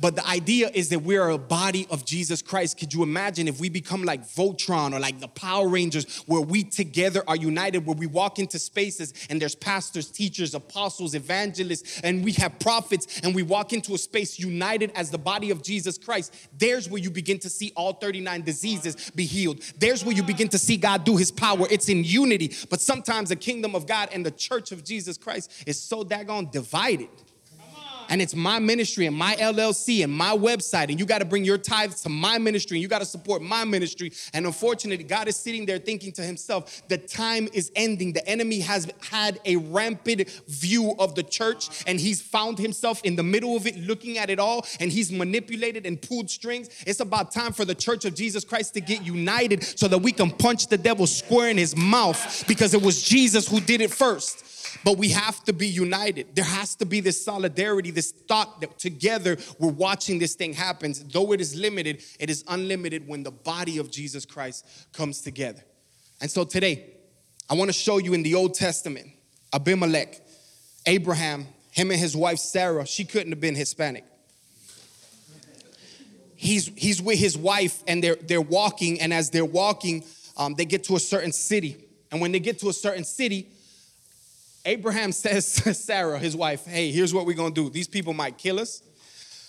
But 0.00 0.16
the 0.16 0.26
idea 0.26 0.70
is 0.74 0.88
that 0.88 1.00
we 1.00 1.16
are 1.16 1.30
a 1.30 1.38
body 1.38 1.86
of 1.90 2.04
Jesus 2.04 2.42
Christ. 2.42 2.78
Could 2.78 2.92
you 2.92 3.02
imagine 3.02 3.46
if 3.46 3.60
we 3.60 3.68
become 3.68 4.02
like 4.02 4.26
Voltron 4.26 4.92
or 4.92 4.98
like 4.98 5.20
the 5.20 5.28
Power 5.28 5.68
Rangers, 5.68 6.22
where 6.26 6.40
we 6.40 6.64
together 6.64 7.22
are 7.28 7.36
united, 7.36 7.86
where 7.86 7.96
we 7.96 8.06
walk 8.06 8.38
into 8.38 8.58
spaces 8.58 9.14
and 9.30 9.40
there's 9.40 9.54
pastors, 9.54 10.10
teachers, 10.10 10.54
apostles, 10.54 11.14
evangelists, 11.14 12.00
and 12.00 12.24
we 12.24 12.32
have 12.32 12.58
prophets, 12.58 13.20
and 13.22 13.34
we 13.34 13.42
walk 13.42 13.72
into 13.72 13.94
a 13.94 13.98
space 13.98 14.38
united 14.38 14.90
as 14.96 15.10
the 15.10 15.18
body 15.18 15.50
of 15.50 15.62
Jesus 15.62 15.96
Christ? 15.96 16.34
There's 16.58 16.88
where 16.88 17.00
you 17.00 17.10
begin 17.10 17.38
to 17.40 17.48
see 17.48 17.72
all 17.76 17.92
39 17.92 18.42
diseases 18.42 19.10
be 19.14 19.24
healed. 19.24 19.60
There's 19.78 20.04
where 20.04 20.14
you 20.14 20.22
begin 20.22 20.48
to 20.48 20.58
see 20.58 20.76
God 20.76 21.04
do 21.04 21.16
his 21.16 21.30
power. 21.30 21.66
It's 21.70 21.88
in 21.88 22.02
unity. 22.02 22.52
But 22.68 22.80
sometimes 22.80 23.28
the 23.28 23.36
kingdom 23.36 23.74
of 23.74 23.86
God 23.86 24.08
and 24.12 24.26
the 24.26 24.30
church 24.30 24.72
of 24.72 24.84
Jesus 24.84 25.16
Christ 25.16 25.52
is 25.66 25.80
so 25.80 26.02
daggone 26.02 26.50
divided 26.50 27.08
and 28.08 28.22
it's 28.22 28.34
my 28.34 28.58
ministry 28.58 29.06
and 29.06 29.16
my 29.16 29.34
LLC 29.36 30.04
and 30.04 30.12
my 30.12 30.36
website, 30.36 30.90
and 30.90 30.98
you 30.98 31.06
got 31.06 31.18
to 31.18 31.24
bring 31.24 31.44
your 31.44 31.58
tithes 31.58 32.02
to 32.02 32.08
my 32.08 32.38
ministry 32.38 32.76
and 32.76 32.82
you 32.82 32.88
got 32.88 33.00
to 33.00 33.06
support 33.06 33.42
my 33.42 33.64
ministry. 33.64 34.12
And 34.32 34.46
unfortunately, 34.46 35.04
God 35.04 35.28
is 35.28 35.36
sitting 35.36 35.66
there 35.66 35.78
thinking 35.78 36.12
to 36.12 36.22
himself, 36.22 36.82
the 36.88 36.98
time 36.98 37.48
is 37.52 37.70
ending. 37.76 38.12
The 38.12 38.26
enemy 38.28 38.60
has 38.60 38.90
had 39.10 39.40
a 39.44 39.56
rampant 39.56 40.28
view 40.48 40.94
of 40.98 41.14
the 41.14 41.22
church, 41.22 41.84
and 41.86 41.98
he's 41.98 42.20
found 42.22 42.58
himself 42.58 43.00
in 43.04 43.16
the 43.16 43.22
middle 43.22 43.56
of 43.56 43.66
it, 43.66 43.76
looking 43.78 44.18
at 44.18 44.30
it 44.30 44.38
all, 44.38 44.66
and 44.80 44.90
he's 44.90 45.10
manipulated 45.10 45.86
and 45.86 46.00
pulled 46.00 46.30
strings. 46.30 46.68
It's 46.86 47.00
about 47.00 47.32
time 47.32 47.52
for 47.52 47.64
the 47.64 47.74
church 47.74 48.04
of 48.04 48.14
Jesus 48.14 48.44
Christ 48.44 48.74
to 48.74 48.80
get 48.80 49.02
united 49.04 49.64
so 49.78 49.88
that 49.88 49.98
we 49.98 50.12
can 50.12 50.30
punch 50.30 50.66
the 50.68 50.78
devil 50.78 51.06
square 51.06 51.48
in 51.48 51.56
his 51.56 51.76
mouth 51.76 52.44
because 52.46 52.74
it 52.74 52.82
was 52.82 53.02
Jesus 53.02 53.48
who 53.48 53.60
did 53.60 53.80
it 53.80 53.90
first. 53.90 54.44
But 54.84 54.98
we 54.98 55.08
have 55.10 55.42
to 55.44 55.54
be 55.54 55.66
united. 55.66 56.34
There 56.34 56.44
has 56.44 56.74
to 56.76 56.84
be 56.84 57.00
this 57.00 57.24
solidarity, 57.24 57.90
this 57.90 58.12
thought 58.12 58.60
that 58.60 58.78
together 58.78 59.38
we're 59.58 59.72
watching 59.72 60.18
this 60.18 60.34
thing 60.34 60.52
happen. 60.52 60.94
Though 61.10 61.32
it 61.32 61.40
is 61.40 61.56
limited, 61.56 62.02
it 62.20 62.28
is 62.28 62.44
unlimited 62.48 63.08
when 63.08 63.22
the 63.22 63.30
body 63.30 63.78
of 63.78 63.90
Jesus 63.90 64.26
Christ 64.26 64.66
comes 64.92 65.22
together. 65.22 65.62
And 66.20 66.30
so 66.30 66.44
today, 66.44 66.90
I 67.48 67.54
want 67.54 67.70
to 67.70 67.72
show 67.72 67.98
you 67.98 68.12
in 68.12 68.22
the 68.22 68.34
Old 68.34 68.54
Testament, 68.54 69.08
Abimelech, 69.54 70.20
Abraham, 70.86 71.46
him 71.70 71.90
and 71.90 71.98
his 71.98 72.14
wife 72.16 72.38
Sarah, 72.38 72.86
she 72.86 73.04
couldn't 73.04 73.32
have 73.32 73.40
been 73.40 73.54
Hispanic. 73.54 74.04
He's, 76.36 76.70
he's 76.76 77.00
with 77.00 77.18
his 77.18 77.38
wife 77.38 77.82
and 77.86 78.04
they're, 78.04 78.16
they're 78.16 78.40
walking, 78.40 79.00
and 79.00 79.14
as 79.14 79.30
they're 79.30 79.44
walking, 79.44 80.04
um, 80.36 80.54
they 80.54 80.66
get 80.66 80.84
to 80.84 80.96
a 80.96 81.00
certain 81.00 81.32
city. 81.32 81.88
And 82.12 82.20
when 82.20 82.32
they 82.32 82.40
get 82.40 82.58
to 82.58 82.68
a 82.68 82.72
certain 82.72 83.04
city, 83.04 83.48
Abraham 84.64 85.12
says 85.24 85.54
to 85.56 85.74
Sarah, 85.74 86.18
his 86.18 86.36
wife, 86.36 86.66
hey, 86.66 86.90
here's 86.90 87.12
what 87.12 87.26
we're 87.26 87.36
gonna 87.36 87.54
do. 87.54 87.70
These 87.70 87.88
people 87.88 88.14
might 88.14 88.38
kill 88.38 88.58
us. 88.60 88.82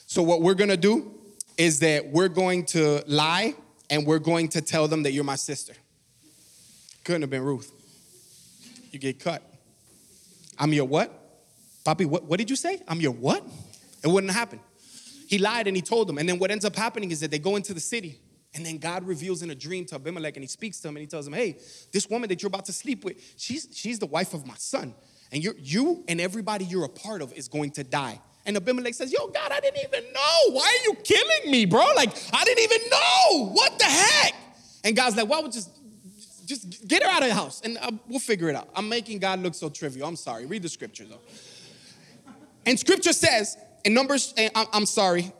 So, 0.08 0.22
what 0.22 0.42
we're 0.42 0.56
gonna 0.56 0.78
do 0.78 1.12
is 1.58 1.80
that 1.80 2.08
we're 2.08 2.30
going 2.30 2.66
to 2.66 3.02
lie 3.08 3.56
and 3.90 4.06
we're 4.06 4.20
going 4.20 4.50
to 4.50 4.62
tell 4.62 4.88
them 4.88 5.04
that 5.04 5.14
you're 5.14 5.24
my 5.24 5.36
sister. 5.36 5.74
Couldn't 7.04 7.22
have 7.22 7.30
been 7.30 7.44
Ruth. 7.44 7.72
You 8.92 9.00
get 9.00 9.20
cut. 9.20 9.42
I'm 10.58 10.74
your 10.74 10.86
what? 10.86 11.12
Poppy, 11.84 12.06
what, 12.06 12.24
what 12.24 12.40
did 12.40 12.50
you 12.50 12.56
say? 12.56 12.82
I'm 12.88 13.00
your 13.00 13.12
what? 13.12 13.46
It 14.04 14.08
wouldn't 14.08 14.34
happen. 14.34 14.60
He 15.28 15.38
lied 15.38 15.68
and 15.68 15.76
he 15.76 15.82
told 15.82 16.08
them. 16.08 16.18
And 16.18 16.28
then 16.28 16.40
what 16.40 16.52
ends 16.52 16.66
up 16.66 16.76
happening 16.76 17.12
is 17.12 17.20
that 17.20 17.32
they 17.32 17.40
go 17.40 17.56
into 17.56 17.74
the 17.74 17.80
city. 17.80 18.20
And 18.56 18.66
then 18.66 18.78
God 18.78 19.06
reveals 19.06 19.42
in 19.42 19.50
a 19.50 19.56
dream 19.56 19.86
to 19.88 19.96
Abimelech 19.96 20.38
and 20.38 20.44
he 20.44 20.48
speaks 20.48 20.80
to 20.80 20.88
him 20.88 20.96
and 20.96 21.02
he 21.02 21.08
tells 21.08 21.28
him, 21.28 21.34
Hey, 21.34 21.58
this 21.92 22.10
woman 22.10 22.30
that 22.30 22.42
you're 22.42 22.48
about 22.48 22.66
to 22.66 22.74
sleep 22.74 23.04
with, 23.04 23.22
she's, 23.36 23.68
she's 23.74 24.00
the 24.00 24.06
wife 24.06 24.34
of 24.34 24.48
my 24.48 24.56
son. 24.56 24.96
And 25.32 25.44
you 25.44 25.54
you 25.58 26.06
and 26.08 26.22
everybody 26.22 26.64
you're 26.64 26.86
a 26.86 26.90
part 26.90 27.22
of 27.22 27.34
is 27.34 27.50
going 27.50 27.72
to 27.72 27.84
die. 27.84 28.22
And 28.46 28.56
Abimelech 28.56 28.94
says, 28.94 29.12
Yo, 29.12 29.28
God, 29.28 29.52
I 29.52 29.60
didn't 29.60 29.84
even 29.84 30.14
know. 30.14 30.52
Why 30.52 30.64
are 30.64 30.84
you 30.86 30.96
killing 31.04 31.52
me, 31.52 31.66
bro? 31.66 31.86
Like, 31.96 32.16
I 32.34 32.46
didn't 32.46 32.64
even 32.64 32.90
know. 32.90 33.50
What 33.50 33.78
the 33.78 33.86
heck? 33.86 34.36
And 34.86 34.96
God's 34.96 35.18
like, 35.18 35.28
Well, 35.28 35.42
we'll 35.42 35.52
just, 35.52 35.72
just 36.46 36.88
get 36.88 37.04
her 37.04 37.10
out 37.10 37.24
of 37.24 37.28
the 37.28 37.36
house 37.36 37.62
and 37.62 37.78
uh, 37.78 37.92
we'll 38.08 38.20
figure 38.20 38.48
it 38.48 38.56
out. 38.56 38.70
I'm 38.74 38.88
making 38.88 39.20
God 39.20 39.42
look 39.42 39.54
so 39.54 39.68
trivial. 39.68 40.08
I'm 40.08 40.16
sorry. 40.16 40.46
Read 40.46 40.62
the 40.62 40.70
scripture, 40.70 41.04
though. 41.04 41.20
And 42.66 42.80
scripture 42.80 43.14
says, 43.14 43.58
in 43.84 43.94
Numbers, 43.94 44.34
I'm 44.56 44.86
sorry, 44.86 45.34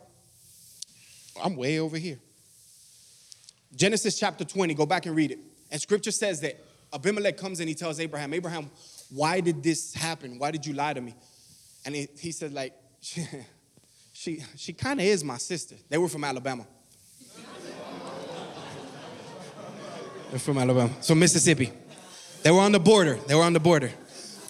I'm 1.42 1.56
way 1.56 1.80
over 1.80 1.96
here. 1.96 2.18
Genesis 3.74 4.18
chapter 4.18 4.44
20, 4.44 4.74
go 4.74 4.86
back 4.86 5.06
and 5.06 5.14
read 5.16 5.30
it. 5.30 5.38
And 5.70 5.80
scripture 5.80 6.10
says 6.10 6.40
that 6.40 6.58
Abimelech 6.92 7.36
comes 7.36 7.60
and 7.60 7.68
he 7.68 7.74
tells 7.74 8.00
Abraham, 8.00 8.32
Abraham, 8.32 8.70
why 9.10 9.40
did 9.40 9.62
this 9.62 9.94
happen? 9.94 10.38
Why 10.38 10.50
did 10.50 10.64
you 10.64 10.72
lie 10.72 10.94
to 10.94 11.00
me? 11.00 11.14
And 11.84 11.94
he, 11.94 12.08
he 12.18 12.32
said, 12.32 12.52
like, 12.52 12.72
she, 13.00 13.26
she, 14.12 14.42
she 14.56 14.72
kind 14.72 15.00
of 15.00 15.06
is 15.06 15.22
my 15.22 15.36
sister. 15.36 15.76
They 15.88 15.98
were 15.98 16.08
from 16.08 16.24
Alabama. 16.24 16.66
They're 20.30 20.38
from 20.40 20.58
Alabama. 20.58 20.90
So 21.00 21.14
Mississippi. 21.14 21.72
They 22.42 22.50
were 22.50 22.60
on 22.60 22.72
the 22.72 22.80
border. 22.80 23.18
They 23.26 23.34
were 23.34 23.42
on 23.42 23.52
the 23.52 23.60
border. 23.60 23.92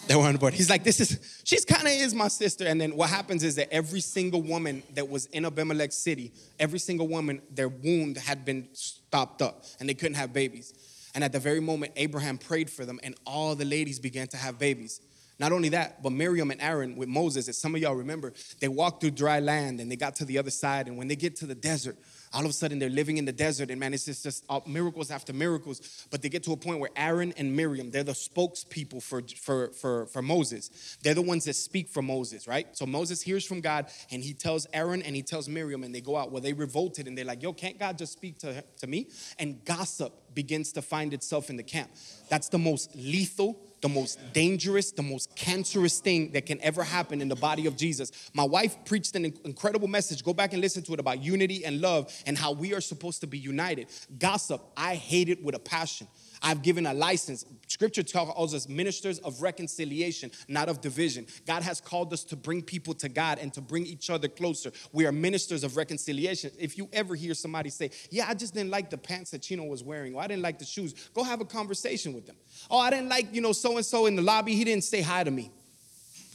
They 0.07 0.15
were 0.15 0.23
on 0.23 0.35
the 0.35 0.39
board. 0.39 0.55
He's 0.55 0.71
like, 0.71 0.85
this 0.85 1.01
is, 1.01 1.41
she's 1.45 1.65
kind 1.65 1.83
of 1.83 1.93
is 1.93 2.15
my 2.15 2.29
sister. 2.29 2.65
And 2.65 2.81
then 2.81 2.97
what 2.97 3.11
happens 3.11 3.43
is 3.43 3.57
that 3.57 3.73
every 3.73 4.01
single 4.01 4.41
woman 4.41 4.83
that 4.95 5.09
was 5.09 5.27
in 5.27 5.45
Abimelech 5.45 5.93
city, 5.93 6.33
every 6.61 6.79
single 6.79 7.09
woman, 7.09 7.43
their 7.51 7.69
wound 7.69 8.17
had 8.17 8.45
been 8.45 8.69
stopped 8.73 9.43
up 9.43 9.65
and 9.81 9.89
they 9.89 9.95
couldn't 9.95 10.15
have 10.15 10.33
babies. 10.33 10.75
And 11.15 11.25
at 11.25 11.33
the 11.33 11.41
very 11.41 11.61
moment, 11.61 11.93
Abraham 11.97 12.39
prayed 12.39 12.71
for 12.71 12.85
them 12.85 13.01
and 13.03 13.17
all 13.27 13.55
the 13.57 13.65
ladies 13.65 13.99
began 13.99 14.29
to 14.29 14.37
have 14.37 14.59
babies. 14.59 15.01
Not 15.39 15.53
only 15.53 15.69
that, 15.71 16.03
but 16.03 16.13
Miriam 16.13 16.51
and 16.51 16.63
Aaron 16.63 16.97
with 16.97 17.09
Moses, 17.09 17.49
as 17.49 17.59
some 17.59 17.75
of 17.75 17.81
y'all 17.81 17.95
remember, 17.95 18.33
they 18.61 18.69
walked 18.69 19.01
through 19.01 19.11
dry 19.11 19.41
land 19.41 19.81
and 19.81 19.91
they 19.91 19.97
got 19.97 20.17
to 20.17 20.25
the 20.25 20.39
other 20.39 20.51
side. 20.51 20.87
And 20.87 20.97
when 20.97 21.09
they 21.09 21.17
get 21.17 21.37
to 21.37 21.47
the 21.47 21.55
desert, 21.55 21.97
all 22.33 22.45
of 22.45 22.51
a 22.51 22.53
sudden 22.53 22.79
they're 22.79 22.89
living 22.89 23.17
in 23.17 23.25
the 23.25 23.33
desert 23.33 23.71
and 23.71 23.81
man 23.81 23.95
it's 23.95 24.05
just, 24.05 24.23
just 24.23 24.45
uh, 24.49 24.61
miracles 24.67 25.11
after 25.11 25.33
miracles. 25.33 26.07
But 26.11 26.23
they 26.23 26.29
get 26.29 26.43
to 26.45 26.53
a 26.53 26.57
point 26.57 26.81
where 26.81 26.91
aaron 26.97 27.33
and 27.37 27.55
miriam 27.55 27.91
they're 27.91 28.05
the 28.05 28.13
spokespeople 28.13 29.03
for, 29.03 29.23
for, 29.23 29.69
for, 29.73 30.07
for 30.07 30.23
moses. 30.23 30.99
They're 31.03 31.15
the 31.15 31.23
ones 31.23 31.45
that 31.45 31.55
speak 31.55 31.89
for 31.89 32.03
moses 32.03 32.47
right? 32.47 32.67
So 32.77 32.87
moses 32.87 33.23
hears 33.23 33.45
from 33.45 33.61
god 33.61 33.87
and 34.11 34.23
he 34.23 34.33
tells 34.33 34.67
aaron 34.73 35.03
and 35.03 35.15
he 35.15 35.23
tells 35.23 35.49
miriam 35.49 35.85
and 35.85 35.95
they 35.95 36.01
go 36.01 36.17
out 36.17 36.31
well 36.31 36.43
they 36.43 36.53
revolted 36.53 37.07
and 37.07 37.17
they're 37.17 37.25
like 37.25 37.43
yo 37.43 37.53
can't 37.53 37.79
god 37.79 37.99
just 37.99 38.13
speak 38.13 38.39
to, 38.39 38.63
to 38.79 38.87
me? 38.87 39.09
And 39.39 39.65
gossip 39.65 40.13
begins 40.35 40.73
to 40.73 40.83
find 40.83 41.13
itself 41.13 41.51
in 41.51 41.57
the 41.57 41.63
camp. 41.63 41.91
That's 42.29 42.49
the 42.49 42.59
most 42.59 42.95
lethal 42.95 43.59
the 43.81 43.89
most 43.89 44.19
dangerous, 44.33 44.91
the 44.91 45.03
most 45.03 45.35
cancerous 45.37 46.01
thing 46.01 46.33
that 46.33 46.47
can 46.47 46.61
ever 46.63 46.83
happen 46.83 47.21
in 47.21 47.29
the 47.29 47.37
body 47.37 47.67
of 47.67 47.77
Jesus. 47.77 48.31
My 48.33 48.45
wife 48.45 48.77
preached 48.85 49.15
an 49.17 49.25
incredible 49.45 49.89
message. 49.89 50.25
Go 50.25 50.33
back 50.33 50.53
and 50.53 50.63
listen 50.63 50.83
to 50.85 50.95
it 50.95 51.01
about 51.01 51.23
unity 51.23 51.65
and 51.65 51.81
love 51.81 52.13
and 52.27 52.37
how 52.37 52.53
we 52.53 52.75
are 52.75 52.81
supposed 52.81 53.21
to 53.21 53.27
be 53.27 53.39
united. 53.39 53.89
Gossip, 54.19 54.63
I 54.77 54.95
hate 54.95 55.29
it 55.29 55.43
with 55.43 55.55
a 55.55 55.59
passion. 55.59 56.09
I've 56.47 56.63
given 56.63 56.87
a 56.87 56.95
license. 56.95 57.45
Scripture 57.67 58.05
tells 58.05 58.55
us 58.55 58.69
ministers 58.69 59.19
of 59.19 59.43
reconciliation, 59.43 60.31
not 60.47 60.69
of 60.69 60.81
division. 60.81 61.27
God 61.45 61.65
has 61.65 61.81
called 61.81 62.13
us 62.13 62.23
to 62.23 62.37
bring 62.37 62.63
people 62.63 62.95
to 62.95 63.09
God 63.09 63.41
and 63.41 63.53
to 63.55 63.61
bring 63.61 63.85
each 63.85 64.11
other 64.11 64.29
closer. 64.29 64.71
We 64.93 65.07
are 65.07 65.13
ministers 65.13 65.65
of 65.65 65.77
reconciliation. 65.77 66.53
If 66.57 66.79
you 66.79 66.89
ever 66.93 67.17
hear 67.17 67.35
somebody 67.35 67.69
say, 67.71 67.91
Yeah, 68.11 68.27
I 68.29 68.35
just 68.35 68.55
didn't 68.55 68.71
like 68.71 68.91
the 68.91 68.97
pants 68.97 69.33
that 69.33 69.43
Cheno 69.43 69.69
was 69.69 69.83
wearing, 69.83 70.15
or 70.15 70.23
I 70.23 70.29
didn't 70.29 70.43
like 70.43 70.61
the 70.61 70.65
shoes, 70.65 70.95
go 71.15 71.25
have 71.25 71.41
a 71.41 71.45
conversation 71.45 72.13
with 72.13 72.27
them. 72.27 72.37
Oh, 72.71 72.79
I 72.79 72.91
didn't 72.91 73.09
like, 73.09 73.35
you 73.35 73.41
know, 73.41 73.53
so 73.53 73.77
and 73.77 73.85
so 73.85 74.07
in 74.07 74.15
the 74.15 74.23
lobby, 74.23 74.55
he 74.55 74.63
didn't 74.63 74.85
say 74.85 75.01
hi 75.01 75.25
to 75.25 75.33
me. 75.33 75.51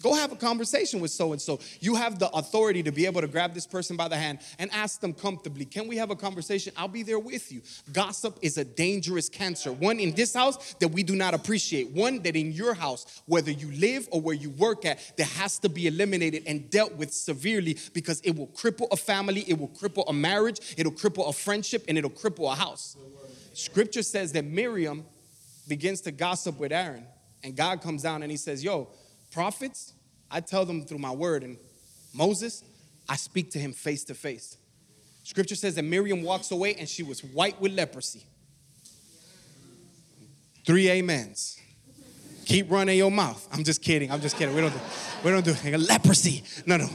Go 0.02 0.14
have 0.14 0.32
a 0.32 0.36
conversation 0.36 1.00
with 1.00 1.12
so 1.12 1.32
and 1.32 1.42
so. 1.42 1.60
You 1.80 1.96
have 1.96 2.20
the 2.20 2.30
authority 2.32 2.84
to 2.84 2.92
be 2.92 3.06
able 3.06 3.22
to 3.22 3.28
grab 3.28 3.54
this 3.54 3.68
person 3.68 3.96
by 3.96 4.08
the 4.08 4.18
hand 4.18 4.40
and 4.60 4.72
ask 4.72 5.00
them 5.00 5.14
comfortably, 5.14 5.66
Can 5.66 5.88
we 5.88 5.98
have 5.98 6.10
a 6.10 6.16
conversation? 6.16 6.74
I'll 6.76 6.88
be 6.88 7.04
there 7.04 7.20
with 7.20 7.52
you. 7.52 7.62
Gossip 7.94 8.38
is 8.42 8.58
a 8.58 8.66
dangerous 8.66 9.30
cancer. 9.30 9.72
One 9.72 10.00
in 10.00 10.14
this 10.14 10.34
house 10.34 10.74
that 10.76 10.90
we 10.90 11.04
do 11.04 11.16
not 11.16 11.34
appreciate. 11.34 11.92
One 11.92 12.22
that 12.24 12.36
in 12.36 12.52
your 12.52 12.74
house, 12.74 13.22
whether 13.26 13.52
you 13.52 13.72
live 13.72 14.08
or 14.12 14.22
where 14.22 14.36
you 14.36 14.50
work 14.52 14.86
at, 14.86 15.00
that 15.18 15.28
has 15.28 15.60
to 15.60 15.70
be 15.70 15.88
eliminated 15.88 16.44
and 16.48 16.70
dealt 16.70 16.96
with 16.96 17.14
severely 17.14 17.78
because 17.94 18.22
it 18.22 18.36
will 18.36 18.48
cripple 18.48 18.88
a 18.92 18.98
family, 18.98 19.46
it 19.48 19.60
will 19.60 19.70
cripple 19.70 20.04
a 20.08 20.14
marriage, 20.14 20.76
it'll 20.78 20.92
cripple 20.92 21.30
a 21.30 21.34
friendship, 21.34 21.86
and 21.88 21.98
it'll 21.98 22.10
cripple 22.10 22.52
a 22.52 22.56
house. 22.56 22.98
Scripture 23.54 24.04
says 24.04 24.32
that 24.34 24.46
Miriam 24.46 25.06
begins 25.68 26.02
to 26.02 26.12
gossip 26.12 26.60
with 26.60 26.72
Aaron, 26.72 27.06
and 27.44 27.56
God 27.56 27.82
comes 27.82 28.04
down 28.04 28.24
and 28.24 28.32
he 28.32 28.38
says, 28.38 28.64
Yo, 28.64 28.88
Prophets, 29.32 29.94
I 30.30 30.42
tell 30.42 30.66
them 30.66 30.86
through 30.86 31.00
my 31.00 31.12
word. 31.12 31.44
And 31.44 31.58
Moses, 32.14 32.64
I 33.08 33.16
speak 33.16 33.52
to 33.52 33.60
him 33.60 33.74
face 33.74 34.04
to 34.06 34.14
face. 34.14 34.58
Scripture 35.24 35.56
says 35.56 35.76
that 35.76 35.84
Miriam 35.84 36.24
walks 36.24 36.52
away 36.52 36.76
and 36.76 36.88
she 36.88 37.04
was 37.04 37.24
white 37.24 37.60
with 37.62 37.74
leprosy. 37.74 38.24
Three 40.66 40.90
amens. 40.92 41.60
Keep 42.46 42.72
running 42.72 42.98
your 42.98 43.12
mouth. 43.12 43.48
I'm 43.52 43.64
just 43.64 43.82
kidding. 43.82 44.12
I'm 44.12 44.22
just 44.22 44.36
kidding. 44.36 44.54
We 44.54 44.62
don't 44.62 44.74
do, 44.74 44.80
we 45.24 45.32
don't 45.32 45.46
do 45.46 45.78
leprosy. 45.78 46.44
No, 46.66 46.78
no. 46.78 46.88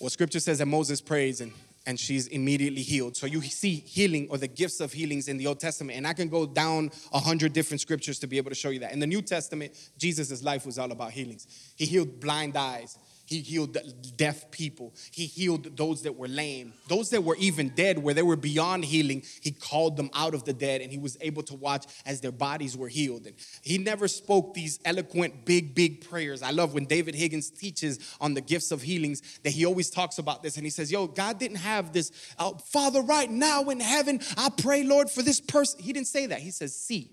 Well, 0.00 0.10
scripture 0.10 0.40
says 0.40 0.58
that 0.58 0.66
Moses 0.66 1.00
prays 1.00 1.40
and 1.40 1.52
and 1.88 1.98
she's 1.98 2.26
immediately 2.26 2.82
healed. 2.82 3.16
So 3.16 3.24
you 3.24 3.40
see 3.40 3.76
healing 3.76 4.28
or 4.30 4.36
the 4.36 4.46
gifts 4.46 4.78
of 4.80 4.92
healings 4.92 5.26
in 5.26 5.38
the 5.38 5.46
Old 5.46 5.58
Testament. 5.58 5.96
And 5.96 6.06
I 6.06 6.12
can 6.12 6.28
go 6.28 6.44
down 6.44 6.90
a 7.14 7.18
hundred 7.18 7.54
different 7.54 7.80
scriptures 7.80 8.18
to 8.18 8.26
be 8.26 8.36
able 8.36 8.50
to 8.50 8.54
show 8.54 8.68
you 8.68 8.80
that. 8.80 8.92
In 8.92 9.00
the 9.00 9.06
New 9.06 9.22
Testament, 9.22 9.72
Jesus' 9.96 10.42
life 10.42 10.66
was 10.66 10.78
all 10.78 10.92
about 10.92 11.12
healings. 11.12 11.46
He 11.76 11.86
healed 11.86 12.20
blind 12.20 12.58
eyes. 12.58 12.98
He 13.28 13.42
healed 13.42 13.76
deaf 14.16 14.50
people. 14.50 14.94
He 15.10 15.26
healed 15.26 15.76
those 15.76 16.00
that 16.04 16.16
were 16.16 16.28
lame. 16.28 16.72
Those 16.88 17.10
that 17.10 17.22
were 17.22 17.36
even 17.36 17.68
dead, 17.68 17.98
where 17.98 18.14
they 18.14 18.22
were 18.22 18.36
beyond 18.36 18.86
healing, 18.86 19.22
he 19.42 19.50
called 19.50 19.98
them 19.98 20.08
out 20.14 20.32
of 20.32 20.44
the 20.44 20.54
dead 20.54 20.80
and 20.80 20.90
he 20.90 20.96
was 20.96 21.18
able 21.20 21.42
to 21.42 21.54
watch 21.54 21.84
as 22.06 22.22
their 22.22 22.32
bodies 22.32 22.74
were 22.74 22.88
healed. 22.88 23.26
And 23.26 23.36
he 23.60 23.76
never 23.76 24.08
spoke 24.08 24.54
these 24.54 24.80
eloquent, 24.82 25.44
big, 25.44 25.74
big 25.74 26.08
prayers. 26.08 26.40
I 26.40 26.52
love 26.52 26.72
when 26.72 26.86
David 26.86 27.14
Higgins 27.14 27.50
teaches 27.50 27.98
on 28.18 28.32
the 28.32 28.40
gifts 28.40 28.70
of 28.70 28.80
healings 28.80 29.20
that 29.42 29.50
he 29.50 29.66
always 29.66 29.90
talks 29.90 30.16
about 30.16 30.42
this 30.42 30.56
and 30.56 30.64
he 30.64 30.70
says, 30.70 30.90
Yo, 30.90 31.06
God 31.06 31.38
didn't 31.38 31.58
have 31.58 31.92
this, 31.92 32.10
uh, 32.38 32.52
Father, 32.54 33.02
right 33.02 33.30
now 33.30 33.64
in 33.64 33.78
heaven, 33.78 34.20
I 34.38 34.48
pray, 34.48 34.84
Lord, 34.84 35.10
for 35.10 35.20
this 35.20 35.38
person. 35.38 35.82
He 35.82 35.92
didn't 35.92 36.08
say 36.08 36.24
that. 36.28 36.38
He 36.38 36.50
says, 36.50 36.74
See. 36.74 37.10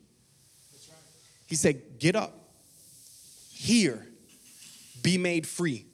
He 1.45 1.55
said, 1.55 1.99
Get 1.99 2.15
up, 2.15 2.33
hear, 3.51 4.07
be 5.03 5.17
made 5.17 5.45
free 5.45 5.87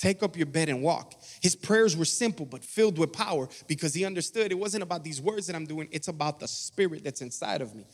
Take 0.00 0.22
up 0.22 0.34
your 0.34 0.46
bed 0.46 0.70
and 0.70 0.82
walk. 0.82 1.12
His 1.42 1.54
prayers 1.54 1.94
were 1.94 2.06
simple 2.06 2.46
but 2.46 2.64
filled 2.64 2.96
with 2.96 3.12
power 3.12 3.50
because 3.66 3.92
he 3.92 4.06
understood 4.06 4.50
it 4.50 4.54
wasn't 4.54 4.82
about 4.82 5.04
these 5.04 5.20
words 5.20 5.46
that 5.46 5.54
I'm 5.54 5.66
doing, 5.66 5.88
it's 5.90 6.08
about 6.08 6.40
the 6.40 6.48
spirit 6.48 7.04
that's 7.04 7.20
inside 7.20 7.60
of 7.60 7.74
me. 7.74 7.84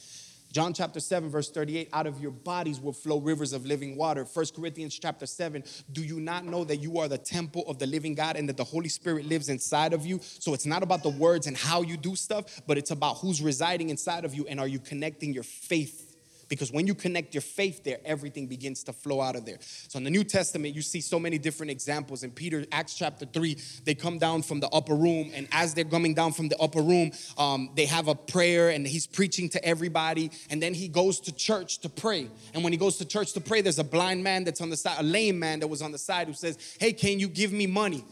John 0.52 0.72
chapter 0.72 1.00
7, 1.00 1.28
verse 1.28 1.50
38, 1.50 1.88
out 1.92 2.06
of 2.06 2.20
your 2.20 2.30
bodies 2.30 2.80
will 2.80 2.92
flow 2.92 3.18
rivers 3.18 3.52
of 3.52 3.66
living 3.66 3.96
water. 3.96 4.24
First 4.24 4.54
Corinthians 4.54 4.96
chapter 4.96 5.26
7, 5.26 5.64
do 5.90 6.00
you 6.00 6.20
not 6.20 6.44
know 6.44 6.62
that 6.62 6.76
you 6.76 7.00
are 7.00 7.08
the 7.08 7.18
temple 7.18 7.64
of 7.66 7.80
the 7.80 7.88
living 7.88 8.14
God 8.14 8.36
and 8.36 8.48
that 8.48 8.56
the 8.56 8.62
Holy 8.62 8.88
Spirit 8.88 9.26
lives 9.26 9.48
inside 9.48 9.92
of 9.92 10.06
you? 10.06 10.20
So 10.22 10.54
it's 10.54 10.64
not 10.64 10.84
about 10.84 11.02
the 11.02 11.10
words 11.10 11.48
and 11.48 11.56
how 11.56 11.82
you 11.82 11.96
do 11.96 12.14
stuff, 12.14 12.62
but 12.68 12.78
it's 12.78 12.92
about 12.92 13.14
who's 13.16 13.42
residing 13.42 13.90
inside 13.90 14.24
of 14.24 14.32
you 14.32 14.46
and 14.46 14.60
are 14.60 14.68
you 14.68 14.78
connecting 14.78 15.34
your 15.34 15.42
faith 15.42 16.05
because 16.48 16.72
when 16.72 16.86
you 16.86 16.94
connect 16.94 17.34
your 17.34 17.42
faith 17.42 17.84
there, 17.84 17.98
everything 18.04 18.46
begins 18.46 18.82
to 18.84 18.92
flow 18.92 19.20
out 19.20 19.36
of 19.36 19.44
there. 19.44 19.58
So 19.60 19.98
in 19.98 20.04
the 20.04 20.10
New 20.10 20.24
Testament, 20.24 20.74
you 20.74 20.82
see 20.82 21.00
so 21.00 21.18
many 21.18 21.38
different 21.38 21.70
examples. 21.70 22.22
In 22.22 22.30
Peter, 22.30 22.64
Acts 22.72 22.94
chapter 22.94 23.26
3, 23.26 23.56
they 23.84 23.94
come 23.94 24.18
down 24.18 24.42
from 24.42 24.60
the 24.60 24.68
upper 24.68 24.94
room, 24.94 25.30
and 25.34 25.48
as 25.52 25.74
they're 25.74 25.84
coming 25.84 26.14
down 26.14 26.32
from 26.32 26.48
the 26.48 26.58
upper 26.58 26.82
room, 26.82 27.10
um, 27.38 27.70
they 27.74 27.86
have 27.86 28.08
a 28.08 28.14
prayer 28.14 28.70
and 28.70 28.86
he's 28.86 29.06
preaching 29.06 29.48
to 29.50 29.64
everybody. 29.64 30.30
And 30.50 30.62
then 30.62 30.74
he 30.74 30.88
goes 30.88 31.20
to 31.20 31.34
church 31.34 31.78
to 31.78 31.88
pray. 31.88 32.28
And 32.54 32.62
when 32.62 32.72
he 32.72 32.78
goes 32.78 32.96
to 32.98 33.04
church 33.04 33.32
to 33.32 33.40
pray, 33.40 33.60
there's 33.60 33.78
a 33.78 33.84
blind 33.84 34.22
man 34.22 34.44
that's 34.44 34.60
on 34.60 34.70
the 34.70 34.76
side, 34.76 34.96
a 34.98 35.02
lame 35.02 35.38
man 35.38 35.60
that 35.60 35.66
was 35.66 35.82
on 35.82 35.92
the 35.92 35.98
side 35.98 36.28
who 36.28 36.34
says, 36.34 36.58
Hey, 36.78 36.92
can 36.92 37.18
you 37.18 37.28
give 37.28 37.52
me 37.52 37.66
money? 37.66 38.04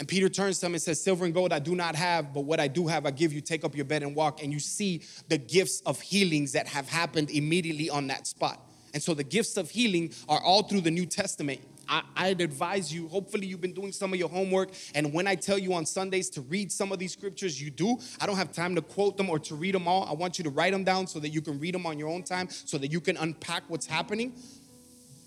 And 0.00 0.08
Peter 0.08 0.30
turns 0.30 0.58
to 0.60 0.66
him 0.66 0.72
and 0.72 0.80
says, 0.80 0.98
Silver 0.98 1.26
and 1.26 1.34
gold 1.34 1.52
I 1.52 1.58
do 1.58 1.76
not 1.76 1.94
have, 1.94 2.32
but 2.32 2.40
what 2.40 2.58
I 2.58 2.68
do 2.68 2.86
have, 2.86 3.04
I 3.04 3.10
give 3.10 3.34
you. 3.34 3.42
Take 3.42 3.64
up 3.64 3.76
your 3.76 3.84
bed 3.84 4.02
and 4.02 4.16
walk. 4.16 4.42
And 4.42 4.50
you 4.50 4.58
see 4.58 5.02
the 5.28 5.36
gifts 5.36 5.82
of 5.84 6.00
healings 6.00 6.52
that 6.52 6.66
have 6.68 6.88
happened 6.88 7.30
immediately 7.30 7.90
on 7.90 8.06
that 8.06 8.26
spot. 8.26 8.66
And 8.94 9.02
so 9.02 9.12
the 9.12 9.22
gifts 9.22 9.58
of 9.58 9.68
healing 9.68 10.14
are 10.26 10.40
all 10.40 10.62
through 10.62 10.80
the 10.80 10.90
New 10.90 11.04
Testament. 11.04 11.60
I, 11.86 12.28
would 12.28 12.40
advise 12.40 12.94
you, 12.94 13.08
hopefully, 13.08 13.46
you've 13.46 13.60
been 13.60 13.74
doing 13.74 13.92
some 13.92 14.12
of 14.12 14.18
your 14.18 14.28
homework. 14.28 14.70
And 14.94 15.12
when 15.12 15.26
I 15.26 15.34
tell 15.34 15.58
you 15.58 15.74
on 15.74 15.84
Sundays 15.84 16.30
to 16.30 16.40
read 16.40 16.72
some 16.72 16.92
of 16.92 16.98
these 16.98 17.12
scriptures, 17.12 17.60
you 17.60 17.68
do. 17.68 17.98
I 18.20 18.26
don't 18.26 18.36
have 18.36 18.52
time 18.52 18.76
to 18.76 18.82
quote 18.82 19.18
them 19.18 19.28
or 19.28 19.38
to 19.40 19.54
read 19.54 19.74
them 19.74 19.86
all. 19.86 20.04
I 20.04 20.14
want 20.14 20.38
you 20.38 20.44
to 20.44 20.50
write 20.50 20.72
them 20.72 20.84
down 20.84 21.08
so 21.08 21.18
that 21.18 21.28
you 21.28 21.42
can 21.42 21.58
read 21.58 21.74
them 21.74 21.84
on 21.84 21.98
your 21.98 22.08
own 22.08 22.22
time, 22.22 22.48
so 22.48 22.78
that 22.78 22.90
you 22.90 23.00
can 23.00 23.18
unpack 23.18 23.64
what's 23.68 23.86
happening. 23.86 24.32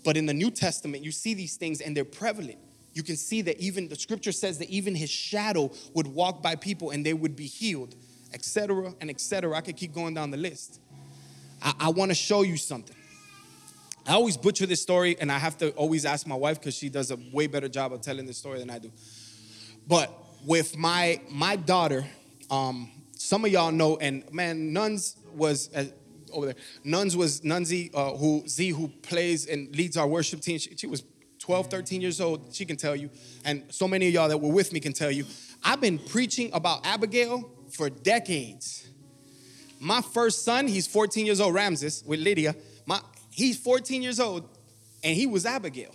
But 0.04 0.16
in 0.16 0.26
the 0.26 0.34
New 0.34 0.50
Testament, 0.50 1.04
you 1.04 1.12
see 1.12 1.34
these 1.34 1.56
things 1.56 1.80
and 1.80 1.96
they're 1.96 2.04
prevalent 2.04 2.58
you 2.94 3.02
can 3.02 3.16
see 3.16 3.42
that 3.42 3.60
even 3.60 3.88
the 3.88 3.96
scripture 3.96 4.32
says 4.32 4.58
that 4.58 4.70
even 4.70 4.94
his 4.94 5.10
shadow 5.10 5.70
would 5.92 6.06
walk 6.06 6.42
by 6.42 6.54
people 6.54 6.90
and 6.90 7.04
they 7.04 7.12
would 7.12 7.36
be 7.36 7.46
healed, 7.46 7.94
etc. 8.32 8.94
and 9.00 9.10
etc. 9.10 9.56
I 9.56 9.60
could 9.60 9.76
keep 9.76 9.92
going 9.92 10.14
down 10.14 10.30
the 10.30 10.36
list. 10.36 10.80
I, 11.60 11.74
I 11.80 11.88
want 11.90 12.10
to 12.10 12.14
show 12.14 12.42
you 12.42 12.56
something. 12.56 12.96
I 14.06 14.12
always 14.12 14.36
butcher 14.36 14.66
this 14.66 14.82
story, 14.82 15.16
and 15.18 15.32
I 15.32 15.38
have 15.38 15.56
to 15.58 15.70
always 15.72 16.04
ask 16.04 16.26
my 16.26 16.34
wife 16.36 16.60
because 16.60 16.74
she 16.74 16.88
does 16.88 17.10
a 17.10 17.18
way 17.32 17.46
better 17.46 17.68
job 17.68 17.92
of 17.92 18.02
telling 18.02 18.26
this 18.26 18.36
story 18.36 18.58
than 18.58 18.70
I 18.70 18.78
do. 18.78 18.92
But 19.86 20.12
with 20.46 20.76
my 20.76 21.20
my 21.30 21.56
daughter, 21.56 22.04
um, 22.50 22.90
some 23.16 23.44
of 23.44 23.50
y'all 23.50 23.72
know, 23.72 23.96
and 23.96 24.30
man, 24.32 24.72
Nuns 24.72 25.16
was 25.34 25.74
uh, 25.74 25.86
over 26.32 26.46
there. 26.46 26.56
Nuns 26.84 27.16
was 27.16 27.40
Nunzi, 27.40 27.90
uh, 27.94 28.16
who 28.16 28.46
Z, 28.46 28.68
who 28.70 28.88
plays 28.88 29.46
and 29.46 29.74
leads 29.74 29.96
our 29.96 30.06
worship 30.06 30.40
team. 30.40 30.58
She, 30.58 30.76
she 30.76 30.86
was 30.86 31.02
12, 31.44 31.66
13 31.66 32.00
years 32.00 32.22
old, 32.22 32.54
she 32.54 32.64
can 32.64 32.74
tell 32.74 32.96
you, 32.96 33.10
and 33.44 33.64
so 33.68 33.86
many 33.86 34.08
of 34.08 34.14
y'all 34.14 34.30
that 34.30 34.38
were 34.38 34.50
with 34.50 34.72
me 34.72 34.80
can 34.80 34.94
tell 34.94 35.10
you, 35.10 35.26
I've 35.62 35.78
been 35.78 35.98
preaching 35.98 36.48
about 36.54 36.86
Abigail 36.86 37.50
for 37.70 37.90
decades. 37.90 38.88
My 39.78 40.00
first 40.00 40.42
son, 40.42 40.66
he's 40.66 40.86
14 40.86 41.26
years 41.26 41.42
old, 41.42 41.52
Ramses, 41.52 42.02
with 42.06 42.18
Lydia. 42.18 42.56
My, 42.86 42.98
he's 43.30 43.58
14 43.58 44.00
years 44.00 44.20
old, 44.20 44.48
and 45.02 45.14
he 45.14 45.26
was 45.26 45.44
Abigail. 45.44 45.94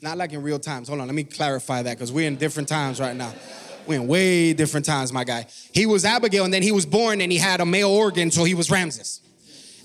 Not 0.00 0.16
like 0.16 0.32
in 0.32 0.44
real 0.44 0.60
times. 0.60 0.86
Hold 0.86 1.00
on, 1.00 1.08
let 1.08 1.16
me 1.16 1.24
clarify 1.24 1.82
that 1.82 1.98
because 1.98 2.12
we're 2.12 2.28
in 2.28 2.36
different 2.36 2.68
times 2.68 3.00
right 3.00 3.16
now. 3.16 3.34
We're 3.84 4.00
in 4.00 4.06
way 4.06 4.52
different 4.52 4.86
times, 4.86 5.12
my 5.12 5.24
guy. 5.24 5.48
He 5.72 5.86
was 5.86 6.04
Abigail, 6.04 6.44
and 6.44 6.54
then 6.54 6.62
he 6.62 6.70
was 6.70 6.86
born 6.86 7.20
and 7.20 7.32
he 7.32 7.38
had 7.38 7.60
a 7.60 7.66
male 7.66 7.90
organ, 7.90 8.30
so 8.30 8.44
he 8.44 8.54
was 8.54 8.70
Ramses. 8.70 9.22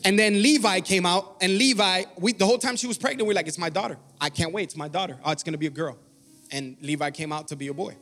And 0.05 0.17
then 0.17 0.41
Levi 0.41 0.79
came 0.81 1.05
out, 1.05 1.37
and 1.41 1.57
Levi, 1.57 2.03
we, 2.17 2.33
the 2.33 2.45
whole 2.45 2.57
time 2.57 2.77
she 2.77 2.87
was 2.87 2.97
pregnant, 2.97 3.27
we 3.27 3.33
are 3.33 3.35
like, 3.35 3.47
it's 3.47 3.57
my 3.57 3.69
daughter. 3.69 3.97
I 4.21 4.29
can't 4.29 4.53
wait, 4.53 4.63
it's 4.63 4.77
my 4.77 4.87
daughter. 4.87 5.17
Oh, 5.23 5.31
it's 5.31 5.43
gonna 5.43 5.57
be 5.57 5.67
a 5.67 5.71
girl. 5.71 5.97
And 6.51 6.77
Levi 6.81 7.11
came 7.11 7.31
out 7.31 7.49
to 7.49 7.55
be 7.55 7.67
a 7.67 7.73
boy. 7.73 7.95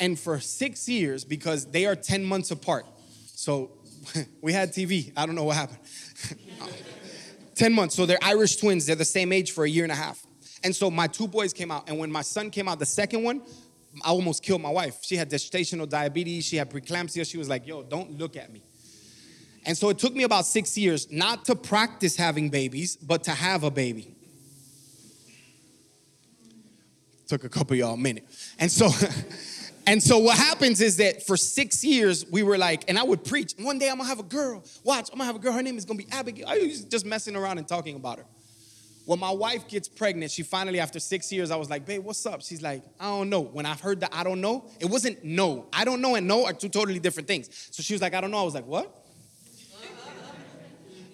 And 0.00 0.18
for 0.18 0.40
six 0.40 0.88
years, 0.88 1.24
because 1.24 1.66
they 1.66 1.86
are 1.86 1.94
10 1.94 2.24
months 2.24 2.50
apart, 2.50 2.86
so 3.26 3.70
we 4.40 4.52
had 4.52 4.72
TV. 4.72 5.12
I 5.16 5.26
don't 5.26 5.34
know 5.34 5.44
what 5.44 5.56
happened. 5.56 5.78
10 7.54 7.72
months. 7.72 7.94
So 7.94 8.06
they're 8.06 8.18
Irish 8.22 8.56
twins. 8.56 8.86
They're 8.86 8.96
the 8.96 9.04
same 9.04 9.32
age 9.32 9.52
for 9.52 9.64
a 9.64 9.68
year 9.68 9.84
and 9.84 9.92
a 9.92 9.96
half. 9.96 10.24
And 10.62 10.74
so 10.74 10.90
my 10.90 11.06
two 11.06 11.26
boys 11.26 11.52
came 11.52 11.70
out. 11.70 11.88
And 11.88 11.98
when 11.98 12.10
my 12.10 12.22
son 12.22 12.50
came 12.50 12.68
out, 12.68 12.78
the 12.78 12.86
second 12.86 13.22
one, 13.22 13.42
I 14.04 14.08
almost 14.08 14.42
killed 14.42 14.60
my 14.60 14.70
wife. 14.70 14.98
She 15.02 15.16
had 15.16 15.30
gestational 15.30 15.88
diabetes. 15.88 16.44
She 16.44 16.56
had 16.56 16.70
preeclampsia. 16.70 17.28
She 17.28 17.38
was 17.38 17.48
like, 17.48 17.66
yo, 17.66 17.82
don't 17.82 18.18
look 18.18 18.36
at 18.36 18.52
me. 18.52 18.62
And 19.66 19.76
so 19.76 19.88
it 19.88 19.98
took 19.98 20.14
me 20.14 20.22
about 20.22 20.46
six 20.46 20.78
years 20.78 21.10
not 21.10 21.44
to 21.46 21.56
practice 21.56 22.16
having 22.16 22.48
babies, 22.48 22.96
but 22.96 23.24
to 23.24 23.32
have 23.32 23.64
a 23.64 23.70
baby. 23.70 24.14
Took 27.26 27.42
a 27.42 27.48
couple 27.48 27.74
y'all 27.74 27.94
a 27.94 27.96
minute. 27.96 28.24
And 28.60 28.70
so, 28.70 28.88
and 29.86 30.00
so 30.00 30.18
what 30.18 30.38
happens 30.38 30.80
is 30.80 30.98
that 30.98 31.26
for 31.26 31.36
six 31.36 31.82
years 31.82 32.24
we 32.30 32.44
were 32.44 32.56
like, 32.56 32.84
and 32.88 32.96
I 32.96 33.02
would 33.02 33.24
preach. 33.24 33.54
One 33.58 33.80
day 33.80 33.90
I'm 33.90 33.96
gonna 33.96 34.08
have 34.08 34.20
a 34.20 34.22
girl. 34.22 34.62
Watch, 34.84 35.10
I'm 35.10 35.18
gonna 35.18 35.26
have 35.26 35.34
a 35.34 35.40
girl. 35.40 35.52
Her 35.52 35.62
name 35.62 35.76
is 35.76 35.84
gonna 35.84 35.98
be 35.98 36.06
Abigail. 36.12 36.46
I 36.48 36.58
was 36.58 36.84
just 36.84 37.04
messing 37.04 37.34
around 37.34 37.58
and 37.58 37.66
talking 37.66 37.96
about 37.96 38.18
her. 38.18 38.26
When 39.06 39.18
my 39.18 39.30
wife 39.30 39.66
gets 39.68 39.88
pregnant, 39.88 40.30
she 40.30 40.44
finally, 40.44 40.78
after 40.78 41.00
six 41.00 41.32
years, 41.32 41.50
I 41.50 41.56
was 41.56 41.70
like, 41.70 41.86
babe, 41.86 42.04
what's 42.04 42.24
up? 42.26 42.42
She's 42.42 42.62
like, 42.62 42.82
I 42.98 43.04
don't 43.06 43.30
know. 43.30 43.40
When 43.40 43.66
I've 43.66 43.80
heard 43.80 44.00
that 44.00 44.10
I 44.12 44.22
don't 44.22 44.40
know, 44.40 44.68
it 44.80 44.86
wasn't 44.86 45.24
no. 45.24 45.66
I 45.72 45.84
don't 45.84 46.00
know 46.00 46.14
and 46.14 46.28
no 46.28 46.44
are 46.44 46.52
two 46.52 46.68
totally 46.68 47.00
different 47.00 47.26
things. 47.26 47.48
So 47.72 47.82
she 47.82 47.94
was 47.94 48.02
like, 48.02 48.14
I 48.14 48.20
don't 48.20 48.30
know. 48.30 48.38
I 48.38 48.44
was 48.44 48.54
like, 48.54 48.66
what? 48.66 49.05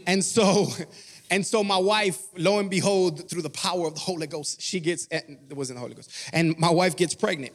And 0.07 0.25
so 0.25 0.69
and 1.31 1.47
so 1.47 1.65
my 1.65 1.79
wife, 1.79 2.21
lo 2.37 2.59
and 2.59 2.69
behold, 2.69 3.29
through 3.29 3.43
the 3.43 3.51
power 3.51 3.87
of 3.87 3.95
the 3.95 4.01
Holy 4.01 4.27
Ghost, 4.27 4.61
she 4.61 4.81
gets, 4.81 5.09
eh, 5.11 5.21
it 5.49 5.57
wasn't 5.57 5.77
the 5.77 5.81
Holy 5.81 5.95
Ghost, 5.95 6.11
and 6.33 6.59
my 6.59 6.71
wife 6.71 6.97
gets 6.97 7.15
pregnant. 7.15 7.55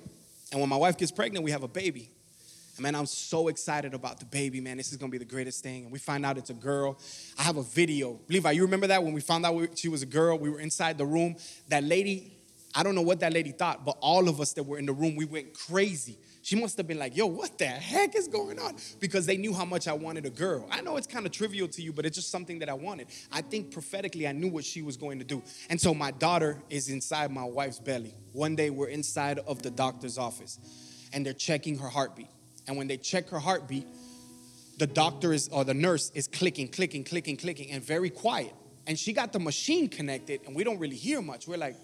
And 0.52 0.62
when 0.62 0.70
my 0.70 0.78
wife 0.78 0.98
gets 0.98 1.12
pregnant, 1.12 1.44
we 1.44 1.52
have 1.52 1.64
a 1.64 1.68
baby. 1.68 2.10
And 2.78 2.84
man, 2.84 2.96
I'm 2.96 3.06
so 3.06 3.50
excited 3.50 3.94
about 3.94 4.20
the 4.20 4.26
baby, 4.26 4.62
man. 4.62 4.78
This 4.78 4.92
is 4.92 4.98
gonna 4.98 5.12
be 5.12 5.18
the 5.18 5.26
greatest 5.26 5.62
thing. 5.62 5.84
And 5.84 5.92
we 5.92 6.00
find 6.00 6.26
out 6.26 6.38
it's 6.38 6.50
a 6.50 6.56
girl. 6.56 6.98
I 7.38 7.44
have 7.44 7.58
a 7.58 7.64
video. 7.64 8.20
Levi, 8.30 8.52
you 8.52 8.64
remember 8.64 8.88
that 8.88 9.04
when 9.04 9.14
we 9.14 9.22
found 9.22 9.46
out 9.46 9.78
she 9.78 9.90
was 9.90 10.02
a 10.02 10.06
girl? 10.06 10.38
We 10.38 10.50
were 10.50 10.60
inside 10.60 10.98
the 10.98 11.06
room. 11.06 11.36
That 11.68 11.84
lady, 11.84 12.38
I 12.74 12.84
don't 12.84 12.96
know 12.96 13.02
what 13.02 13.20
that 13.20 13.34
lady 13.34 13.52
thought, 13.52 13.84
but 13.84 13.98
all 14.00 14.30
of 14.30 14.40
us 14.40 14.54
that 14.54 14.64
were 14.64 14.78
in 14.78 14.86
the 14.86 14.94
room, 14.94 15.16
we 15.16 15.26
went 15.26 15.54
crazy 15.54 16.18
she 16.48 16.56
must 16.56 16.78
have 16.78 16.88
been 16.88 16.98
like, 16.98 17.18
yo, 17.18 17.26
what 17.26 17.58
the 17.58 17.66
heck 17.66 18.16
is 18.16 18.30
going 18.30 18.58
on? 18.58 18.78
Because 19.02 19.26
they 19.26 19.36
knew 19.36 19.54
how 19.54 19.66
much 19.66 19.86
I 19.86 19.92
wanted 19.92 20.26
a 20.26 20.30
girl. 20.30 20.66
I 20.72 20.80
know 20.80 20.96
it's 20.96 21.06
kind 21.06 21.26
of 21.26 21.34
trivial 21.34 21.68
to 21.68 21.82
you, 21.82 21.92
but 21.92 22.06
it's 22.06 22.16
just 22.16 22.32
something 22.32 22.60
that 22.60 22.70
I 22.70 22.74
wanted. 22.74 23.08
I 23.34 23.42
think 23.42 23.70
prophetically, 23.70 24.30
I 24.30 24.32
knew 24.32 24.48
what 24.48 24.64
she 24.64 24.82
was 24.82 24.96
going 24.96 25.20
to 25.20 25.26
do. 25.26 25.44
And 25.70 25.80
so 25.80 25.94
my 25.94 26.12
daughter 26.12 26.64
is 26.70 26.88
inside 26.88 27.32
my 27.32 27.44
wife's 27.44 27.82
belly. 27.82 28.14
One 28.32 28.56
day, 28.56 28.70
we're 28.70 28.88
inside 28.88 29.40
of 29.40 29.62
the 29.62 29.70
doctor's 29.70 30.18
office 30.18 30.58
and 31.12 31.26
they're 31.26 31.34
checking 31.34 31.80
her 31.80 31.90
heartbeat. 31.90 32.30
And 32.66 32.78
when 32.78 32.88
they 32.88 32.96
check 32.96 33.28
her 33.32 33.40
heartbeat, 33.40 33.86
the 34.78 34.88
doctor 34.88 35.34
is, 35.34 35.50
or 35.50 35.66
the 35.66 35.74
nurse 35.74 36.14
is 36.16 36.30
clicking, 36.30 36.70
clicking, 36.70 37.04
clicking, 37.04 37.36
clicking, 37.36 37.72
and 37.72 37.84
very 37.84 38.10
quiet. 38.10 38.54
And 38.86 38.98
she 38.98 39.12
got 39.12 39.34
the 39.34 39.40
machine 39.40 39.90
connected, 39.90 40.40
and 40.46 40.56
we 40.56 40.64
don't 40.64 40.80
really 40.80 40.96
hear 40.96 41.22
much. 41.22 41.46
We're 41.46 41.58
like, 41.58 41.76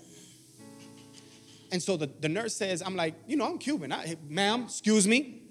and 1.73 1.81
so 1.81 1.97
the, 1.97 2.07
the 2.19 2.29
nurse 2.29 2.55
says, 2.55 2.83
I'm 2.83 2.95
like, 2.95 3.15
you 3.25 3.35
know, 3.35 3.47
I'm 3.47 3.57
Cuban. 3.57 3.91
I, 3.91 4.15
Ma'am, 4.29 4.65
excuse 4.65 5.07
me. 5.07 5.41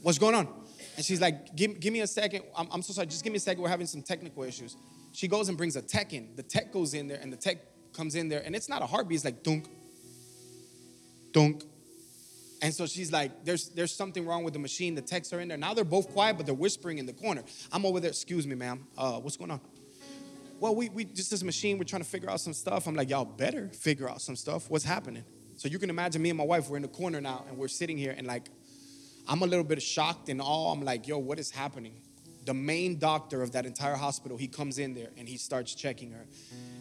What's 0.00 0.16
going 0.16 0.36
on? 0.36 0.46
And 0.94 1.04
she's 1.04 1.20
like, 1.20 1.56
give, 1.56 1.80
give 1.80 1.92
me 1.92 2.02
a 2.02 2.06
second. 2.06 2.44
I'm, 2.56 2.68
I'm 2.70 2.82
so 2.82 2.92
sorry. 2.92 3.08
Just 3.08 3.24
give 3.24 3.32
me 3.32 3.38
a 3.38 3.40
second. 3.40 3.60
We're 3.60 3.68
having 3.68 3.88
some 3.88 4.00
technical 4.00 4.44
issues. 4.44 4.76
She 5.10 5.26
goes 5.26 5.48
and 5.48 5.58
brings 5.58 5.74
a 5.74 5.82
tech 5.82 6.12
in. 6.12 6.36
The 6.36 6.44
tech 6.44 6.72
goes 6.72 6.94
in 6.94 7.08
there, 7.08 7.18
and 7.20 7.32
the 7.32 7.36
tech 7.36 7.58
comes 7.92 8.14
in 8.14 8.28
there, 8.28 8.42
and 8.46 8.54
it's 8.54 8.68
not 8.68 8.80
a 8.80 8.86
heartbeat. 8.86 9.16
It's 9.16 9.24
like 9.24 9.42
dunk, 9.42 9.66
dunk. 11.32 11.64
And 12.62 12.72
so 12.72 12.86
she's 12.86 13.10
like, 13.10 13.44
there's, 13.44 13.70
there's 13.70 13.92
something 13.92 14.24
wrong 14.24 14.44
with 14.44 14.52
the 14.52 14.60
machine. 14.60 14.94
The 14.94 15.02
techs 15.02 15.32
are 15.32 15.40
in 15.40 15.48
there. 15.48 15.58
Now 15.58 15.74
they're 15.74 15.82
both 15.82 16.10
quiet, 16.12 16.36
but 16.36 16.46
they're 16.46 16.54
whispering 16.54 16.98
in 16.98 17.06
the 17.06 17.12
corner. 17.12 17.42
I'm 17.72 17.84
over 17.84 17.98
there. 17.98 18.10
Excuse 18.10 18.46
me, 18.46 18.54
ma'am. 18.54 18.86
Uh, 18.96 19.18
what's 19.18 19.36
going 19.36 19.50
on? 19.50 19.60
Well, 20.60 20.74
we, 20.74 20.88
we 20.88 21.04
just 21.04 21.30
this 21.30 21.42
machine, 21.42 21.78
we're 21.78 21.84
trying 21.84 22.02
to 22.02 22.08
figure 22.08 22.30
out 22.30 22.40
some 22.40 22.52
stuff. 22.52 22.86
I'm 22.86 22.94
like, 22.94 23.10
y'all 23.10 23.24
better 23.24 23.68
figure 23.68 24.08
out 24.08 24.20
some 24.20 24.36
stuff. 24.36 24.70
What's 24.70 24.84
happening? 24.84 25.24
So 25.56 25.68
you 25.68 25.78
can 25.78 25.90
imagine 25.90 26.22
me 26.22 26.30
and 26.30 26.38
my 26.38 26.44
wife, 26.44 26.68
we're 26.68 26.76
in 26.76 26.82
the 26.82 26.88
corner 26.88 27.20
now 27.20 27.44
and 27.48 27.58
we're 27.58 27.68
sitting 27.68 27.98
here 27.98 28.14
and 28.16 28.26
like, 28.26 28.48
I'm 29.26 29.42
a 29.42 29.46
little 29.46 29.64
bit 29.64 29.82
shocked 29.82 30.28
and 30.28 30.40
all. 30.40 30.72
I'm 30.72 30.84
like, 30.84 31.06
yo, 31.06 31.18
what 31.18 31.38
is 31.38 31.50
happening? 31.50 31.94
The 32.44 32.54
main 32.54 32.98
doctor 32.98 33.42
of 33.42 33.52
that 33.52 33.66
entire 33.66 33.96
hospital, 33.96 34.38
he 34.38 34.48
comes 34.48 34.78
in 34.78 34.94
there 34.94 35.10
and 35.18 35.28
he 35.28 35.36
starts 35.36 35.74
checking 35.74 36.12
her. 36.12 36.24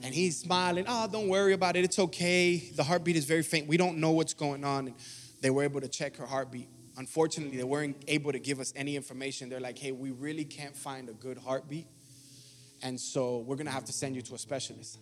And 0.03 0.13
he's 0.13 0.37
smiling, 0.37 0.85
oh, 0.87 1.07
don't 1.11 1.27
worry 1.27 1.53
about 1.53 1.75
it. 1.75 1.83
It's 1.83 1.99
okay. 1.99 2.57
The 2.57 2.83
heartbeat 2.83 3.17
is 3.17 3.25
very 3.25 3.43
faint. 3.43 3.67
We 3.67 3.77
don't 3.77 3.97
know 3.97 4.11
what's 4.11 4.33
going 4.33 4.63
on. 4.63 4.87
And 4.87 4.95
they 5.41 5.49
were 5.49 5.63
able 5.63 5.81
to 5.81 5.89
check 5.89 6.15
her 6.17 6.25
heartbeat. 6.25 6.69
Unfortunately, 6.97 7.57
they 7.57 7.63
weren't 7.63 8.01
able 8.07 8.31
to 8.31 8.39
give 8.39 8.59
us 8.59 8.71
any 8.75 8.95
information. 8.95 9.49
They're 9.49 9.59
like, 9.59 9.77
hey, 9.77 9.91
we 9.91 10.11
really 10.11 10.45
can't 10.45 10.75
find 10.75 11.09
a 11.09 11.13
good 11.13 11.37
heartbeat 11.37 11.87
and 12.81 12.99
so 12.99 13.39
we're 13.39 13.55
gonna 13.55 13.71
have 13.71 13.85
to 13.85 13.93
send 13.93 14.15
you 14.15 14.21
to 14.23 14.35
a 14.35 14.37
specialist. 14.37 14.99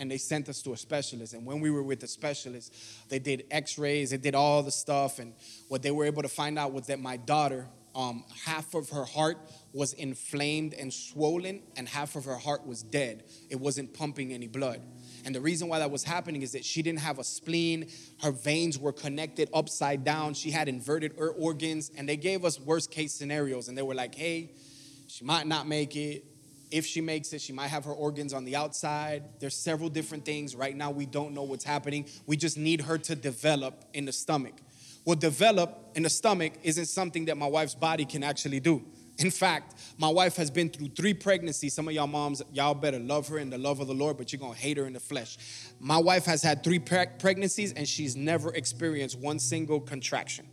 And 0.00 0.10
they 0.10 0.18
sent 0.18 0.48
us 0.48 0.62
to 0.62 0.72
a 0.72 0.76
specialist. 0.76 1.34
And 1.34 1.44
when 1.44 1.60
we 1.60 1.70
were 1.70 1.82
with 1.82 1.98
the 2.00 2.06
specialist, 2.06 2.72
they 3.08 3.18
did 3.18 3.44
x 3.50 3.78
rays, 3.78 4.10
they 4.10 4.16
did 4.16 4.34
all 4.34 4.62
the 4.62 4.70
stuff. 4.70 5.18
And 5.18 5.34
what 5.68 5.82
they 5.82 5.90
were 5.90 6.04
able 6.04 6.22
to 6.22 6.28
find 6.28 6.56
out 6.56 6.72
was 6.72 6.86
that 6.86 7.00
my 7.00 7.16
daughter, 7.16 7.66
um, 7.96 8.24
half 8.44 8.74
of 8.74 8.90
her 8.90 9.04
heart 9.04 9.38
was 9.72 9.94
inflamed 9.94 10.72
and 10.74 10.92
swollen, 10.94 11.62
and 11.76 11.88
half 11.88 12.14
of 12.14 12.26
her 12.26 12.36
heart 12.36 12.64
was 12.64 12.84
dead. 12.84 13.24
It 13.50 13.58
wasn't 13.58 13.92
pumping 13.92 14.32
any 14.32 14.46
blood. 14.46 14.82
And 15.24 15.34
the 15.34 15.40
reason 15.40 15.68
why 15.68 15.80
that 15.80 15.90
was 15.90 16.04
happening 16.04 16.42
is 16.42 16.52
that 16.52 16.64
she 16.64 16.80
didn't 16.80 17.00
have 17.00 17.18
a 17.18 17.24
spleen. 17.24 17.88
Her 18.22 18.30
veins 18.30 18.78
were 18.78 18.92
connected 18.92 19.50
upside 19.52 20.04
down. 20.04 20.34
She 20.34 20.52
had 20.52 20.68
inverted 20.68 21.14
her 21.18 21.30
organs. 21.30 21.90
And 21.96 22.08
they 22.08 22.16
gave 22.16 22.44
us 22.44 22.60
worst 22.60 22.92
case 22.92 23.14
scenarios. 23.14 23.68
And 23.68 23.76
they 23.76 23.82
were 23.82 23.96
like, 23.96 24.14
hey, 24.14 24.52
she 25.08 25.24
might 25.24 25.46
not 25.46 25.66
make 25.66 25.96
it 25.96 26.24
if 26.70 26.86
she 26.86 27.00
makes 27.00 27.32
it, 27.32 27.40
she 27.40 27.52
might 27.52 27.68
have 27.68 27.84
her 27.84 27.92
organs 27.92 28.32
on 28.32 28.44
the 28.44 28.56
outside. 28.56 29.24
There's 29.40 29.56
several 29.56 29.88
different 29.88 30.24
things. 30.24 30.54
Right 30.54 30.76
now, 30.76 30.90
we 30.90 31.06
don't 31.06 31.34
know 31.34 31.42
what's 31.42 31.64
happening. 31.64 32.06
We 32.26 32.36
just 32.36 32.56
need 32.58 32.82
her 32.82 32.98
to 32.98 33.14
develop 33.14 33.84
in 33.94 34.04
the 34.04 34.12
stomach. 34.12 34.54
Well, 35.04 35.16
develop 35.16 35.92
in 35.94 36.02
the 36.02 36.10
stomach 36.10 36.52
isn't 36.62 36.86
something 36.86 37.26
that 37.26 37.36
my 37.36 37.46
wife's 37.46 37.74
body 37.74 38.04
can 38.04 38.22
actually 38.22 38.60
do. 38.60 38.84
In 39.18 39.30
fact, 39.32 39.74
my 39.96 40.08
wife 40.08 40.36
has 40.36 40.50
been 40.50 40.70
through 40.70 40.90
three 40.90 41.12
pregnancies. 41.12 41.74
Some 41.74 41.88
of 41.88 41.94
y'all 41.94 42.06
moms, 42.06 42.40
y'all 42.52 42.74
better 42.74 43.00
love 43.00 43.26
her 43.28 43.38
in 43.38 43.50
the 43.50 43.58
love 43.58 43.80
of 43.80 43.88
the 43.88 43.94
Lord, 43.94 44.16
but 44.16 44.32
you're 44.32 44.38
gonna 44.38 44.54
hate 44.54 44.76
her 44.76 44.86
in 44.86 44.92
the 44.92 45.00
flesh. 45.00 45.38
My 45.80 45.98
wife 45.98 46.24
has 46.26 46.40
had 46.40 46.62
three 46.62 46.78
pre- 46.78 47.06
pregnancies 47.18 47.72
and 47.72 47.88
she's 47.88 48.14
never 48.14 48.54
experienced 48.54 49.18
one 49.18 49.40
single 49.40 49.80
contraction. 49.80 50.46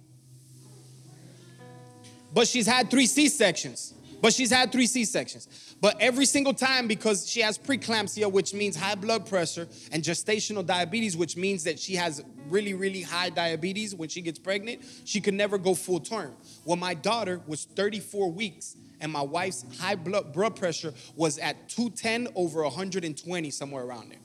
But 2.34 2.48
she's 2.48 2.66
had 2.66 2.90
three 2.90 3.06
C 3.06 3.30
sections. 3.30 3.94
But 4.26 4.34
she's 4.34 4.50
had 4.50 4.72
three 4.72 4.88
C 4.88 5.06
sections. 5.06 5.76
But 5.80 5.98
every 6.02 6.26
single 6.26 6.56
time, 6.56 6.88
because 6.88 7.30
she 7.30 7.42
has 7.42 7.60
preeclampsia, 7.60 8.32
which 8.32 8.56
means 8.56 8.76
high 8.76 8.96
blood 8.96 9.28
pressure, 9.28 9.68
and 9.92 10.02
gestational 10.02 10.66
diabetes, 10.66 11.16
which 11.16 11.38
means 11.38 11.64
that 11.66 11.78
she 11.78 11.94
has 11.94 12.24
really, 12.50 12.74
really 12.74 13.04
high 13.04 13.30
diabetes 13.30 13.94
when 13.94 14.10
she 14.10 14.22
gets 14.22 14.40
pregnant, 14.40 14.82
she 15.04 15.22
could 15.22 15.36
never 15.36 15.60
go 15.60 15.76
full 15.76 16.00
term. 16.00 16.34
Well, 16.66 16.76
my 16.76 16.96
daughter 16.96 17.40
was 17.46 17.66
34 17.66 18.32
weeks, 18.32 18.76
and 19.00 19.12
my 19.12 19.22
wife's 19.22 19.64
high 19.80 19.94
blood, 19.94 20.34
blood 20.34 20.56
pressure 20.56 20.96
was 21.16 21.38
at 21.38 21.70
210 21.70 22.30
over 22.34 22.64
120, 22.64 23.52
somewhere 23.52 23.84
around 23.84 24.10
there. 24.10 24.25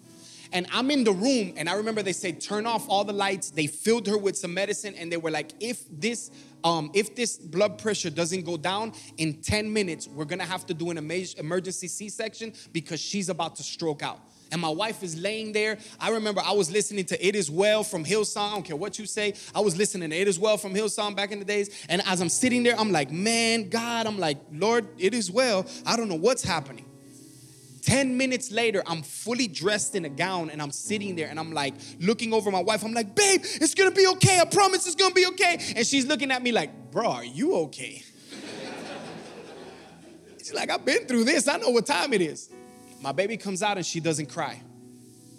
And 0.53 0.67
I'm 0.73 0.91
in 0.91 1.05
the 1.05 1.13
room, 1.13 1.55
and 1.57 1.69
I 1.69 1.75
remember 1.75 2.03
they 2.03 2.13
said, 2.13 2.41
turn 2.41 2.67
off 2.67 2.89
all 2.89 3.05
the 3.05 3.13
lights. 3.13 3.51
They 3.51 3.67
filled 3.67 4.07
her 4.09 4.19
with 4.19 4.37
some 4.37 4.53
medicine, 4.53 4.95
and 4.97 5.11
they 5.11 5.17
were 5.17 5.31
like, 5.31 5.53
if 5.61 5.85
this 5.91 6.31
um, 6.63 6.91
if 6.93 7.15
this 7.15 7.39
blood 7.39 7.79
pressure 7.79 8.11
doesn't 8.11 8.45
go 8.45 8.59
down 8.59 8.93
in 9.17 9.41
10 9.41 9.73
minutes, 9.73 10.07
we're 10.09 10.27
gonna 10.27 10.45
have 10.45 10.67
to 10.67 10.75
do 10.75 10.91
an 10.91 10.99
emergency 10.99 11.89
C-section 11.89 12.53
because 12.73 13.01
she's 13.01 13.31
about 13.31 13.57
to 13.57 13.63
stroke 13.63 14.03
out. 14.03 14.21
And 14.53 14.61
my 14.61 14.69
wife 14.69 15.03
is 15.03 15.17
laying 15.17 15.53
there. 15.53 15.79
I 16.01 16.11
remember 16.11 16.41
I 16.45 16.53
was 16.53 16.71
listening 16.71 17.05
to 17.07 17.27
It 17.27 17.37
Is 17.37 17.51
Well 17.51 17.85
from 17.85 18.05
Hillsong. 18.05 18.51
I 18.51 18.55
don't 18.55 18.65
care 18.65 18.77
what 18.77 18.99
you 18.99 19.07
say. 19.07 19.35
I 19.55 19.61
was 19.61 19.77
listening 19.77 20.11
to 20.11 20.17
It 20.17 20.27
Is 20.27 20.39
Well 20.39 20.57
from 20.57 20.75
Hillsong 20.75 21.15
back 21.15 21.31
in 21.31 21.39
the 21.39 21.45
days. 21.45 21.87
And 21.89 22.03
as 22.07 22.21
I'm 22.21 22.29
sitting 22.29 22.63
there, 22.63 22.79
I'm 22.79 22.91
like, 22.91 23.13
man, 23.13 23.69
God, 23.69 24.07
I'm 24.07 24.19
like, 24.19 24.39
Lord, 24.53 24.89
it 24.99 25.15
is 25.15 25.31
well. 25.31 25.67
I 25.87 25.97
don't 25.97 26.09
know 26.09 26.17
what's 26.17 26.43
happening. 26.43 26.90
10 27.83 28.17
minutes 28.17 28.51
later, 28.51 28.83
I'm 28.87 29.03
fully 29.03 29.47
dressed 29.47 29.95
in 29.95 30.05
a 30.05 30.09
gown 30.09 30.51
and 30.51 30.61
I'm 30.61 30.71
sitting 30.71 31.17
there 31.17 31.29
and 31.29 31.39
I'm 31.39 31.53
like 31.53 31.75
looking 31.99 32.33
over 32.33 32.51
my 32.51 32.63
wife. 32.63 32.85
I'm 32.85 32.93
like, 32.93 33.15
babe, 33.15 33.41
it's 33.43 33.75
gonna 33.75 33.91
be 33.91 34.07
okay. 34.09 34.41
I 34.41 34.45
promise 34.45 34.87
it's 34.87 34.97
gonna 34.97 35.15
be 35.15 35.27
okay. 35.27 35.59
And 35.77 35.87
she's 35.87 36.07
looking 36.07 36.31
at 36.31 36.43
me 36.43 36.53
like, 36.53 36.91
bro, 36.91 37.11
are 37.11 37.25
you 37.25 37.57
okay? 37.57 38.03
she's 40.39 40.53
like, 40.53 40.71
I've 40.71 40.85
been 40.85 41.07
through 41.07 41.25
this. 41.25 41.49
I 41.49 41.57
know 41.57 41.71
what 41.71 41.87
time 41.87 42.13
it 42.13 42.21
is. 42.21 42.51
My 43.01 43.13
baby 43.13 43.37
comes 43.37 43.63
out 43.63 43.77
and 43.77 43.87
she 43.87 44.01
doesn't 44.01 44.27
cry. 44.27 44.61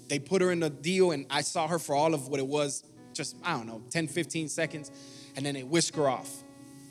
They 0.07 0.19
put 0.19 0.41
her 0.41 0.51
in 0.51 0.63
a 0.63 0.69
deal 0.69 1.11
and 1.11 1.25
I 1.29 1.41
saw 1.41 1.67
her 1.67 1.79
for 1.79 1.95
all 1.95 2.13
of 2.13 2.27
what 2.27 2.39
it 2.39 2.47
was 2.47 2.83
just, 3.13 3.35
I 3.43 3.53
don't 3.53 3.67
know, 3.67 3.81
10, 3.91 4.07
15 4.07 4.49
seconds. 4.49 4.91
And 5.35 5.45
then 5.45 5.53
they 5.53 5.63
whisk 5.63 5.95
her 5.95 6.09
off. 6.09 6.43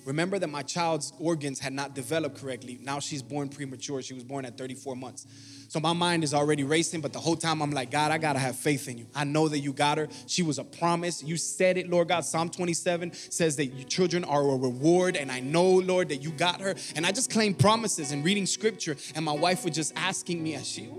Remember 0.04 0.38
that 0.38 0.48
my 0.48 0.62
child's 0.62 1.12
organs 1.18 1.58
had 1.58 1.72
not 1.72 1.94
developed 1.94 2.40
correctly. 2.40 2.78
Now 2.82 3.00
she's 3.00 3.22
born 3.22 3.48
premature. 3.48 4.00
She 4.02 4.14
was 4.14 4.24
born 4.24 4.44
at 4.44 4.56
34 4.56 4.96
months. 4.96 5.26
So 5.68 5.78
my 5.78 5.92
mind 5.92 6.24
is 6.24 6.34
already 6.34 6.64
racing, 6.64 7.00
but 7.00 7.12
the 7.12 7.20
whole 7.20 7.36
time 7.36 7.62
I'm 7.62 7.70
like, 7.70 7.90
God, 7.90 8.10
I 8.10 8.18
gotta 8.18 8.38
have 8.38 8.56
faith 8.56 8.88
in 8.88 8.98
you. 8.98 9.06
I 9.14 9.24
know 9.24 9.48
that 9.48 9.58
you 9.60 9.72
got 9.72 9.98
her. 9.98 10.08
She 10.26 10.42
was 10.42 10.58
a 10.58 10.64
promise. 10.64 11.22
You 11.22 11.36
said 11.36 11.76
it, 11.76 11.88
Lord 11.88 12.08
God. 12.08 12.24
Psalm 12.24 12.48
27 12.48 13.12
says 13.12 13.56
that 13.56 13.66
your 13.66 13.86
children 13.86 14.24
are 14.24 14.42
a 14.42 14.56
reward, 14.56 15.16
and 15.16 15.30
I 15.30 15.40
know, 15.40 15.68
Lord, 15.68 16.08
that 16.08 16.22
you 16.22 16.30
got 16.30 16.60
her. 16.60 16.74
And 16.96 17.06
I 17.06 17.12
just 17.12 17.30
claim 17.30 17.54
promises 17.54 18.10
and 18.10 18.24
reading 18.24 18.46
scripture, 18.46 18.96
and 19.14 19.24
my 19.24 19.32
wife 19.32 19.64
was 19.64 19.74
just 19.74 19.92
asking 19.96 20.42
me 20.42 20.54
as 20.54 20.66
she 20.66 20.90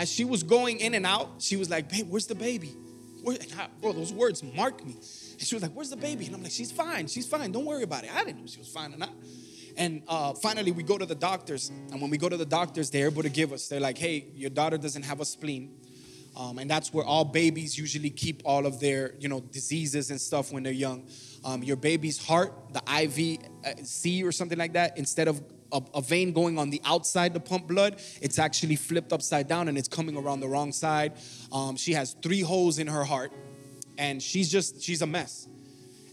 as 0.00 0.10
she 0.10 0.24
was 0.24 0.42
going 0.42 0.80
in 0.80 0.94
and 0.94 1.04
out, 1.04 1.28
she 1.40 1.58
was 1.58 1.68
like, 1.68 1.90
babe, 1.90 2.06
where's 2.08 2.26
the 2.26 2.34
baby? 2.34 2.74
Where, 3.22 3.36
I, 3.58 3.66
bro, 3.82 3.92
those 3.92 4.14
words 4.14 4.42
mark 4.42 4.82
me. 4.82 4.96
And 5.40 5.48
she 5.48 5.54
was 5.54 5.62
like, 5.62 5.72
where's 5.72 5.88
the 5.88 5.96
baby? 5.96 6.26
And 6.26 6.34
I'm 6.34 6.42
like, 6.42 6.52
she's 6.52 6.70
fine. 6.70 7.06
She's 7.06 7.26
fine. 7.26 7.50
Don't 7.50 7.64
worry 7.64 7.82
about 7.82 8.04
it. 8.04 8.14
I 8.14 8.24
didn't 8.24 8.40
know 8.40 8.46
she 8.46 8.58
was 8.58 8.68
fine 8.68 8.92
or 8.92 8.98
not. 8.98 9.10
And 9.76 10.02
uh, 10.06 10.34
finally, 10.34 10.70
we 10.70 10.82
go 10.82 10.98
to 10.98 11.06
the 11.06 11.14
doctors. 11.14 11.70
And 11.90 11.98
when 12.00 12.10
we 12.10 12.18
go 12.18 12.28
to 12.28 12.36
the 12.36 12.44
doctors, 12.44 12.90
they're 12.90 13.06
able 13.06 13.22
to 13.22 13.30
give 13.30 13.50
us, 13.52 13.66
they're 13.66 13.80
like, 13.80 13.96
hey, 13.96 14.26
your 14.34 14.50
daughter 14.50 14.76
doesn't 14.76 15.04
have 15.04 15.20
a 15.20 15.24
spleen. 15.24 15.74
Um, 16.36 16.58
and 16.58 16.70
that's 16.70 16.92
where 16.92 17.04
all 17.04 17.24
babies 17.24 17.78
usually 17.78 18.10
keep 18.10 18.42
all 18.44 18.66
of 18.66 18.80
their, 18.80 19.14
you 19.18 19.28
know, 19.28 19.40
diseases 19.40 20.10
and 20.10 20.20
stuff 20.20 20.52
when 20.52 20.62
they're 20.62 20.72
young. 20.72 21.08
Um, 21.42 21.62
your 21.62 21.76
baby's 21.76 22.22
heart, 22.22 22.52
the 22.72 22.80
IVC 22.80 24.22
or 24.22 24.32
something 24.32 24.58
like 24.58 24.74
that, 24.74 24.98
instead 24.98 25.26
of 25.26 25.42
a, 25.72 25.82
a, 25.94 26.02
vein 26.02 26.32
going 26.32 26.58
on 26.58 26.70
the 26.70 26.80
outside 26.84 27.34
to 27.34 27.40
pump 27.40 27.66
blood, 27.66 28.00
it's 28.20 28.38
actually 28.38 28.76
flipped 28.76 29.12
upside 29.12 29.48
down 29.48 29.68
and 29.68 29.78
it's 29.78 29.88
coming 29.88 30.16
around 30.16 30.40
the 30.40 30.48
wrong 30.48 30.72
side. 30.72 31.14
Um, 31.50 31.76
she 31.76 31.94
has 31.94 32.14
three 32.22 32.40
holes 32.40 32.78
in 32.78 32.86
her 32.86 33.04
heart, 33.04 33.32
and 34.00 34.22
she's 34.22 34.50
just 34.50 34.82
she's 34.82 35.02
a 35.02 35.06
mess. 35.06 35.46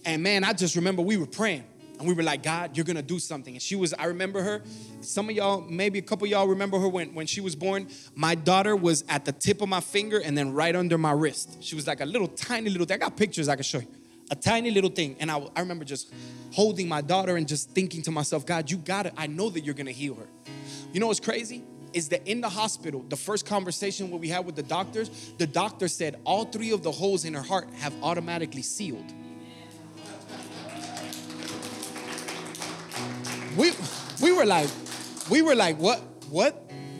And 0.05 0.21
man, 0.21 0.43
I 0.43 0.53
just 0.53 0.75
remember 0.75 1.01
we 1.01 1.15
were 1.15 1.25
praying 1.25 1.63
and 1.97 2.07
we 2.07 2.13
were 2.13 2.21
like, 2.21 2.43
God, 2.43 2.75
you're 2.75 2.85
gonna 2.85 3.01
do 3.01 3.17
something. 3.17 3.53
And 3.53 3.61
she 3.61 3.75
was, 3.75 3.93
I 3.93 4.05
remember 4.05 4.43
her. 4.43 4.61
Some 5.01 5.29
of 5.29 5.35
y'all, 5.35 5.61
maybe 5.61 5.97
a 5.97 6.01
couple 6.01 6.27
y'all 6.27 6.47
remember 6.47 6.79
her 6.79 6.89
when, 6.89 7.13
when 7.15 7.25
she 7.25 7.39
was 7.39 7.55
born. 7.55 7.88
My 8.13 8.35
daughter 8.35 8.75
was 8.75 9.05
at 9.07 9.23
the 9.23 9.31
tip 9.31 9.61
of 9.61 9.69
my 9.69 9.79
finger 9.79 10.19
and 10.19 10.38
then 10.38 10.53
right 10.53 10.75
under 10.75 10.97
my 10.97 11.11
wrist. 11.11 11.63
She 11.63 11.75
was 11.75 11.88
like 11.88 12.01
a 12.01 12.05
little 12.05 12.27
tiny 12.27 12.69
little 12.69 12.85
thing. 12.85 12.95
I 12.95 12.99
got 12.99 13.15
pictures 13.15 13.47
I 13.47 13.55
can 13.55 13.63
show 13.63 13.79
you. 13.79 13.88
A 14.29 14.35
tiny 14.35 14.69
little 14.69 14.89
thing. 14.89 15.15
And 15.21 15.31
I, 15.31 15.47
I 15.55 15.61
remember 15.61 15.85
just 15.85 16.13
holding 16.51 16.89
my 16.89 16.99
daughter 16.99 17.38
and 17.38 17.47
just 17.47 17.71
thinking 17.71 18.01
to 18.03 18.11
myself, 18.11 18.45
God, 18.45 18.69
you 18.69 18.77
got 18.77 19.05
it. 19.05 19.13
I 19.15 19.27
know 19.27 19.49
that 19.49 19.63
you're 19.63 19.75
gonna 19.75 19.91
heal 19.91 20.15
her. 20.15 20.27
You 20.91 20.99
know 20.99 21.07
what's 21.07 21.21
crazy? 21.21 21.63
Is 21.97 22.09
that 22.09 22.27
in 22.27 22.41
the 22.41 22.49
hospital, 22.49 23.03
the 23.09 23.15
first 23.15 23.47
conversation 23.47 24.11
what 24.11 24.21
we 24.21 24.29
had 24.29 24.45
with 24.45 24.55
the 24.55 24.61
doctors, 24.61 25.09
the 25.39 25.47
doctor 25.47 25.87
said 25.87 26.19
all 26.25 26.45
three 26.45 26.71
of 26.71 26.83
the 26.83 26.91
holes 26.91 27.25
in 27.25 27.33
her 27.33 27.41
heart 27.41 27.67
have 27.79 27.93
automatically 28.03 28.61
sealed. 28.61 29.11
we 33.57 33.71
we 34.21 34.31
were 34.31 34.45
like, 34.45 34.69
we 35.31 35.41
were 35.41 35.55
like, 35.55 35.79
what, 35.79 35.99
what? 36.29 36.53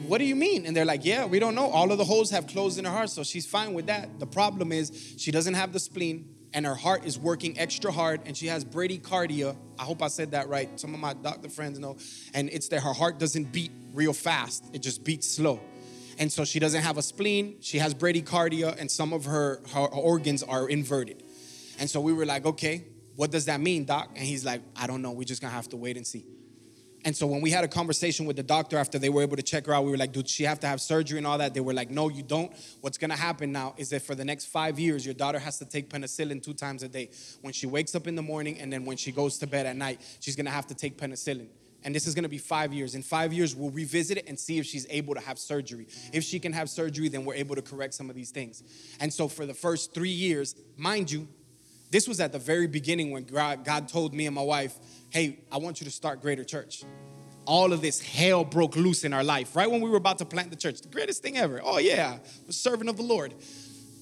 What 0.08 0.18
do 0.18 0.24
you 0.24 0.34
mean? 0.34 0.66
And 0.66 0.76
they're 0.76 0.84
like, 0.84 1.04
yeah, 1.04 1.26
we 1.26 1.38
don't 1.38 1.54
know. 1.54 1.70
All 1.70 1.92
of 1.92 1.98
the 1.98 2.04
holes 2.04 2.30
have 2.30 2.48
closed 2.48 2.76
in 2.76 2.84
her 2.84 2.90
heart, 2.90 3.10
so 3.10 3.22
she's 3.22 3.46
fine 3.46 3.74
with 3.74 3.86
that. 3.86 4.18
The 4.18 4.26
problem 4.26 4.72
is 4.72 5.14
she 5.16 5.30
doesn't 5.30 5.54
have 5.54 5.72
the 5.72 5.78
spleen, 5.78 6.34
and 6.54 6.64
her 6.66 6.74
heart 6.74 7.04
is 7.04 7.18
working 7.18 7.58
extra 7.58 7.92
hard, 7.92 8.20
and 8.26 8.36
she 8.36 8.46
has 8.46 8.64
bradycardia. 8.64 9.56
I 9.78 9.84
hope 9.84 10.02
I 10.02 10.08
said 10.08 10.32
that 10.32 10.48
right. 10.48 10.78
Some 10.78 10.94
of 10.94 11.00
my 11.00 11.14
doctor 11.14 11.48
friends 11.48 11.78
know. 11.78 11.96
And 12.34 12.48
it's 12.50 12.68
that 12.68 12.80
her 12.80 12.92
heart 12.92 13.18
doesn't 13.18 13.52
beat 13.52 13.72
real 13.92 14.12
fast, 14.12 14.64
it 14.72 14.80
just 14.80 15.04
beats 15.04 15.28
slow. 15.28 15.60
And 16.18 16.32
so 16.32 16.44
she 16.44 16.58
doesn't 16.58 16.82
have 16.82 16.98
a 16.98 17.02
spleen, 17.02 17.58
she 17.60 17.78
has 17.78 17.94
bradycardia, 17.94 18.76
and 18.78 18.90
some 18.90 19.12
of 19.12 19.24
her, 19.26 19.60
her 19.72 19.86
organs 19.86 20.42
are 20.42 20.68
inverted. 20.68 21.22
And 21.78 21.88
so 21.88 22.00
we 22.00 22.12
were 22.12 22.26
like, 22.26 22.44
okay, 22.44 22.86
what 23.14 23.30
does 23.30 23.44
that 23.46 23.60
mean, 23.60 23.84
doc? 23.84 24.10
And 24.16 24.24
he's 24.24 24.44
like, 24.44 24.62
I 24.76 24.86
don't 24.86 25.02
know. 25.02 25.12
We're 25.12 25.24
just 25.24 25.40
gonna 25.40 25.54
have 25.54 25.68
to 25.70 25.76
wait 25.76 25.96
and 25.96 26.06
see. 26.06 26.24
And 27.04 27.16
so 27.16 27.26
when 27.26 27.40
we 27.40 27.50
had 27.50 27.62
a 27.64 27.68
conversation 27.68 28.26
with 28.26 28.36
the 28.36 28.42
doctor 28.42 28.76
after 28.76 28.98
they 28.98 29.08
were 29.08 29.22
able 29.22 29.36
to 29.36 29.42
check 29.42 29.66
her 29.66 29.72
out, 29.72 29.84
we 29.84 29.90
were 29.90 29.96
like, 29.96 30.12
"Dude, 30.12 30.28
she 30.28 30.42
have 30.44 30.58
to 30.60 30.66
have 30.66 30.80
surgery 30.80 31.18
and 31.18 31.26
all 31.26 31.38
that?" 31.38 31.54
They 31.54 31.60
were 31.60 31.72
like, 31.72 31.90
"No, 31.90 32.08
you 32.08 32.22
don't. 32.22 32.52
What's 32.80 32.98
gonna 32.98 33.16
happen 33.16 33.52
now 33.52 33.74
is 33.78 33.90
that 33.90 34.02
for 34.02 34.14
the 34.14 34.24
next 34.24 34.46
five 34.46 34.78
years, 34.78 35.04
your 35.04 35.14
daughter 35.14 35.38
has 35.38 35.58
to 35.58 35.64
take 35.64 35.88
penicillin 35.88 36.42
two 36.42 36.54
times 36.54 36.82
a 36.82 36.88
day. 36.88 37.10
When 37.40 37.52
she 37.52 37.66
wakes 37.66 37.94
up 37.94 38.06
in 38.08 38.16
the 38.16 38.22
morning 38.22 38.58
and 38.58 38.72
then 38.72 38.84
when 38.84 38.96
she 38.96 39.12
goes 39.12 39.38
to 39.38 39.46
bed 39.46 39.64
at 39.64 39.76
night, 39.76 40.00
she's 40.20 40.34
gonna 40.34 40.50
have 40.50 40.66
to 40.66 40.74
take 40.74 40.98
penicillin." 40.98 41.48
And 41.84 41.94
this 41.94 42.08
is 42.08 42.14
gonna 42.16 42.28
be 42.28 42.38
five 42.38 42.74
years. 42.74 42.96
In 42.96 43.02
five 43.02 43.32
years, 43.32 43.54
we'll 43.54 43.70
revisit 43.70 44.18
it 44.18 44.24
and 44.26 44.38
see 44.38 44.58
if 44.58 44.66
she's 44.66 44.86
able 44.90 45.14
to 45.14 45.20
have 45.20 45.38
surgery. 45.38 45.86
If 46.12 46.24
she 46.24 46.40
can 46.40 46.52
have 46.52 46.68
surgery, 46.68 47.08
then 47.08 47.24
we're 47.24 47.34
able 47.34 47.54
to 47.54 47.62
correct 47.62 47.94
some 47.94 48.10
of 48.10 48.16
these 48.16 48.30
things. 48.30 48.64
And 48.98 49.14
so 49.14 49.28
for 49.28 49.46
the 49.46 49.54
first 49.54 49.94
three 49.94 50.10
years, 50.10 50.56
mind 50.76 51.12
you, 51.12 51.28
this 51.90 52.06
was 52.06 52.20
at 52.20 52.32
the 52.32 52.38
very 52.38 52.66
beginning 52.66 53.12
when 53.12 53.24
God 53.24 53.88
told 53.88 54.12
me 54.12 54.26
and 54.26 54.34
my 54.34 54.42
wife, 54.42 54.74
hey, 55.10 55.38
I 55.50 55.58
want 55.58 55.80
you 55.80 55.84
to 55.84 55.90
start 55.90 56.20
Greater 56.20 56.44
Church. 56.44 56.84
All 57.46 57.72
of 57.72 57.80
this 57.80 58.00
hell 58.00 58.44
broke 58.44 58.76
loose 58.76 59.04
in 59.04 59.14
our 59.14 59.24
life, 59.24 59.56
right 59.56 59.70
when 59.70 59.80
we 59.80 59.88
were 59.88 59.96
about 59.96 60.18
to 60.18 60.26
plant 60.26 60.50
the 60.50 60.56
church. 60.56 60.82
The 60.82 60.88
greatest 60.88 61.22
thing 61.22 61.38
ever. 61.38 61.60
Oh, 61.64 61.78
yeah, 61.78 62.18
the 62.46 62.52
servant 62.52 62.90
of 62.90 62.96
the 62.96 63.02
Lord. 63.02 63.34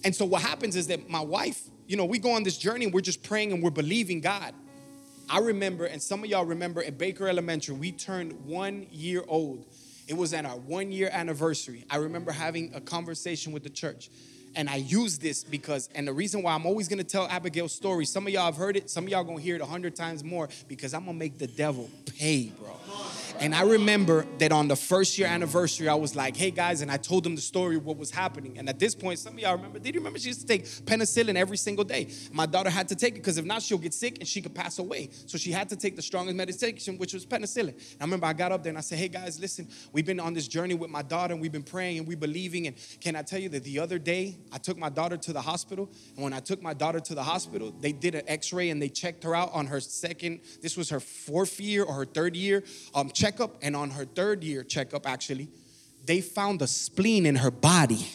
And 0.04 0.14
so 0.14 0.24
what 0.24 0.42
happens 0.42 0.74
is 0.74 0.88
that 0.88 1.08
my 1.08 1.20
wife, 1.20 1.62
you 1.86 1.96
know, 1.96 2.04
we 2.04 2.18
go 2.18 2.32
on 2.32 2.42
this 2.42 2.58
journey 2.58 2.86
and 2.86 2.94
we're 2.94 3.00
just 3.00 3.22
praying 3.22 3.52
and 3.52 3.62
we're 3.62 3.70
believing 3.70 4.20
God. 4.20 4.52
I 5.28 5.38
remember, 5.38 5.84
and 5.86 6.02
some 6.02 6.22
of 6.22 6.30
y'all 6.30 6.44
remember 6.44 6.82
at 6.82 6.98
Baker 6.98 7.28
Elementary, 7.28 7.74
we 7.74 7.92
turned 7.92 8.32
one 8.44 8.86
year 8.90 9.24
old. 9.26 9.66
It 10.08 10.16
was 10.16 10.32
at 10.32 10.44
our 10.44 10.56
one 10.56 10.92
year 10.92 11.10
anniversary. 11.12 11.84
I 11.90 11.96
remember 11.96 12.32
having 12.32 12.72
a 12.74 12.80
conversation 12.80 13.52
with 13.52 13.62
the 13.64 13.70
church 13.70 14.10
and 14.56 14.68
I 14.68 14.76
use 14.76 15.18
this 15.18 15.44
because, 15.44 15.88
and 15.94 16.08
the 16.08 16.12
reason 16.12 16.42
why 16.42 16.54
I'm 16.54 16.66
always 16.66 16.88
gonna 16.88 17.04
tell 17.04 17.28
Abigail's 17.28 17.72
story, 17.72 18.06
some 18.06 18.26
of 18.26 18.32
y'all 18.32 18.46
have 18.46 18.56
heard 18.56 18.76
it, 18.76 18.90
some 18.90 19.04
of 19.04 19.10
y'all 19.10 19.22
gonna 19.22 19.40
hear 19.40 19.54
it 19.54 19.60
a 19.60 19.66
hundred 19.66 19.94
times 19.94 20.24
more 20.24 20.48
because 20.66 20.94
I'm 20.94 21.04
gonna 21.04 21.18
make 21.18 21.38
the 21.38 21.46
devil 21.46 21.88
pay, 22.18 22.52
bro. 22.58 22.74
And 23.38 23.54
I 23.54 23.62
remember 23.62 24.26
that 24.38 24.50
on 24.50 24.66
the 24.66 24.76
first 24.76 25.18
year 25.18 25.28
anniversary, 25.28 25.88
I 25.88 25.94
was 25.94 26.16
like, 26.16 26.36
hey 26.36 26.50
guys, 26.50 26.80
and 26.80 26.90
I 26.90 26.96
told 26.96 27.22
them 27.22 27.34
the 27.34 27.42
story 27.42 27.76
of 27.76 27.84
what 27.84 27.98
was 27.98 28.10
happening. 28.10 28.58
And 28.58 28.66
at 28.68 28.78
this 28.78 28.94
point, 28.94 29.18
some 29.18 29.34
of 29.34 29.38
y'all 29.38 29.56
remember, 29.56 29.78
did 29.78 29.94
you 29.94 30.00
remember 30.00 30.18
she 30.18 30.28
used 30.28 30.40
to 30.40 30.46
take 30.46 30.64
penicillin 30.64 31.36
every 31.36 31.58
single 31.58 31.84
day? 31.84 32.08
My 32.32 32.46
daughter 32.46 32.70
had 32.70 32.88
to 32.88 32.96
take 32.96 33.14
it 33.14 33.18
because 33.18 33.36
if 33.36 33.44
not, 33.44 33.60
she'll 33.60 33.76
get 33.76 33.92
sick 33.92 34.18
and 34.20 34.26
she 34.26 34.40
could 34.40 34.54
pass 34.54 34.78
away. 34.78 35.10
So 35.26 35.36
she 35.36 35.52
had 35.52 35.68
to 35.68 35.76
take 35.76 35.96
the 35.96 36.02
strongest 36.02 36.34
medication, 36.34 36.96
which 36.96 37.12
was 37.12 37.26
penicillin. 37.26 37.68
And 37.68 38.00
I 38.00 38.04
remember 38.04 38.26
I 38.26 38.32
got 38.32 38.52
up 38.52 38.62
there 38.62 38.70
and 38.70 38.78
I 38.78 38.80
said, 38.80 38.98
hey 38.98 39.08
guys, 39.08 39.38
listen, 39.38 39.68
we've 39.92 40.06
been 40.06 40.20
on 40.20 40.32
this 40.32 40.48
journey 40.48 40.74
with 40.74 40.88
my 40.88 41.02
daughter 41.02 41.34
and 41.34 41.42
we've 41.42 41.52
been 41.52 41.62
praying 41.62 41.98
and 41.98 42.08
we 42.08 42.14
believing. 42.14 42.68
And 42.68 42.76
can 43.00 43.16
I 43.16 43.22
tell 43.22 43.38
you 43.38 43.50
that 43.50 43.64
the 43.64 43.78
other 43.80 43.98
day, 43.98 44.38
I 44.50 44.56
took 44.56 44.78
my 44.78 44.88
daughter 44.88 45.18
to 45.18 45.32
the 45.34 45.42
hospital. 45.42 45.90
And 46.14 46.24
when 46.24 46.32
I 46.32 46.40
took 46.40 46.62
my 46.62 46.72
daughter 46.72 47.00
to 47.00 47.14
the 47.14 47.22
hospital, 47.22 47.74
they 47.80 47.92
did 47.92 48.14
an 48.14 48.22
x-ray 48.26 48.70
and 48.70 48.80
they 48.80 48.88
checked 48.88 49.24
her 49.24 49.34
out 49.34 49.52
on 49.52 49.66
her 49.66 49.80
second, 49.80 50.40
this 50.62 50.74
was 50.74 50.88
her 50.88 51.00
fourth 51.00 51.60
year 51.60 51.84
or 51.84 51.92
her 51.92 52.06
third 52.06 52.34
year 52.34 52.64
um, 52.94 53.10
checkup. 53.26 53.56
And 53.62 53.74
on 53.74 53.90
her 53.90 54.04
third 54.04 54.44
year 54.44 54.62
checkup, 54.62 55.08
actually, 55.08 55.48
they 56.06 56.20
found 56.20 56.62
a 56.62 56.66
spleen 56.66 57.26
in 57.26 57.36
her 57.36 57.50
body. 57.50 58.06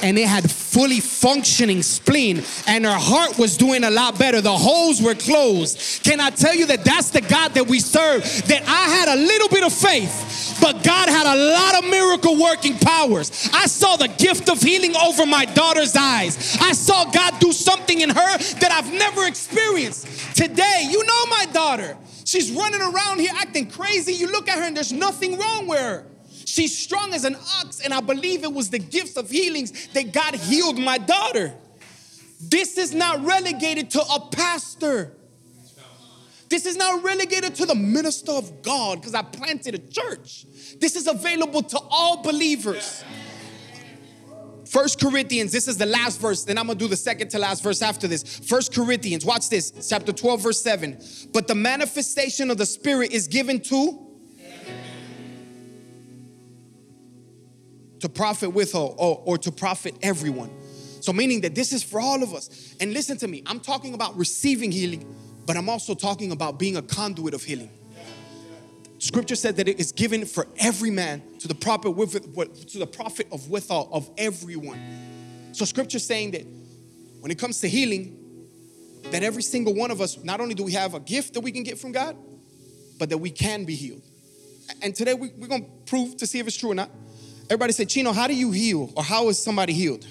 And 0.00 0.16
it 0.16 0.28
had 0.28 0.48
fully 0.48 1.00
functioning 1.00 1.82
spleen, 1.82 2.44
and 2.68 2.84
her 2.84 2.92
heart 2.92 3.36
was 3.36 3.56
doing 3.56 3.82
a 3.82 3.90
lot 3.90 4.16
better. 4.16 4.40
The 4.40 4.56
holes 4.56 5.02
were 5.02 5.16
closed. 5.16 6.04
Can 6.04 6.20
I 6.20 6.30
tell 6.30 6.54
you 6.54 6.66
that 6.66 6.84
that's 6.84 7.10
the 7.10 7.20
God 7.20 7.54
that 7.54 7.66
we 7.66 7.80
serve? 7.80 8.22
That 8.46 8.62
I 8.62 8.88
had 8.90 9.08
a 9.08 9.20
little 9.20 9.48
bit 9.48 9.64
of 9.64 9.72
faith, 9.72 10.56
but 10.60 10.84
God 10.84 11.08
had 11.08 11.26
a 11.26 11.52
lot 11.52 11.82
of 11.82 11.90
miracle 11.90 12.40
working 12.40 12.78
powers. 12.78 13.50
I 13.52 13.66
saw 13.66 13.96
the 13.96 14.06
gift 14.06 14.48
of 14.48 14.62
healing 14.62 14.94
over 14.96 15.26
my 15.26 15.46
daughter's 15.46 15.96
eyes. 15.96 16.56
I 16.60 16.74
saw 16.74 17.10
God 17.10 17.40
do 17.40 17.52
something 17.52 18.00
in 18.00 18.10
her 18.10 18.38
that 18.60 18.70
I've 18.70 18.92
never 18.92 19.26
experienced. 19.26 20.06
Today, 20.36 20.86
you 20.88 21.04
know 21.04 21.26
my 21.26 21.46
daughter. 21.52 21.96
She's 22.24 22.52
running 22.52 22.82
around 22.82 23.18
here 23.18 23.32
acting 23.34 23.68
crazy. 23.68 24.12
You 24.12 24.30
look 24.30 24.48
at 24.48 24.58
her 24.58 24.64
and 24.64 24.76
there's 24.76 24.92
nothing 24.92 25.36
wrong 25.38 25.66
with 25.66 25.80
her. 25.80 26.06
She's 26.48 26.76
strong 26.76 27.12
as 27.12 27.24
an 27.24 27.36
ox, 27.60 27.80
and 27.80 27.92
I 27.92 28.00
believe 28.00 28.42
it 28.42 28.52
was 28.52 28.70
the 28.70 28.78
gifts 28.78 29.18
of 29.18 29.28
healings 29.28 29.88
that 29.88 30.12
God 30.14 30.34
healed 30.34 30.78
my 30.78 30.96
daughter. 30.96 31.52
This 32.40 32.78
is 32.78 32.94
not 32.94 33.22
relegated 33.22 33.90
to 33.90 34.00
a 34.00 34.28
pastor. 34.32 35.12
This 36.48 36.64
is 36.64 36.74
not 36.74 37.04
relegated 37.04 37.54
to 37.56 37.66
the 37.66 37.74
minister 37.74 38.32
of 38.32 38.62
God 38.62 38.98
because 38.98 39.14
I 39.14 39.20
planted 39.20 39.74
a 39.74 39.78
church. 39.78 40.46
This 40.80 40.96
is 40.96 41.06
available 41.06 41.62
to 41.62 41.78
all 41.90 42.22
believers. 42.22 43.04
First 44.64 45.00
Corinthians, 45.00 45.52
this 45.52 45.68
is 45.68 45.76
the 45.76 45.86
last 45.86 46.18
verse, 46.18 46.44
then 46.44 46.56
I'm 46.56 46.66
gonna 46.66 46.78
do 46.78 46.88
the 46.88 46.96
second 46.96 47.28
to 47.30 47.38
last 47.38 47.62
verse 47.62 47.82
after 47.82 48.08
this. 48.08 48.22
First 48.38 48.74
Corinthians, 48.74 49.24
watch 49.24 49.50
this, 49.50 49.86
chapter 49.86 50.14
12, 50.14 50.42
verse 50.42 50.62
7. 50.62 50.98
But 51.32 51.46
the 51.46 51.54
manifestation 51.54 52.50
of 52.50 52.56
the 52.56 52.66
Spirit 52.66 53.12
is 53.12 53.28
given 53.28 53.60
to 53.64 54.07
to 58.00 58.08
profit 58.08 58.52
with 58.52 58.74
or, 58.74 58.94
or, 58.96 59.22
or 59.24 59.38
to 59.38 59.52
profit 59.52 59.94
everyone. 60.02 60.50
So, 61.00 61.12
meaning 61.12 61.40
that 61.42 61.54
this 61.54 61.72
is 61.72 61.82
for 61.82 62.00
all 62.00 62.22
of 62.22 62.34
us. 62.34 62.74
And 62.80 62.92
listen 62.92 63.16
to 63.18 63.28
me, 63.28 63.42
I'm 63.46 63.60
talking 63.60 63.94
about 63.94 64.16
receiving 64.16 64.72
healing, 64.72 65.14
but 65.46 65.56
I'm 65.56 65.68
also 65.68 65.94
talking 65.94 66.32
about 66.32 66.58
being 66.58 66.76
a 66.76 66.82
conduit 66.82 67.34
of 67.34 67.42
healing. 67.42 67.70
Scripture 68.98 69.36
said 69.36 69.56
that 69.56 69.68
it 69.68 69.78
is 69.78 69.92
given 69.92 70.24
for 70.24 70.48
every 70.58 70.90
man 70.90 71.22
to 71.38 71.48
the 71.48 71.54
profit 71.54 71.94
with 71.94 72.66
to 72.70 72.78
the 72.78 72.86
prophet 72.86 73.28
of 73.30 73.48
withal 73.48 73.88
of 73.92 74.10
everyone. 74.18 74.80
So 75.52 75.64
scripture 75.64 76.00
saying 76.00 76.32
that 76.32 76.44
when 77.20 77.30
it 77.30 77.38
comes 77.38 77.60
to 77.60 77.68
healing, 77.68 78.16
that 79.10 79.22
every 79.22 79.42
single 79.42 79.74
one 79.74 79.92
of 79.92 80.00
us, 80.00 80.22
not 80.24 80.40
only 80.40 80.54
do 80.54 80.64
we 80.64 80.72
have 80.72 80.94
a 80.94 81.00
gift 81.00 81.34
that 81.34 81.40
we 81.40 81.52
can 81.52 81.62
get 81.62 81.78
from 81.78 81.92
God, 81.92 82.16
but 82.98 83.08
that 83.10 83.18
we 83.18 83.30
can 83.30 83.64
be 83.64 83.76
healed. 83.76 84.02
And 84.82 84.94
today 84.94 85.14
we, 85.14 85.30
we're 85.36 85.46
gonna 85.46 85.64
prove 85.86 86.16
to 86.16 86.26
see 86.26 86.40
if 86.40 86.48
it's 86.48 86.56
true 86.56 86.72
or 86.72 86.74
not. 86.74 86.90
Everybody 87.50 87.72
say, 87.72 87.86
Cheno, 87.86 88.12
how 88.14 88.26
do 88.26 88.34
you 88.34 88.50
heal? 88.50 88.92
Or 88.94 89.02
how 89.02 89.28
is 89.28 89.38
somebody 89.38 89.72
healed? 89.72 90.06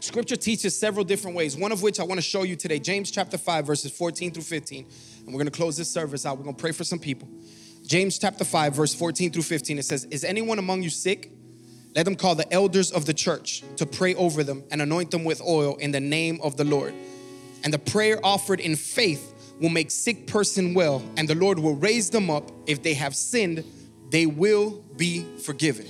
Scripture 0.00 0.36
teaches 0.36 0.78
several 0.78 1.04
different 1.04 1.36
ways, 1.36 1.58
one 1.58 1.72
of 1.72 1.82
which 1.82 2.00
I 2.00 2.04
want 2.04 2.18
to 2.18 2.22
show 2.22 2.42
you 2.42 2.56
today. 2.56 2.78
James 2.78 3.10
chapter 3.10 3.36
5, 3.36 3.66
verses 3.66 3.92
14 3.92 4.32
through 4.32 4.44
15. 4.44 4.86
And 5.18 5.26
we're 5.26 5.32
going 5.32 5.44
to 5.44 5.50
close 5.50 5.76
this 5.76 5.90
service 5.90 6.24
out. 6.24 6.38
We're 6.38 6.44
going 6.44 6.56
to 6.56 6.60
pray 6.60 6.72
for 6.72 6.84
some 6.84 6.98
people. 6.98 7.28
James 7.84 8.18
chapter 8.18 8.44
5, 8.44 8.74
verse 8.74 8.94
14 8.94 9.30
through 9.30 9.42
15. 9.42 9.78
It 9.78 9.84
says, 9.84 10.06
Is 10.06 10.24
anyone 10.24 10.58
among 10.58 10.82
you 10.82 10.88
sick? 10.88 11.30
Let 11.94 12.04
them 12.04 12.16
call 12.16 12.34
the 12.34 12.50
elders 12.50 12.90
of 12.90 13.04
the 13.04 13.12
church 13.12 13.62
to 13.76 13.84
pray 13.84 14.14
over 14.14 14.42
them 14.42 14.64
and 14.70 14.80
anoint 14.80 15.10
them 15.10 15.24
with 15.24 15.42
oil 15.42 15.76
in 15.76 15.90
the 15.90 16.00
name 16.00 16.38
of 16.42 16.56
the 16.56 16.64
Lord. 16.64 16.94
And 17.64 17.74
the 17.74 17.78
prayer 17.78 18.18
offered 18.24 18.60
in 18.60 18.76
faith 18.76 19.34
will 19.60 19.68
make 19.68 19.90
sick 19.90 20.26
person 20.26 20.72
well, 20.72 21.02
and 21.16 21.28
the 21.28 21.34
Lord 21.34 21.58
will 21.58 21.74
raise 21.74 22.08
them 22.08 22.30
up. 22.30 22.50
If 22.66 22.82
they 22.82 22.94
have 22.94 23.14
sinned, 23.14 23.64
they 24.10 24.26
will 24.26 24.84
be 24.98 25.24
forgiven. 25.38 25.86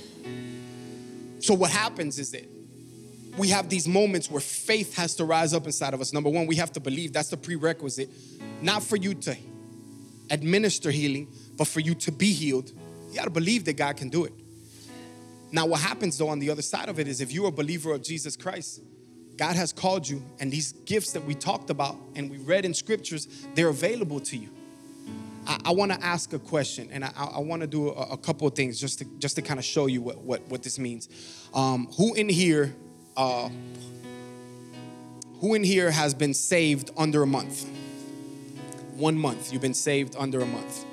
So 1.39 1.53
what 1.53 1.71
happens 1.71 2.19
is 2.19 2.31
that 2.31 2.47
we 3.37 3.49
have 3.49 3.69
these 3.69 3.87
moments 3.87 4.29
where 4.29 4.41
faith 4.41 4.95
has 4.95 5.15
to 5.15 5.25
rise 5.25 5.53
up 5.53 5.65
inside 5.65 5.93
of 5.93 6.01
us. 6.01 6.13
Number 6.13 6.29
one, 6.29 6.45
we 6.45 6.55
have 6.57 6.71
to 6.73 6.79
believe 6.79 7.13
that's 7.13 7.29
the 7.29 7.37
prerequisite, 7.37 8.09
not 8.61 8.83
for 8.83 8.95
you 8.95 9.13
to 9.15 9.35
administer 10.29 10.91
healing, 10.91 11.27
but 11.57 11.67
for 11.67 11.79
you 11.79 11.95
to 11.95 12.11
be 12.11 12.33
healed. 12.33 12.71
You 13.09 13.15
got 13.15 13.23
to 13.23 13.29
believe 13.29 13.65
that 13.65 13.77
God 13.77 13.97
can 13.97 14.09
do 14.09 14.25
it. 14.25 14.33
Now, 15.51 15.65
what 15.65 15.81
happens 15.81 16.17
though 16.17 16.29
on 16.29 16.39
the 16.39 16.49
other 16.49 16.61
side 16.61 16.89
of 16.89 16.99
it 16.99 17.07
is 17.07 17.21
if 17.21 17.31
you're 17.31 17.47
a 17.47 17.51
believer 17.51 17.93
of 17.93 18.03
Jesus 18.03 18.35
Christ, 18.35 18.81
God 19.37 19.55
has 19.55 19.71
called 19.71 20.07
you, 20.07 20.21
and 20.39 20.51
these 20.51 20.73
gifts 20.73 21.13
that 21.13 21.23
we 21.23 21.33
talked 21.33 21.69
about 21.69 21.95
and 22.15 22.29
we 22.29 22.37
read 22.37 22.65
in 22.65 22.73
scriptures, 22.73 23.27
they're 23.55 23.69
available 23.69 24.19
to 24.19 24.37
you. 24.37 24.49
I, 25.49 25.57
I 25.65 25.71
want 25.71 25.91
to 25.91 26.01
ask 26.03 26.31
a 26.33 26.39
question, 26.39 26.89
and 26.91 27.03
I, 27.03 27.11
I 27.17 27.39
want 27.39 27.61
to 27.61 27.67
do 27.67 27.89
a, 27.89 28.11
a, 28.11 28.17
couple 28.17 28.47
of 28.47 28.53
things 28.53 28.79
just 28.79 28.99
to 28.99 29.05
just 29.17 29.35
to 29.35 29.41
kind 29.41 29.59
of 29.59 29.65
show 29.65 29.87
you 29.87 30.01
what 30.01 30.19
what, 30.19 30.47
what 30.47 30.61
this 30.61 30.77
means. 30.77 31.09
Um, 31.53 31.87
who 31.97 32.13
in 32.13 32.29
here, 32.29 32.75
uh, 33.17 33.49
who 35.39 35.55
in 35.55 35.63
here 35.63 35.89
has 35.89 36.13
been 36.13 36.35
saved 36.35 36.91
under 36.95 37.23
a 37.23 37.27
month? 37.27 37.67
One 38.95 39.17
month. 39.17 39.51
You've 39.51 39.61
been 39.61 39.73
saved 39.73 40.15
under 40.19 40.41
a 40.41 40.45
month. 40.45 40.85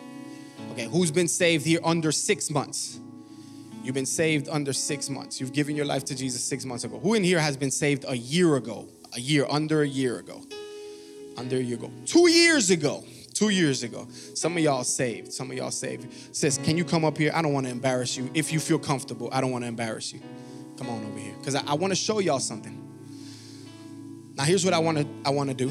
Okay. 0.73 0.87
Who's 0.87 1.11
been 1.11 1.29
saved 1.29 1.67
here 1.67 1.81
under 1.85 2.11
six 2.11 2.51
months? 2.51 2.99
You've 3.83 3.95
been 3.95 4.07
saved 4.07 4.49
under 4.49 4.73
six 4.73 5.11
months. 5.11 5.39
You've 5.39 5.53
given 5.53 5.77
your 5.77 5.85
life 5.85 6.05
to 6.07 6.17
Jesus 6.17 6.43
six 6.43 6.65
months 6.65 6.85
ago. 6.85 6.99
Who 6.99 7.15
in 7.15 7.23
here 7.23 7.39
has 7.39 7.57
been 7.57 7.71
saved 7.71 8.05
a 8.09 8.17
year 8.17 8.57
ago? 8.57 8.89
A 9.15 9.21
year, 9.21 9.47
under 9.49 9.83
a 9.83 9.87
year 9.87 10.19
ago. 10.19 10.43
Under 11.37 11.57
a 11.57 11.61
year 11.61 11.77
ago. 11.77 11.91
Two 12.05 12.29
years 12.31 12.71
ago. 12.71 13.05
Two 13.37 13.51
years 13.51 13.83
ago. 13.83 14.09
Some 14.33 14.57
of 14.57 14.63
y'all 14.63 14.83
saved. 14.83 15.31
Some 15.31 15.51
of 15.51 15.59
y'all 15.59 15.71
saved. 15.71 16.35
Sis, 16.35 16.57
can 16.57 16.79
you 16.79 16.87
come 16.87 17.05
up 17.05 17.19
here? 17.19 17.31
I 17.35 17.43
don't 17.43 17.53
want 17.53 17.67
to 17.67 17.71
embarrass 17.71 18.17
you. 18.17 18.31
If 18.33 18.51
you 18.51 18.59
feel 18.59 18.79
comfortable, 18.79 19.29
I 19.31 19.43
don't 19.43 19.51
want 19.51 19.63
to 19.65 19.69
embarrass 19.69 20.11
you. 20.11 20.23
Come 20.79 20.89
on 20.89 21.05
over 21.05 21.19
here. 21.19 21.35
Because 21.39 21.55
I, 21.55 21.63
I 21.67 21.75
want 21.75 21.91
to 21.91 21.97
show 21.97 22.19
y'all 22.19 22.39
something. 22.39 22.83
Now 24.37 24.45
here's 24.45 24.65
what 24.65 24.73
I 24.73 24.79
want 24.79 24.97
to 24.97 25.07
I 25.27 25.31
want 25.31 25.51
to 25.51 25.55
do. 25.55 25.71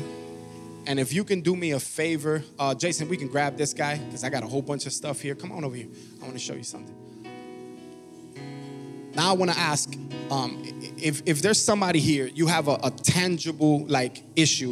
And 0.86 1.00
if 1.00 1.12
you 1.12 1.24
can 1.24 1.42
do 1.42 1.56
me 1.56 1.72
a 1.72 1.80
favor, 1.80 2.44
uh, 2.60 2.76
Jason, 2.76 3.10
we 3.10 3.18
can 3.18 3.30
grab 3.30 3.58
this 3.58 3.74
guy 3.74 3.98
because 3.98 4.24
I 4.24 4.30
got 4.30 4.44
a 4.44 4.48
whole 4.48 4.62
bunch 4.62 4.86
of 4.86 4.94
stuff 4.94 5.20
here. 5.20 5.34
Come 5.34 5.52
on 5.52 5.64
over 5.64 5.76
here. 5.76 5.88
I 6.22 6.26
want 6.26 6.34
to 6.34 6.40
show 6.40 6.54
you 6.54 6.64
something. 6.64 6.94
Now 9.16 9.32
I 9.32 9.34
want 9.34 9.50
to 9.50 9.58
ask 9.58 9.92
um, 10.30 10.62
if, 10.98 11.24
if 11.26 11.42
there's 11.42 11.60
somebody 11.60 12.00
here, 12.00 12.28
you 12.28 12.46
have 12.46 12.68
a, 12.68 12.78
a 12.84 12.92
tangible 12.92 13.88
like 13.88 14.22
issue. 14.36 14.72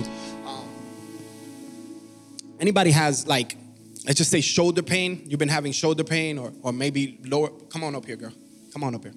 Anybody 2.64 2.91
has 2.91 3.28
like, 3.28 3.57
let's 4.05 4.18
just 4.20 4.32
say 4.32 4.39
shoulder 4.39 4.82
pain. 4.82 5.22
You've 5.26 5.38
been 5.38 5.49
having 5.49 5.74
shoulder 5.74 6.05
pain 6.05 6.38
or, 6.38 6.53
or 6.61 6.72
maybe 6.72 7.20
lower. 7.26 7.49
Come 7.49 7.84
on 7.84 7.93
up 7.93 8.05
here, 8.05 8.16
girl. 8.16 8.32
Come 8.72 8.86
on 8.86 8.95
up 8.95 9.03
here. 9.03 9.14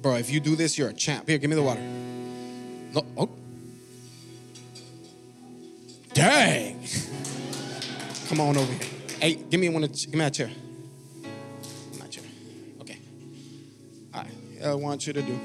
Bro, 0.00 0.18
if 0.18 0.30
you 0.30 0.38
do 0.38 0.54
this, 0.54 0.78
you're 0.78 0.90
a 0.90 0.92
champ. 0.92 1.28
Here, 1.28 1.36
give 1.36 1.50
me 1.50 1.56
the 1.56 1.64
water. 1.64 1.80
No, 1.80 3.04
oh. 3.16 3.30
Dang. 6.14 6.78
Come 8.28 8.40
on 8.40 8.56
over 8.56 8.72
here. 8.72 8.88
Hey, 9.18 9.34
give 9.34 9.58
me 9.58 9.68
one. 9.68 9.82
Give 9.82 10.12
me 10.12 10.18
that 10.20 10.34
chair. 10.34 10.50
I 14.64 14.74
want 14.74 15.08
you 15.08 15.12
to 15.12 15.22
do. 15.22 15.40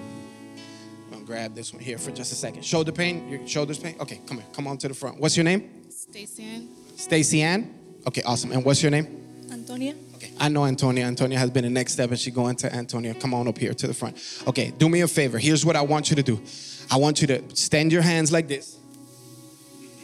I'm 1.27 1.33
gonna 1.33 1.41
grab 1.41 1.55
this 1.55 1.73
one 1.73 1.83
here 1.83 1.97
for 1.97 2.11
just 2.11 2.31
a 2.31 2.35
second. 2.35 2.63
Shoulder 2.63 2.93
pain, 2.93 3.27
your 3.27 3.45
shoulders 3.45 3.77
pain. 3.77 3.95
Okay, 3.99 4.21
come 4.25 4.37
here, 4.37 4.45
come 4.53 4.65
on 4.65 4.77
to 4.77 4.87
the 4.87 4.93
front. 4.93 5.19
What's 5.19 5.35
your 5.35 5.43
name? 5.43 5.69
Stacy 5.89 6.43
Ann. 6.43 6.69
Stacy 6.95 7.41
Ann. 7.41 7.73
Okay, 8.07 8.21
awesome. 8.25 8.53
And 8.53 8.63
what's 8.63 8.81
your 8.81 8.91
name? 8.91 9.45
Antonia. 9.51 9.93
Okay, 10.15 10.31
I 10.39 10.47
know 10.47 10.63
Antonia. 10.65 11.05
Antonia 11.05 11.37
has 11.37 11.49
been 11.49 11.65
the 11.65 11.69
next 11.69 11.93
step, 11.93 12.11
and 12.11 12.17
she's 12.19 12.33
going 12.33 12.55
to 12.57 12.73
Antonia. 12.73 13.13
Come 13.13 13.33
on 13.33 13.45
up 13.47 13.57
here 13.57 13.73
to 13.73 13.87
the 13.87 13.93
front. 13.93 14.17
Okay, 14.47 14.71
do 14.77 14.87
me 14.87 15.01
a 15.01 15.07
favor. 15.07 15.37
Here's 15.37 15.65
what 15.65 15.75
I 15.75 15.81
want 15.81 16.09
you 16.09 16.15
to 16.15 16.23
do. 16.23 16.41
I 16.89 16.95
want 16.95 17.19
you 17.19 17.27
to 17.27 17.43
stand 17.55 17.91
your 17.91 18.03
hands 18.03 18.31
like 18.31 18.47
this. 18.47 18.77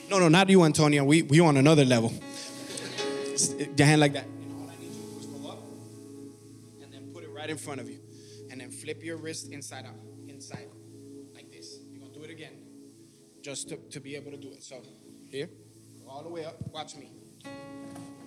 No, 0.09 0.19
no, 0.19 0.28
not 0.28 0.49
you, 0.49 0.63
Antonia. 0.63 1.05
We 1.05 1.21
we 1.21 1.39
on 1.39 1.55
another 1.55 1.86
level. 1.86 2.11
Your 3.78 3.88
hand 3.88 4.01
like 4.01 4.13
that. 4.13 4.26
And 4.26 4.53
all 4.59 4.69
I 4.69 4.76
need 4.82 4.91
you 4.93 5.03
to 5.03 5.09
do 5.09 5.19
is 5.19 5.26
go 5.28 5.49
up 5.51 5.59
and 6.82 6.93
then 6.93 7.11
put 7.13 7.24
it 7.24 7.30
right 7.30 7.49
in 7.49 7.57
front 7.57 7.80
of 7.80 7.89
you 7.89 7.99
And 8.51 8.59
then 8.59 8.69
flip 8.71 9.03
your 9.03 9.17
wrist 9.17 9.51
inside 9.51 9.86
out, 9.86 9.95
inside, 10.28 10.67
just 13.44 13.70
to, 13.70 13.76
to 13.91 14.00
be 14.00 14.16
able 14.16 14.32
to 14.32 14.38
do 14.38 14.52
it. 14.52 14.64
So 14.64 14.82
here, 15.30 15.50
all 16.08 16.24
the 16.24 16.30
way 16.30 16.46
up. 16.46 16.56
Watch 16.72 16.96
me. 16.96 17.12
Go 17.44 17.50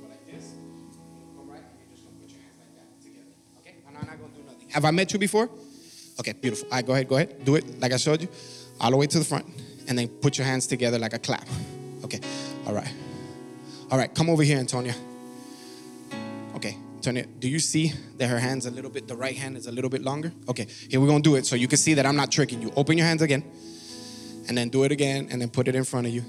like 0.09 0.27
this. 0.27 0.53
Come 1.37 1.51
right. 1.51 1.63
You're 1.79 1.97
just 1.97 2.05
gonna 2.05 2.19
put 2.21 2.31
your 2.31 2.41
hands 2.41 2.57
like 2.59 2.77
that 2.77 3.03
together. 3.03 3.33
Okay? 3.61 3.77
I'm 3.89 3.95
not 3.95 4.21
gonna 4.21 4.35
do 4.35 4.43
nothing. 4.43 4.69
Have 4.69 4.85
I 4.85 4.91
met 4.91 5.13
you 5.13 5.19
before? 5.19 5.49
Okay, 6.21 6.33
beautiful. 6.33 6.69
All 6.69 6.77
right, 6.77 6.87
go 6.87 6.93
ahead, 6.93 7.09
go 7.09 7.17
ahead. 7.17 7.45
Do 7.45 7.57
it 7.57 7.81
like 7.81 7.93
I 7.93 7.97
showed 7.97 8.21
you. 8.23 8.29
All 8.81 8.91
the 8.91 8.97
way 8.97 9.07
to 9.07 9.19
the 9.19 9.25
front. 9.25 9.47
And 9.89 9.99
then 9.99 10.09
put 10.09 10.37
your 10.37 10.47
hands 10.47 10.67
together 10.67 10.99
like 10.99 11.15
a 11.15 11.19
clap. 11.19 11.47
Okay. 12.05 12.21
All 12.67 12.75
right. 12.75 12.93
All 13.91 13.99
right, 13.99 14.13
come 14.13 14.29
over 14.29 14.43
here, 14.43 14.59
Antonia. 14.59 14.95
Okay, 16.57 16.77
Antonia, 16.97 17.27
do 17.39 17.49
you 17.49 17.61
see 17.61 17.93
that 18.17 18.29
her 18.29 18.39
hand's 18.39 18.67
a 18.67 18.71
little 18.71 18.91
bit, 18.91 19.07
the 19.07 19.15
right 19.15 19.37
hand 19.37 19.57
is 19.57 19.69
a 19.69 19.73
little 19.73 19.91
bit 19.91 20.03
longer? 20.03 20.33
Okay, 20.49 20.67
here 20.89 21.01
we're 21.01 21.07
gonna 21.07 21.23
do 21.23 21.37
it 21.37 21.47
so 21.47 21.55
you 21.55 21.69
can 21.69 21.79
see 21.79 21.95
that 21.95 22.05
I'm 22.05 22.17
not 22.17 22.33
tricking 22.33 22.61
you. 22.61 22.73
Open 22.75 22.99
your 22.99 23.07
hands 23.07 23.23
again, 23.23 23.45
and 24.49 24.57
then 24.57 24.69
do 24.69 24.85
it 24.85 24.93
again, 24.93 25.29
and 25.31 25.41
then 25.41 25.49
put 25.49 25.69
it 25.69 25.75
in 25.75 25.85
front 25.85 26.07
of 26.07 26.13
you. 26.13 26.25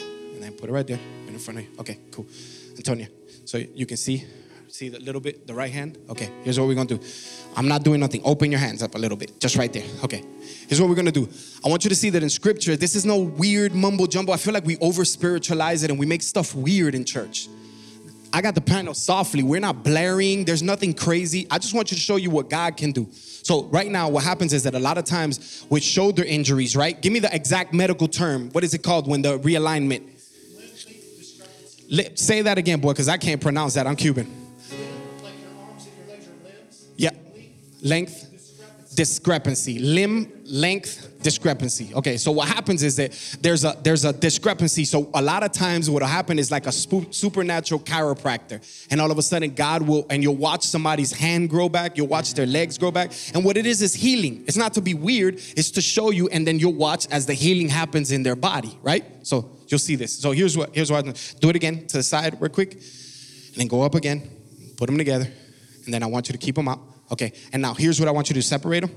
And 0.00 0.42
then 0.42 0.52
put 0.52 0.68
it 0.68 0.72
right 0.72 0.86
there, 0.86 0.98
in 1.28 1.38
front 1.38 1.60
of 1.60 1.64
you. 1.64 1.70
Okay, 1.80 1.98
cool. 2.10 2.26
Antonia, 2.76 3.08
so 3.44 3.58
you 3.58 3.86
can 3.86 3.96
see, 3.96 4.24
see 4.68 4.88
the 4.88 4.98
little 5.00 5.20
bit, 5.20 5.46
the 5.46 5.54
right 5.54 5.70
hand? 5.70 5.98
Okay, 6.08 6.30
here's 6.42 6.58
what 6.58 6.66
we're 6.66 6.74
gonna 6.74 6.88
do. 6.88 7.00
I'm 7.56 7.68
not 7.68 7.84
doing 7.84 8.00
nothing. 8.00 8.20
Open 8.24 8.50
your 8.50 8.60
hands 8.60 8.82
up 8.82 8.94
a 8.94 8.98
little 8.98 9.16
bit, 9.16 9.38
just 9.40 9.56
right 9.56 9.72
there. 9.72 9.86
Okay, 10.02 10.22
here's 10.68 10.80
what 10.80 10.88
we're 10.88 10.96
gonna 10.96 11.12
do. 11.12 11.28
I 11.64 11.68
want 11.68 11.84
you 11.84 11.90
to 11.90 11.96
see 11.96 12.10
that 12.10 12.22
in 12.22 12.30
scripture, 12.30 12.76
this 12.76 12.96
is 12.96 13.04
no 13.04 13.18
weird 13.18 13.74
mumbo 13.74 14.06
jumbo. 14.06 14.32
I 14.32 14.36
feel 14.36 14.54
like 14.54 14.66
we 14.66 14.76
over 14.78 15.04
spiritualize 15.04 15.84
it 15.84 15.90
and 15.90 15.98
we 15.98 16.06
make 16.06 16.22
stuff 16.22 16.54
weird 16.54 16.94
in 16.94 17.04
church. 17.04 17.48
I 18.34 18.40
got 18.40 18.56
the 18.56 18.60
piano 18.60 18.92
softly. 18.94 19.44
We're 19.44 19.60
not 19.60 19.84
blaring. 19.84 20.44
There's 20.44 20.62
nothing 20.62 20.92
crazy. 20.92 21.46
I 21.52 21.58
just 21.58 21.72
want 21.72 21.92
you 21.92 21.96
to 21.96 22.02
show 22.02 22.16
you 22.16 22.30
what 22.30 22.50
God 22.50 22.76
can 22.76 22.90
do. 22.90 23.06
So 23.12 23.62
right 23.66 23.88
now, 23.88 24.08
what 24.08 24.24
happens 24.24 24.52
is 24.52 24.64
that 24.64 24.74
a 24.74 24.78
lot 24.80 24.98
of 24.98 25.04
times 25.04 25.64
with 25.70 25.84
shoulder 25.84 26.24
injuries, 26.24 26.74
right? 26.74 27.00
Give 27.00 27.12
me 27.12 27.20
the 27.20 27.32
exact 27.32 27.72
medical 27.72 28.08
term. 28.08 28.50
What 28.50 28.64
is 28.64 28.74
it 28.74 28.82
called 28.82 29.06
when 29.06 29.22
the 29.22 29.38
realignment? 29.38 30.02
Say 32.18 32.42
that 32.42 32.58
again, 32.58 32.80
boy, 32.80 32.90
because 32.90 33.08
I 33.08 33.18
can't 33.18 33.40
pronounce 33.40 33.74
that. 33.74 33.86
I'm 33.86 33.94
Cuban. 33.94 34.28
Yeah. 36.96 37.10
Length 37.82 38.96
discrepancy. 38.96 39.78
Limb 39.78 40.33
length 40.46 41.22
discrepancy. 41.22 41.92
Okay, 41.94 42.16
so 42.16 42.30
what 42.30 42.48
happens 42.48 42.82
is 42.82 42.96
that 42.96 43.12
there's 43.40 43.64
a 43.64 43.76
there's 43.82 44.04
a 44.04 44.12
discrepancy. 44.12 44.84
So 44.84 45.10
a 45.14 45.22
lot 45.22 45.42
of 45.42 45.52
times 45.52 45.88
what'll 45.88 46.08
happen 46.08 46.38
is 46.38 46.50
like 46.50 46.66
a 46.66 46.72
supernatural 46.72 47.80
chiropractor, 47.80 48.60
and 48.90 49.00
all 49.00 49.10
of 49.10 49.18
a 49.18 49.22
sudden 49.22 49.54
God 49.54 49.82
will 49.82 50.06
and 50.10 50.22
you'll 50.22 50.36
watch 50.36 50.64
somebody's 50.64 51.12
hand 51.12 51.50
grow 51.50 51.68
back, 51.68 51.96
you'll 51.96 52.06
watch 52.06 52.34
their 52.34 52.46
legs 52.46 52.78
grow 52.78 52.90
back, 52.90 53.12
and 53.34 53.44
what 53.44 53.56
it 53.56 53.66
is 53.66 53.82
is 53.82 53.94
healing. 53.94 54.44
It's 54.46 54.56
not 54.56 54.74
to 54.74 54.80
be 54.80 54.94
weird, 54.94 55.36
it's 55.56 55.70
to 55.72 55.80
show 55.80 56.10
you, 56.10 56.28
and 56.28 56.46
then 56.46 56.58
you'll 56.58 56.74
watch 56.74 57.06
as 57.10 57.26
the 57.26 57.34
healing 57.34 57.68
happens 57.68 58.12
in 58.12 58.22
their 58.22 58.36
body, 58.36 58.78
right? 58.82 59.04
So 59.22 59.50
you'll 59.68 59.78
see 59.78 59.96
this. 59.96 60.12
So 60.12 60.32
here's 60.32 60.56
what 60.56 60.74
here's 60.74 60.90
what 60.90 61.06
I 61.06 61.12
do 61.40 61.48
it 61.48 61.56
again 61.56 61.86
to 61.88 61.96
the 61.98 62.02
side 62.02 62.36
real 62.40 62.50
quick, 62.50 62.74
and 62.74 63.56
then 63.56 63.68
go 63.68 63.82
up 63.82 63.94
again, 63.94 64.28
put 64.76 64.86
them 64.86 64.98
together, 64.98 65.28
and 65.84 65.94
then 65.94 66.02
I 66.02 66.06
want 66.06 66.28
you 66.28 66.32
to 66.32 66.38
keep 66.38 66.54
them 66.54 66.68
out. 66.68 66.80
Okay, 67.12 67.32
and 67.52 67.62
now 67.62 67.74
here's 67.74 67.98
what 68.00 68.08
I 68.08 68.12
want 68.12 68.28
you 68.28 68.34
to 68.34 68.42
separate 68.42 68.80
them 68.80 68.90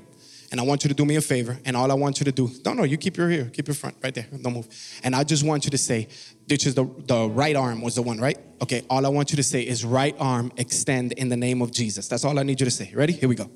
and 0.51 0.61
I 0.61 0.63
want 0.63 0.83
you 0.83 0.87
to 0.87 0.93
do 0.93 1.05
me 1.05 1.17
a 1.17 1.21
favor, 1.21 1.57
and 1.65 1.75
all 1.75 1.91
I 1.91 1.93
want 1.93 2.19
you 2.19 2.25
to 2.25 2.31
do, 2.31 2.49
no, 2.65 2.73
no, 2.73 2.83
you 2.83 2.97
keep 2.97 3.17
your 3.17 3.29
here, 3.29 3.45
keep 3.45 3.67
your 3.67 3.75
front 3.75 3.97
right 4.01 4.13
there, 4.13 4.27
don't 4.41 4.53
move. 4.53 4.67
And 5.03 5.15
I 5.15 5.23
just 5.23 5.43
want 5.43 5.65
you 5.65 5.71
to 5.71 5.77
say, 5.77 6.07
"This 6.47 6.65
is 6.65 6.75
the, 6.75 6.85
the 7.05 7.29
right 7.29 7.55
arm 7.55 7.81
was 7.81 7.95
the 7.95 8.01
one, 8.01 8.19
right? 8.19 8.37
Okay, 8.61 8.83
all 8.89 9.05
I 9.05 9.09
want 9.09 9.31
you 9.31 9.35
to 9.37 9.43
say 9.43 9.61
is 9.61 9.83
right 9.83 10.15
arm 10.19 10.51
extend 10.57 11.11
in 11.13 11.29
the 11.29 11.37
name 11.37 11.61
of 11.61 11.71
Jesus. 11.71 12.07
That's 12.07 12.23
all 12.23 12.39
I 12.39 12.43
need 12.43 12.59
you 12.59 12.65
to 12.65 12.71
say. 12.71 12.91
Ready? 12.93 13.13
Here 13.13 13.27
we 13.27 13.35
go. 13.35 13.49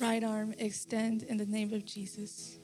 Right 0.00 0.22
arm 0.22 0.54
extend 0.58 1.22
in 1.22 1.38
the 1.38 1.46
name 1.46 1.72
of 1.72 1.84
Jesus. 1.84 2.58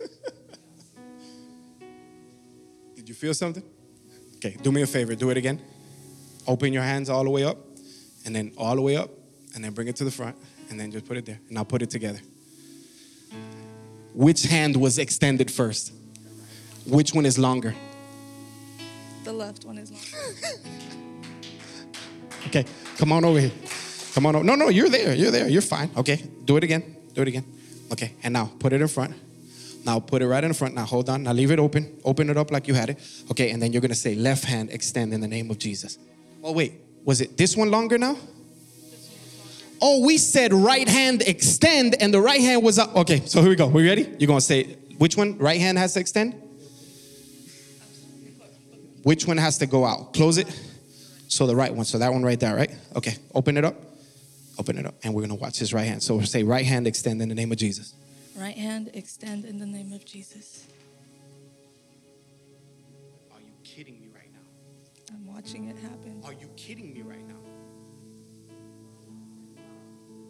Did 2.96 3.08
you 3.08 3.14
feel 3.14 3.34
something? 3.34 3.62
Okay, 4.36 4.56
do 4.62 4.72
me 4.72 4.82
a 4.82 4.86
favor, 4.86 5.14
do 5.14 5.30
it 5.30 5.36
again. 5.36 5.60
Open 6.46 6.72
your 6.72 6.82
hands 6.82 7.08
all 7.08 7.24
the 7.24 7.30
way 7.30 7.44
up, 7.44 7.58
and 8.24 8.34
then 8.34 8.52
all 8.56 8.74
the 8.74 8.82
way 8.82 8.96
up, 8.96 9.10
and 9.54 9.64
then 9.64 9.72
bring 9.72 9.88
it 9.88 9.96
to 9.96 10.04
the 10.04 10.10
front, 10.10 10.36
and 10.68 10.78
then 10.78 10.90
just 10.90 11.06
put 11.06 11.16
it 11.16 11.26
there, 11.26 11.40
and 11.48 11.58
I'll 11.58 11.64
put 11.64 11.82
it 11.82 11.90
together. 11.90 12.20
Which 14.14 14.42
hand 14.42 14.76
was 14.76 14.98
extended 14.98 15.50
first? 15.50 15.92
Which 16.86 17.14
one 17.14 17.26
is 17.26 17.38
longer? 17.38 17.74
The 19.24 19.32
left 19.32 19.64
one 19.64 19.78
is 19.78 19.90
longer. 19.90 20.58
Okay, 22.46 22.64
come 22.96 23.12
on 23.12 23.24
over 23.24 23.38
here. 23.38 23.52
Come 24.14 24.26
on 24.26 24.34
over. 24.34 24.44
No, 24.44 24.54
no, 24.54 24.70
you're 24.70 24.88
there. 24.88 25.14
You're 25.14 25.30
there. 25.30 25.46
You're 25.48 25.62
fine. 25.62 25.90
Okay, 25.96 26.24
do 26.44 26.56
it 26.56 26.64
again. 26.64 26.96
Do 27.14 27.22
it 27.22 27.28
again. 27.28 27.44
Okay, 27.92 28.14
and 28.22 28.32
now 28.32 28.50
put 28.58 28.72
it 28.72 28.80
in 28.80 28.88
front. 28.88 29.14
Now 29.84 30.00
put 30.00 30.20
it 30.22 30.26
right 30.26 30.42
in 30.42 30.52
front. 30.52 30.74
Now 30.74 30.84
hold 30.84 31.08
on. 31.08 31.22
Now 31.22 31.32
leave 31.32 31.50
it 31.50 31.58
open. 31.58 32.00
Open 32.04 32.28
it 32.28 32.36
up 32.36 32.50
like 32.50 32.66
you 32.66 32.74
had 32.74 32.90
it. 32.90 32.98
Okay, 33.30 33.50
and 33.50 33.62
then 33.62 33.72
you're 33.72 33.82
gonna 33.82 33.94
say 33.94 34.14
left 34.14 34.44
hand 34.44 34.70
extend 34.70 35.12
in 35.14 35.20
the 35.20 35.28
name 35.28 35.50
of 35.50 35.58
Jesus. 35.58 35.98
Oh, 36.42 36.52
wait. 36.52 36.74
Was 37.04 37.20
it 37.20 37.36
this 37.36 37.56
one 37.56 37.70
longer 37.70 37.98
now? 37.98 38.16
Oh, 39.82 40.04
we 40.04 40.18
said 40.18 40.52
right 40.52 40.86
hand 40.86 41.22
extend 41.22 42.00
and 42.00 42.12
the 42.12 42.20
right 42.20 42.40
hand 42.40 42.62
was 42.62 42.78
up. 42.78 42.94
Okay, 42.94 43.22
so 43.24 43.40
here 43.40 43.48
we 43.48 43.56
go. 43.56 43.66
We 43.66 43.88
ready? 43.88 44.14
You're 44.18 44.28
gonna 44.28 44.40
say 44.40 44.64
which 44.98 45.16
one? 45.16 45.38
Right 45.38 45.58
hand 45.58 45.78
has 45.78 45.94
to 45.94 46.00
extend? 46.00 46.34
Which 49.02 49.26
one 49.26 49.38
has 49.38 49.56
to 49.58 49.66
go 49.66 49.86
out? 49.86 50.12
Close 50.12 50.36
it. 50.36 50.48
So 51.28 51.46
the 51.46 51.56
right 51.56 51.74
one. 51.74 51.86
So 51.86 51.98
that 51.98 52.12
one 52.12 52.22
right 52.22 52.38
there, 52.38 52.54
right? 52.54 52.70
Okay, 52.94 53.16
open 53.34 53.56
it 53.56 53.64
up. 53.64 53.76
Open 54.58 54.76
it 54.76 54.84
up. 54.84 54.94
And 55.02 55.14
we're 55.14 55.22
gonna 55.22 55.34
watch 55.36 55.58
his 55.58 55.72
right 55.72 55.86
hand. 55.86 56.02
So 56.02 56.16
we'll 56.16 56.26
say 56.26 56.42
right 56.42 56.66
hand 56.66 56.86
extend 56.86 57.22
in 57.22 57.30
the 57.30 57.34
name 57.34 57.50
of 57.50 57.56
Jesus. 57.56 57.94
Right 58.36 58.56
hand 58.56 58.90
extend 58.92 59.46
in 59.46 59.58
the 59.58 59.66
name 59.66 59.94
of 59.94 60.04
Jesus. 60.04 60.66
Are 63.32 63.40
you 63.40 63.52
kidding 63.64 63.98
me 63.98 64.08
right 64.14 64.30
now? 64.32 65.14
I'm 65.14 65.26
watching 65.26 65.68
it 65.68 65.76
happen. 65.78 66.09
Are 66.24 66.32
you 66.32 66.48
kidding 66.56 66.92
me 66.92 67.02
right 67.02 67.26
now? 67.26 67.34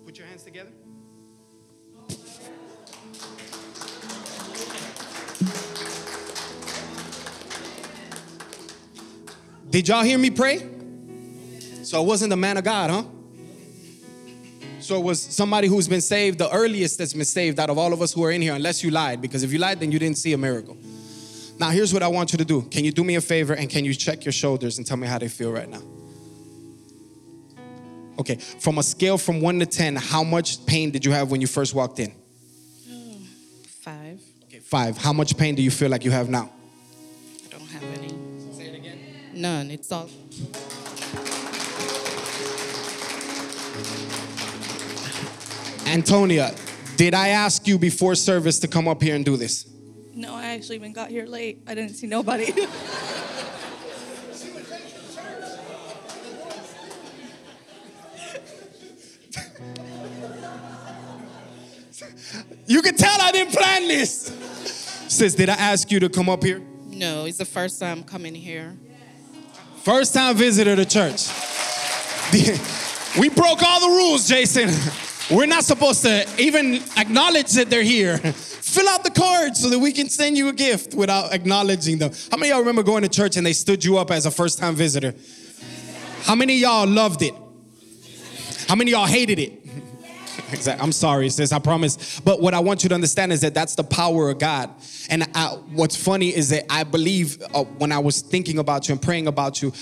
Put 0.04 0.18
your 0.18 0.26
hands 0.26 0.42
together. 0.42 0.70
Did 9.68 9.86
y'all 9.86 10.02
hear 10.02 10.18
me 10.18 10.30
pray? 10.30 10.68
So 11.84 12.02
it 12.02 12.06
wasn't 12.06 12.30
the 12.30 12.36
man 12.36 12.56
of 12.56 12.64
God, 12.64 12.90
huh? 12.90 13.04
So 14.80 14.96
it 14.98 15.04
was 15.04 15.20
somebody 15.20 15.68
who's 15.68 15.86
been 15.86 16.00
saved, 16.00 16.38
the 16.38 16.50
earliest 16.50 16.98
that's 16.98 17.12
been 17.12 17.24
saved 17.24 17.60
out 17.60 17.70
of 17.70 17.78
all 17.78 17.92
of 17.92 18.02
us 18.02 18.12
who 18.12 18.24
are 18.24 18.32
in 18.32 18.42
here, 18.42 18.54
unless 18.54 18.82
you 18.82 18.90
lied, 18.90 19.20
because 19.20 19.44
if 19.44 19.52
you 19.52 19.58
lied, 19.58 19.78
then 19.78 19.92
you 19.92 19.98
didn't 20.00 20.18
see 20.18 20.32
a 20.32 20.38
miracle. 20.38 20.76
Now, 21.60 21.68
here's 21.68 21.92
what 21.92 22.02
I 22.02 22.08
want 22.08 22.32
you 22.32 22.38
to 22.38 22.44
do. 22.46 22.62
Can 22.62 22.86
you 22.86 22.90
do 22.90 23.04
me 23.04 23.16
a 23.16 23.20
favor 23.20 23.52
and 23.52 23.68
can 23.68 23.84
you 23.84 23.92
check 23.92 24.24
your 24.24 24.32
shoulders 24.32 24.78
and 24.78 24.86
tell 24.86 24.96
me 24.96 25.06
how 25.06 25.18
they 25.18 25.28
feel 25.28 25.52
right 25.52 25.68
now? 25.68 25.82
Okay, 28.18 28.36
from 28.36 28.78
a 28.78 28.82
scale 28.82 29.18
from 29.18 29.42
one 29.42 29.58
to 29.58 29.66
10, 29.66 29.96
how 29.96 30.24
much 30.24 30.64
pain 30.64 30.90
did 30.90 31.04
you 31.04 31.12
have 31.12 31.30
when 31.30 31.42
you 31.42 31.46
first 31.46 31.74
walked 31.74 31.98
in? 31.98 32.14
Five. 33.82 34.22
Okay, 34.44 34.60
five. 34.60 34.96
How 34.96 35.12
much 35.12 35.36
pain 35.36 35.54
do 35.54 35.60
you 35.60 35.70
feel 35.70 35.90
like 35.90 36.02
you 36.02 36.10
have 36.10 36.30
now? 36.30 36.50
I 37.44 37.48
don't 37.50 37.68
have 37.68 37.82
any. 37.82 38.08
Say 38.52 38.68
it 38.68 38.76
again. 38.76 38.98
None. 39.34 39.70
It's 39.70 39.92
all. 39.92 40.08
Antonia, 45.86 46.54
did 46.96 47.12
I 47.12 47.28
ask 47.28 47.66
you 47.66 47.78
before 47.78 48.14
service 48.14 48.58
to 48.60 48.68
come 48.68 48.88
up 48.88 49.02
here 49.02 49.14
and 49.14 49.26
do 49.26 49.36
this? 49.36 49.69
No, 50.14 50.34
I 50.34 50.46
actually 50.48 50.76
even 50.76 50.92
got 50.92 51.08
here 51.08 51.26
late. 51.26 51.62
I 51.66 51.74
didn't 51.74 51.94
see 51.94 52.06
nobody. 52.06 52.52
You 62.66 62.82
can 62.82 62.94
tell 62.96 63.20
I 63.20 63.32
didn't 63.32 63.52
plan 63.52 63.88
this. 63.88 64.32
Sis, 65.08 65.34
did 65.34 65.48
I 65.48 65.54
ask 65.54 65.90
you 65.90 65.98
to 65.98 66.08
come 66.08 66.28
up 66.28 66.44
here? 66.44 66.62
No, 66.86 67.24
it's 67.24 67.38
the 67.38 67.44
first 67.44 67.80
time 67.80 68.04
coming 68.04 68.32
here. 68.32 68.76
First 69.82 70.14
time 70.14 70.36
visitor 70.36 70.76
to 70.76 70.84
church. 70.84 71.28
We 73.18 73.28
broke 73.28 73.60
all 73.60 73.80
the 73.80 73.88
rules, 73.88 74.28
Jason. 74.28 74.70
We're 75.36 75.46
not 75.46 75.64
supposed 75.64 76.02
to 76.02 76.28
even 76.38 76.80
acknowledge 76.96 77.50
that 77.54 77.68
they're 77.68 77.82
here. 77.82 78.20
Fill 78.70 78.88
out 78.88 79.02
the 79.02 79.10
card 79.10 79.56
so 79.56 79.68
that 79.68 79.80
we 79.80 79.90
can 79.90 80.08
send 80.08 80.38
you 80.38 80.48
a 80.48 80.52
gift 80.52 80.94
without 80.94 81.34
acknowledging 81.34 81.98
them. 81.98 82.12
How 82.30 82.36
many 82.36 82.50
y'all 82.50 82.60
remember 82.60 82.84
going 82.84 83.02
to 83.02 83.08
church 83.08 83.36
and 83.36 83.44
they 83.44 83.52
stood 83.52 83.84
you 83.84 83.98
up 83.98 84.12
as 84.12 84.26
a 84.26 84.30
first 84.30 84.60
time 84.60 84.76
visitor? 84.76 85.12
How 86.22 86.36
many 86.36 86.56
y'all 86.56 86.86
loved 86.86 87.22
it? 87.22 87.34
How 88.68 88.76
many 88.76 88.92
y'all 88.92 89.06
hated 89.06 89.38
it? 89.38 89.54
Exactly. 90.52 90.82
I'm 90.82 90.90
sorry, 90.90 91.28
sis. 91.28 91.52
I 91.52 91.60
promise. 91.60 92.18
But 92.20 92.40
what 92.40 92.54
I 92.54 92.60
want 92.60 92.82
you 92.82 92.88
to 92.88 92.94
understand 92.94 93.32
is 93.32 93.40
that 93.42 93.54
that's 93.54 93.76
the 93.76 93.84
power 93.84 94.30
of 94.30 94.38
God. 94.38 94.70
And 95.08 95.28
I, 95.34 95.48
what's 95.72 95.94
funny 95.94 96.34
is 96.34 96.48
that 96.48 96.64
I 96.68 96.82
believe 96.82 97.40
uh, 97.54 97.62
when 97.64 97.92
I 97.92 97.98
was 97.98 98.20
thinking 98.20 98.58
about 98.58 98.88
you 98.88 98.92
and 98.92 99.02
praying 99.02 99.28
about 99.28 99.62
you, 99.62 99.72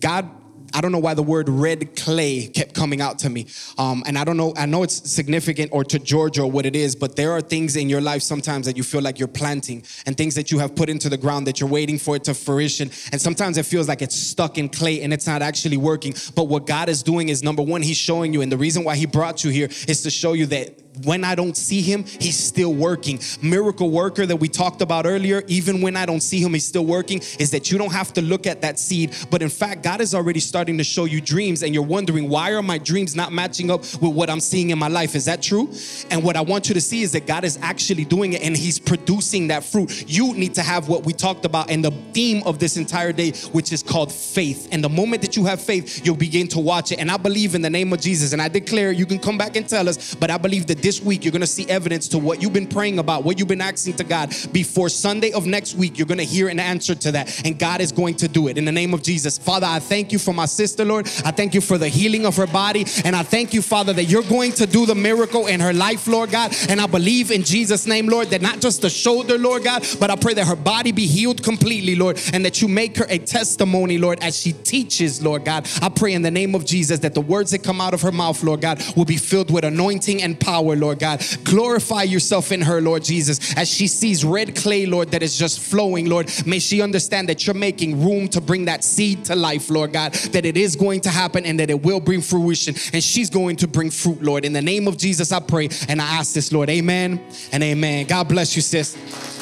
God. 0.00 0.28
I 0.74 0.80
don't 0.80 0.92
know 0.92 0.98
why 0.98 1.14
the 1.14 1.22
word 1.22 1.48
red 1.48 1.96
clay 1.96 2.46
kept 2.46 2.74
coming 2.74 3.00
out 3.00 3.18
to 3.20 3.30
me. 3.30 3.46
Um, 3.78 4.02
and 4.06 4.16
I 4.16 4.24
don't 4.24 4.36
know, 4.36 4.52
I 4.56 4.66
know 4.66 4.82
it's 4.82 5.10
significant 5.10 5.70
or 5.72 5.84
to 5.84 5.98
Georgia 5.98 6.42
or 6.42 6.50
what 6.50 6.66
it 6.66 6.76
is, 6.76 6.94
but 6.94 7.16
there 7.16 7.32
are 7.32 7.40
things 7.40 7.76
in 7.76 7.88
your 7.88 8.00
life 8.00 8.22
sometimes 8.22 8.66
that 8.66 8.76
you 8.76 8.82
feel 8.82 9.02
like 9.02 9.18
you're 9.18 9.28
planting 9.28 9.82
and 10.06 10.16
things 10.16 10.34
that 10.34 10.50
you 10.50 10.58
have 10.58 10.74
put 10.74 10.88
into 10.88 11.08
the 11.08 11.16
ground 11.16 11.46
that 11.46 11.60
you're 11.60 11.68
waiting 11.68 11.98
for 11.98 12.16
it 12.16 12.24
to 12.24 12.34
fruition. 12.34 12.90
And 13.12 13.20
sometimes 13.20 13.58
it 13.58 13.66
feels 13.66 13.88
like 13.88 14.02
it's 14.02 14.16
stuck 14.16 14.58
in 14.58 14.68
clay 14.68 15.02
and 15.02 15.12
it's 15.12 15.26
not 15.26 15.42
actually 15.42 15.76
working. 15.76 16.14
But 16.34 16.44
what 16.44 16.66
God 16.66 16.88
is 16.88 17.02
doing 17.02 17.28
is 17.28 17.42
number 17.42 17.62
one, 17.62 17.82
He's 17.82 17.96
showing 17.96 18.32
you, 18.32 18.42
and 18.42 18.50
the 18.50 18.58
reason 18.58 18.84
why 18.84 18.96
He 18.96 19.06
brought 19.06 19.44
you 19.44 19.50
here 19.50 19.68
is 19.88 20.02
to 20.02 20.10
show 20.10 20.32
you 20.32 20.46
that 20.46 20.89
when 21.04 21.24
I 21.24 21.34
don't 21.34 21.56
see 21.56 21.80
him, 21.80 22.04
he's 22.04 22.38
still 22.38 22.74
working. 22.74 23.20
Miracle 23.42 23.90
worker 23.90 24.26
that 24.26 24.36
we 24.36 24.48
talked 24.48 24.82
about 24.82 25.06
earlier, 25.06 25.42
even 25.46 25.80
when 25.80 25.96
I 25.96 26.06
don't 26.06 26.20
see 26.20 26.40
him, 26.40 26.52
he's 26.52 26.66
still 26.66 26.84
working, 26.84 27.20
is 27.38 27.50
that 27.52 27.70
you 27.70 27.78
don't 27.78 27.92
have 27.92 28.12
to 28.14 28.22
look 28.22 28.46
at 28.46 28.62
that 28.62 28.78
seed. 28.78 29.14
But 29.30 29.42
in 29.42 29.48
fact, 29.48 29.82
God 29.82 30.00
is 30.00 30.14
already 30.14 30.40
starting 30.40 30.78
to 30.78 30.84
show 30.84 31.04
you 31.04 31.20
dreams, 31.20 31.62
and 31.62 31.74
you're 31.74 31.82
wondering, 31.82 32.28
why 32.28 32.52
are 32.52 32.62
my 32.62 32.78
dreams 32.78 33.14
not 33.14 33.32
matching 33.32 33.70
up 33.70 33.80
with 33.80 34.14
what 34.14 34.28
I'm 34.28 34.40
seeing 34.40 34.70
in 34.70 34.78
my 34.78 34.88
life? 34.88 35.14
Is 35.14 35.26
that 35.26 35.42
true? 35.42 35.72
And 36.10 36.22
what 36.22 36.36
I 36.36 36.40
want 36.40 36.68
you 36.68 36.74
to 36.74 36.80
see 36.80 37.02
is 37.02 37.12
that 37.12 37.26
God 37.26 37.44
is 37.44 37.58
actually 37.62 38.04
doing 38.04 38.32
it 38.32 38.42
and 38.42 38.56
he's 38.56 38.78
producing 38.78 39.48
that 39.48 39.64
fruit. 39.64 40.04
You 40.10 40.34
need 40.34 40.54
to 40.54 40.62
have 40.62 40.88
what 40.88 41.04
we 41.04 41.12
talked 41.12 41.44
about 41.44 41.70
and 41.70 41.84
the 41.84 41.92
theme 42.12 42.42
of 42.44 42.58
this 42.58 42.76
entire 42.76 43.12
day, 43.12 43.30
which 43.52 43.72
is 43.72 43.82
called 43.82 44.12
faith. 44.12 44.68
And 44.72 44.82
the 44.82 44.88
moment 44.88 45.22
that 45.22 45.36
you 45.36 45.44
have 45.44 45.60
faith, 45.60 46.04
you'll 46.04 46.16
begin 46.16 46.48
to 46.48 46.58
watch 46.58 46.92
it. 46.92 46.98
And 46.98 47.10
I 47.10 47.16
believe 47.16 47.54
in 47.54 47.62
the 47.62 47.70
name 47.70 47.92
of 47.92 48.00
Jesus, 48.00 48.32
and 48.32 48.42
I 48.42 48.48
declare, 48.48 48.92
you 48.92 49.06
can 49.06 49.18
come 49.18 49.38
back 49.38 49.56
and 49.56 49.68
tell 49.68 49.88
us, 49.88 50.14
but 50.14 50.30
I 50.30 50.36
believe 50.38 50.66
that 50.66 50.79
this 50.82 51.00
week 51.02 51.24
you're 51.24 51.32
gonna 51.32 51.46
see 51.46 51.68
evidence 51.68 52.08
to 52.08 52.18
what 52.18 52.42
you've 52.42 52.52
been 52.52 52.66
praying 52.66 52.98
about, 52.98 53.24
what 53.24 53.38
you've 53.38 53.48
been 53.48 53.60
asking 53.60 53.94
to 53.94 54.04
God. 54.04 54.34
Before 54.52 54.88
Sunday 54.88 55.32
of 55.32 55.46
next 55.46 55.74
week, 55.74 55.98
you're 55.98 56.06
gonna 56.06 56.22
hear 56.22 56.48
an 56.48 56.60
answer 56.60 56.94
to 56.94 57.12
that, 57.12 57.44
and 57.44 57.58
God 57.58 57.80
is 57.80 57.92
going 57.92 58.14
to 58.16 58.28
do 58.28 58.48
it 58.48 58.58
in 58.58 58.64
the 58.64 58.72
name 58.72 58.94
of 58.94 59.02
Jesus. 59.02 59.38
Father, 59.38 59.66
I 59.66 59.78
thank 59.78 60.12
you 60.12 60.18
for 60.18 60.32
my 60.32 60.46
sister, 60.46 60.84
Lord. 60.84 61.06
I 61.24 61.30
thank 61.30 61.54
you 61.54 61.60
for 61.60 61.78
the 61.78 61.88
healing 61.88 62.26
of 62.26 62.36
her 62.36 62.46
body, 62.46 62.86
and 63.04 63.14
I 63.14 63.22
thank 63.22 63.54
you, 63.54 63.62
Father, 63.62 63.92
that 63.92 64.04
you're 64.04 64.22
going 64.22 64.52
to 64.52 64.66
do 64.66 64.86
the 64.86 64.94
miracle 64.94 65.46
in 65.46 65.60
her 65.60 65.72
life, 65.72 66.06
Lord 66.06 66.30
God. 66.30 66.54
And 66.68 66.80
I 66.80 66.86
believe 66.86 67.30
in 67.30 67.42
Jesus' 67.42 67.86
name, 67.86 68.06
Lord, 68.06 68.28
that 68.28 68.42
not 68.42 68.60
just 68.60 68.82
the 68.82 68.90
shoulder, 68.90 69.38
Lord 69.38 69.64
God, 69.64 69.86
but 69.98 70.10
I 70.10 70.16
pray 70.16 70.34
that 70.34 70.46
her 70.46 70.56
body 70.56 70.92
be 70.92 71.06
healed 71.06 71.42
completely, 71.42 71.96
Lord, 71.96 72.20
and 72.32 72.44
that 72.44 72.60
you 72.62 72.68
make 72.68 72.96
her 72.96 73.06
a 73.08 73.18
testimony, 73.18 73.98
Lord, 73.98 74.22
as 74.22 74.38
she 74.38 74.52
teaches, 74.52 75.22
Lord 75.22 75.44
God. 75.44 75.68
I 75.82 75.88
pray 75.88 76.12
in 76.12 76.22
the 76.22 76.30
name 76.30 76.54
of 76.54 76.64
Jesus 76.64 77.00
that 77.00 77.14
the 77.14 77.20
words 77.20 77.50
that 77.50 77.62
come 77.62 77.80
out 77.80 77.94
of 77.94 78.02
her 78.02 78.12
mouth, 78.12 78.42
Lord 78.42 78.60
God, 78.60 78.82
will 78.96 79.04
be 79.04 79.16
filled 79.16 79.50
with 79.50 79.64
anointing 79.64 80.22
and 80.22 80.38
power, 80.38 80.69
Lord 80.76 80.98
God. 80.98 81.24
Glorify 81.44 82.02
yourself 82.04 82.52
in 82.52 82.60
her, 82.62 82.80
Lord 82.80 83.04
Jesus, 83.04 83.56
as 83.56 83.68
she 83.68 83.86
sees 83.86 84.24
red 84.24 84.56
clay, 84.56 84.86
Lord, 84.86 85.10
that 85.10 85.22
is 85.22 85.38
just 85.38 85.60
flowing, 85.60 86.08
Lord. 86.08 86.30
May 86.46 86.58
she 86.58 86.82
understand 86.82 87.28
that 87.28 87.46
you're 87.46 87.54
making 87.54 88.04
room 88.04 88.28
to 88.28 88.40
bring 88.40 88.66
that 88.66 88.84
seed 88.84 89.24
to 89.26 89.36
life, 89.36 89.70
Lord 89.70 89.92
God, 89.92 90.12
that 90.12 90.44
it 90.44 90.56
is 90.56 90.76
going 90.76 91.00
to 91.02 91.10
happen 91.10 91.44
and 91.44 91.58
that 91.60 91.70
it 91.70 91.82
will 91.82 92.00
bring 92.00 92.20
fruition, 92.20 92.74
and 92.92 93.02
she's 93.02 93.30
going 93.30 93.56
to 93.56 93.68
bring 93.68 93.90
fruit, 93.90 94.22
Lord. 94.22 94.44
In 94.44 94.52
the 94.52 94.62
name 94.62 94.88
of 94.88 94.96
Jesus, 94.96 95.32
I 95.32 95.40
pray 95.40 95.68
and 95.88 96.00
I 96.00 96.06
ask 96.18 96.34
this, 96.34 96.52
Lord. 96.52 96.68
Amen 96.70 97.20
and 97.52 97.62
amen. 97.62 98.06
God 98.06 98.28
bless 98.28 98.56
you, 98.56 98.62
sis. 98.62 99.39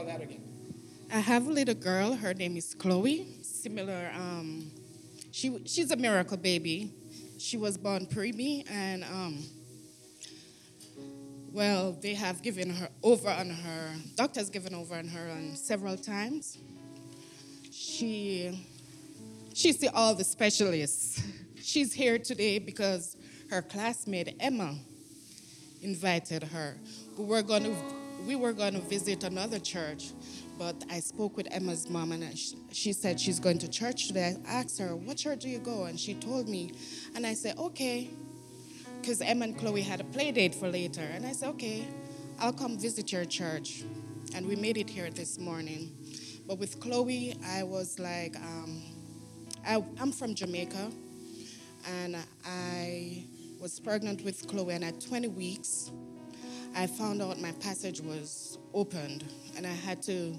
All 0.00 0.06
that 0.06 0.22
again. 0.22 0.42
I 1.12 1.18
have 1.18 1.46
a 1.46 1.50
little 1.50 1.74
girl. 1.74 2.14
Her 2.14 2.32
name 2.32 2.56
is 2.56 2.74
Chloe. 2.74 3.26
Similar. 3.42 4.10
Um, 4.14 4.70
she 5.30 5.60
she's 5.66 5.90
a 5.90 5.96
miracle 5.96 6.38
baby. 6.38 6.90
She 7.38 7.58
was 7.58 7.76
born 7.76 8.06
preemie, 8.06 8.64
and 8.70 9.04
um, 9.04 9.44
well, 11.52 11.92
they 12.00 12.14
have 12.14 12.42
given 12.42 12.70
her 12.70 12.88
over 13.02 13.28
on 13.28 13.50
her. 13.50 13.94
Doctors 14.14 14.48
given 14.48 14.74
over 14.74 14.94
on 14.94 15.08
her 15.08 15.30
on 15.30 15.54
several 15.54 15.98
times. 15.98 16.56
She 17.70 18.66
she 19.52 19.72
see 19.72 19.88
all 19.88 20.14
the 20.14 20.24
specialists. 20.24 21.22
She's 21.62 21.92
here 21.92 22.18
today 22.18 22.58
because 22.58 23.18
her 23.50 23.60
classmate 23.60 24.34
Emma 24.40 24.78
invited 25.82 26.44
her. 26.44 26.78
We 27.18 27.24
were 27.26 27.42
going 27.42 27.64
to 27.64 27.99
we 28.26 28.36
were 28.36 28.52
going 28.52 28.74
to 28.74 28.80
visit 28.80 29.24
another 29.24 29.58
church, 29.58 30.12
but 30.58 30.76
I 30.90 31.00
spoke 31.00 31.36
with 31.36 31.48
Emma's 31.50 31.88
mom 31.88 32.12
and 32.12 32.24
I, 32.24 32.34
she 32.72 32.92
said 32.92 33.18
she's 33.18 33.40
going 33.40 33.58
to 33.58 33.68
church 33.68 34.08
today. 34.08 34.36
I 34.46 34.52
asked 34.52 34.78
her, 34.78 34.94
"What 34.94 35.16
church 35.16 35.40
do 35.40 35.48
you 35.48 35.58
go?" 35.58 35.84
And 35.84 35.98
she 35.98 36.14
told 36.14 36.48
me, 36.48 36.72
and 37.14 37.26
I 37.26 37.34
said, 37.34 37.58
"Okay," 37.58 38.10
because 39.00 39.20
Emma 39.20 39.44
and 39.46 39.58
Chloe 39.58 39.82
had 39.82 40.00
a 40.00 40.04
play 40.04 40.32
date 40.32 40.54
for 40.54 40.68
later, 40.68 41.02
and 41.02 41.26
I 41.26 41.32
said, 41.32 41.48
"Okay, 41.50 41.86
I'll 42.38 42.52
come 42.52 42.78
visit 42.78 43.12
your 43.12 43.24
church," 43.24 43.84
and 44.34 44.46
we 44.46 44.56
made 44.56 44.76
it 44.76 44.90
here 44.90 45.10
this 45.10 45.38
morning. 45.38 45.90
But 46.46 46.58
with 46.58 46.80
Chloe, 46.80 47.36
I 47.46 47.62
was 47.62 47.98
like, 47.98 48.34
um, 48.36 48.82
I, 49.66 49.84
I'm 49.98 50.12
from 50.12 50.34
Jamaica, 50.34 50.90
and 51.86 52.16
I 52.44 53.24
was 53.60 53.78
pregnant 53.78 54.24
with 54.24 54.46
Chloe, 54.48 54.74
and 54.74 54.84
at 54.84 55.00
20 55.00 55.28
weeks, 55.28 55.90
I 56.74 56.86
found 56.86 57.20
out 57.20 57.40
my 57.40 57.52
passage 57.52 58.00
was 58.00 58.58
opened, 58.72 59.24
and 59.56 59.66
I 59.66 59.72
had 59.72 60.02
to 60.04 60.34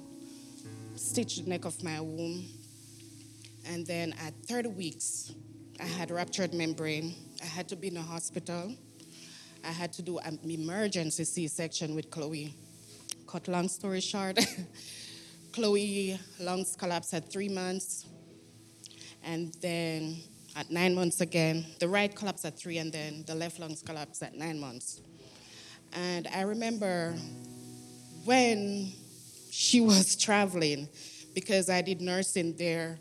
stitch 0.95 1.37
the 1.37 1.49
neck 1.49 1.65
of 1.65 1.83
my 1.83 1.99
womb. 1.99 2.45
And 3.65 3.85
then 3.85 4.13
at 4.13 4.33
30 4.47 4.69
weeks, 4.69 5.33
I 5.79 5.85
had 5.85 6.09
ruptured 6.09 6.53
membrane. 6.53 7.15
I 7.41 7.45
had 7.45 7.67
to 7.69 7.75
be 7.75 7.89
in 7.89 7.97
a 7.97 8.01
hospital. 8.01 8.75
I 9.63 9.71
had 9.71 9.91
to 9.93 10.01
do 10.01 10.19
an 10.19 10.39
emergency 10.43 11.25
C-section 11.25 11.95
with 11.95 12.09
Chloe. 12.09 12.55
Cut 13.27 13.47
long 13.47 13.67
story 13.67 14.01
short, 14.01 14.39
Chloe 15.51 16.19
lungs 16.39 16.75
collapsed 16.77 17.13
at 17.13 17.31
three 17.31 17.49
months, 17.49 18.05
and 19.23 19.53
then 19.61 20.17
at 20.55 20.71
nine 20.71 20.95
months 20.95 21.21
again, 21.21 21.65
the 21.79 21.87
right 21.87 22.13
collapsed 22.13 22.45
at 22.45 22.57
three, 22.57 22.77
and 22.77 22.91
then 22.91 23.23
the 23.27 23.35
left 23.35 23.59
lungs 23.59 23.81
collapsed 23.81 24.23
at 24.23 24.33
nine 24.33 24.59
months. 24.59 25.01
And 25.93 26.27
I 26.33 26.41
remember 26.41 27.15
when 28.23 28.91
she 29.49 29.81
was 29.81 30.15
traveling, 30.15 30.87
because 31.33 31.69
I 31.69 31.81
did 31.81 32.01
nursing 32.01 32.55
there 32.57 32.99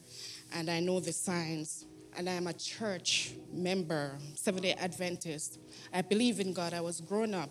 and 0.53 0.71
I 0.71 0.81
know 0.81 1.01
the 1.01 1.13
signs, 1.13 1.85
and 2.17 2.29
I'm 2.29 2.47
a 2.49 2.53
church 2.53 3.33
member, 3.53 4.19
Seventh 4.35 4.65
day 4.65 4.73
Adventist. 4.75 5.59
I 5.93 6.03
believe 6.03 6.41
in 6.41 6.53
God. 6.53 6.75
I 6.75 6.81
was 6.81 7.01
grown 7.01 7.35
up 7.35 7.51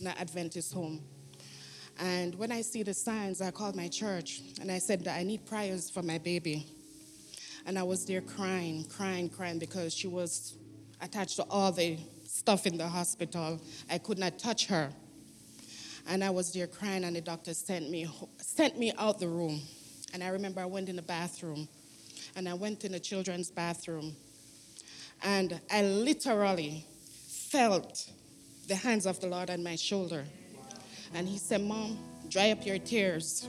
in 0.00 0.06
an 0.08 0.14
Adventist 0.18 0.74
home. 0.74 1.00
And 1.98 2.34
when 2.34 2.50
I 2.50 2.62
see 2.62 2.82
the 2.82 2.94
signs, 2.94 3.40
I 3.40 3.50
called 3.50 3.76
my 3.76 3.88
church 3.88 4.40
and 4.60 4.70
I 4.70 4.78
said 4.78 5.04
that 5.04 5.18
I 5.18 5.22
need 5.22 5.46
prayers 5.46 5.90
for 5.90 6.02
my 6.02 6.18
baby. 6.18 6.66
And 7.66 7.78
I 7.78 7.82
was 7.82 8.06
there 8.06 8.22
crying, 8.22 8.84
crying, 8.84 9.28
crying 9.28 9.58
because 9.58 9.94
she 9.94 10.08
was 10.08 10.56
attached 11.00 11.36
to 11.36 11.44
all 11.44 11.72
the 11.72 11.98
stuff 12.32 12.66
in 12.66 12.78
the 12.78 12.88
hospital. 12.88 13.60
I 13.90 13.98
could 13.98 14.18
not 14.18 14.38
touch 14.38 14.66
her. 14.66 14.90
And 16.08 16.24
I 16.24 16.30
was 16.30 16.52
there 16.52 16.66
crying, 16.66 17.04
and 17.04 17.16
the 17.16 17.20
doctor 17.20 17.52
sent 17.54 17.90
me, 17.90 18.08
sent 18.38 18.78
me 18.78 18.92
out 18.98 19.18
the 19.18 19.28
room. 19.28 19.60
And 20.14 20.22
I 20.22 20.28
remember 20.28 20.60
I 20.60 20.66
went 20.66 20.88
in 20.88 20.96
the 20.96 21.02
bathroom, 21.02 21.68
and 22.36 22.48
I 22.48 22.54
went 22.54 22.84
in 22.84 22.92
the 22.92 23.00
children's 23.00 23.50
bathroom, 23.50 24.14
and 25.22 25.60
I 25.70 25.82
literally 25.82 26.86
felt 27.50 28.10
the 28.66 28.76
hands 28.76 29.06
of 29.06 29.20
the 29.20 29.26
Lord 29.26 29.50
on 29.50 29.62
my 29.62 29.76
shoulder. 29.76 30.24
And 31.14 31.28
He 31.28 31.36
said, 31.36 31.62
Mom, 31.62 31.98
dry 32.28 32.50
up 32.50 32.64
your 32.64 32.78
tears. 32.78 33.48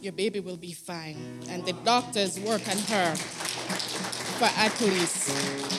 Your 0.00 0.12
baby 0.12 0.40
will 0.40 0.56
be 0.56 0.72
fine. 0.72 1.16
And 1.48 1.64
the 1.64 1.72
doctors 1.72 2.40
work 2.40 2.66
on 2.68 2.78
her 2.78 3.14
for 3.16 4.44
at 4.44 4.80
least 4.80 5.75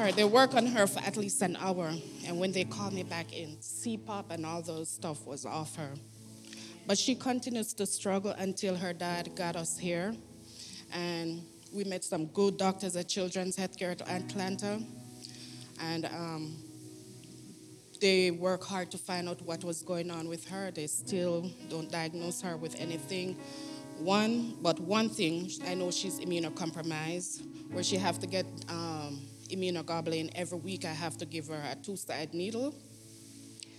sorry, 0.00 0.12
they 0.12 0.24
work 0.24 0.54
on 0.54 0.64
her 0.64 0.86
for 0.86 1.00
at 1.00 1.14
least 1.18 1.42
an 1.42 1.54
hour. 1.60 1.92
And 2.26 2.40
when 2.40 2.52
they 2.52 2.64
called 2.64 2.94
me 2.94 3.02
back 3.02 3.34
in, 3.34 3.58
CPAP 3.58 4.30
and 4.30 4.46
all 4.46 4.62
those 4.62 4.88
stuff 4.88 5.26
was 5.26 5.44
off 5.44 5.76
her. 5.76 5.90
But 6.86 6.96
she 6.96 7.14
continues 7.14 7.74
to 7.74 7.84
struggle 7.84 8.30
until 8.38 8.76
her 8.76 8.94
dad 8.94 9.36
got 9.36 9.56
us 9.56 9.76
here. 9.76 10.16
And 10.94 11.42
we 11.70 11.84
met 11.84 12.02
some 12.02 12.28
good 12.28 12.56
doctors 12.56 12.96
at 12.96 13.10
Children's 13.10 13.58
Healthcare 13.58 13.90
at 13.90 14.08
Atlanta. 14.08 14.80
And 15.82 16.06
um, 16.06 16.56
they 18.00 18.30
work 18.30 18.64
hard 18.64 18.90
to 18.92 18.96
find 18.96 19.28
out 19.28 19.42
what 19.42 19.62
was 19.64 19.82
going 19.82 20.10
on 20.10 20.28
with 20.30 20.48
her. 20.48 20.70
They 20.70 20.86
still 20.86 21.50
don't 21.68 21.92
diagnose 21.92 22.40
her 22.40 22.56
with 22.56 22.74
anything. 22.80 23.36
One, 23.98 24.56
but 24.62 24.80
one 24.80 25.10
thing, 25.10 25.50
I 25.66 25.74
know 25.74 25.90
she's 25.90 26.20
immunocompromised, 26.20 27.42
where 27.70 27.84
she 27.84 27.98
have 27.98 28.18
to 28.20 28.26
get 28.26 28.46
um, 28.70 29.20
immunoglobulin 29.50 30.30
every 30.34 30.58
week. 30.58 30.84
I 30.84 30.92
have 30.92 31.16
to 31.18 31.26
give 31.26 31.48
her 31.48 31.62
a 31.70 31.76
two-sided 31.76 32.34
needle. 32.34 32.74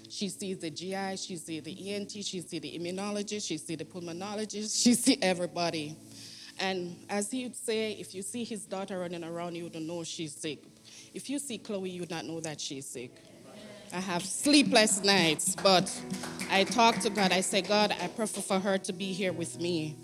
She 0.09 0.27
sees 0.27 0.59
the 0.59 0.69
GI, 0.69 1.15
she 1.15 1.37
sees 1.37 1.63
the 1.63 1.93
ENT, 1.93 2.11
she 2.11 2.41
sees 2.41 2.49
the 2.49 2.77
immunologist, 2.77 3.47
she 3.47 3.57
sees 3.57 3.77
the 3.77 3.85
pulmonologist, 3.85 4.83
she 4.83 4.93
sees 4.93 5.17
everybody. 5.21 5.95
And 6.59 6.97
as 7.09 7.31
he 7.31 7.43
would 7.43 7.55
say, 7.55 7.93
if 7.93 8.13
you 8.13 8.21
see 8.21 8.43
his 8.43 8.65
daughter 8.65 8.99
running 8.99 9.23
around, 9.23 9.55
you 9.55 9.69
don't 9.69 9.87
know 9.87 10.03
she's 10.03 10.35
sick. 10.35 10.63
If 11.13 11.29
you 11.29 11.39
see 11.39 11.57
Chloe, 11.57 11.89
you 11.89 12.01
would 12.01 12.09
not 12.09 12.25
know 12.25 12.41
that 12.41 12.59
she's 12.59 12.85
sick. 12.85 13.11
I 13.93 14.01
have 14.01 14.23
sleepless 14.25 15.01
nights, 15.01 15.55
but 15.63 15.89
I 16.49 16.65
talk 16.65 16.99
to 16.99 17.09
God. 17.09 17.31
I 17.31 17.39
say, 17.39 17.61
God, 17.61 17.95
I 18.01 18.07
prefer 18.07 18.41
for 18.41 18.59
her 18.59 18.77
to 18.79 18.93
be 18.93 19.13
here 19.13 19.31
with 19.31 19.61
me. 19.61 19.95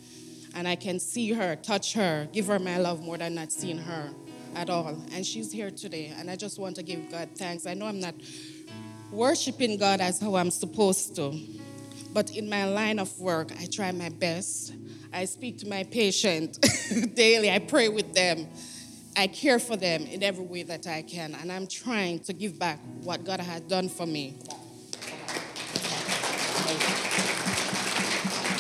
And 0.56 0.68
I 0.68 0.76
can 0.76 1.00
see 1.00 1.34
her, 1.34 1.58
touch 1.58 1.94
her, 1.94 2.30
give 2.32 2.48
her 2.48 2.60
my 2.60 2.78
love 2.78 3.02
more 3.02 3.18
than 3.18 3.36
not 3.36 3.52
seeing 3.52 3.78
her 3.78 4.14
at 4.58 4.70
all. 4.70 4.98
And 5.14 5.26
she's 5.26 5.52
here 5.52 5.70
today. 5.70 6.12
And 6.18 6.30
I 6.30 6.36
just 6.36 6.60
want 6.60 6.76
to 6.78 6.84
give 6.84 7.12
God 7.12 7.30
thanks. 7.36 7.68
I 7.68 7.76
know 7.76 7.86
I'm 7.86 8.00
not 8.00 8.16
worshiping 9.12 9.78
God 9.78 10.02
as 10.02 10.20
how 10.20 10.36
I'm 10.36 10.52
supposed 10.52 11.16
to, 11.16 11.40
but 12.14 12.36
in 12.36 12.50
my 12.50 12.66
line 12.66 13.00
of 13.00 13.18
work, 13.20 13.52
I 13.60 13.68
try 13.68 13.92
my 13.92 14.10
best. 14.10 14.74
I 15.14 15.26
speak 15.26 15.60
to 15.60 15.68
my 15.68 15.84
patient 15.84 16.60
daily, 17.16 17.50
I 17.52 17.60
pray 17.60 17.88
with 17.88 18.14
them. 18.14 18.48
I 19.16 19.28
care 19.28 19.58
for 19.58 19.76
them 19.76 20.04
in 20.04 20.22
every 20.22 20.46
way 20.46 20.62
that 20.64 20.86
I 20.86 21.02
can, 21.02 21.34
and 21.34 21.52
I'm 21.52 21.66
trying 21.66 22.20
to 22.20 22.34
give 22.34 22.60
back 22.60 22.80
what 23.02 23.24
God 23.24 23.40
has 23.40 23.62
done 23.62 23.90
for 23.90 24.06
me. 24.06 24.38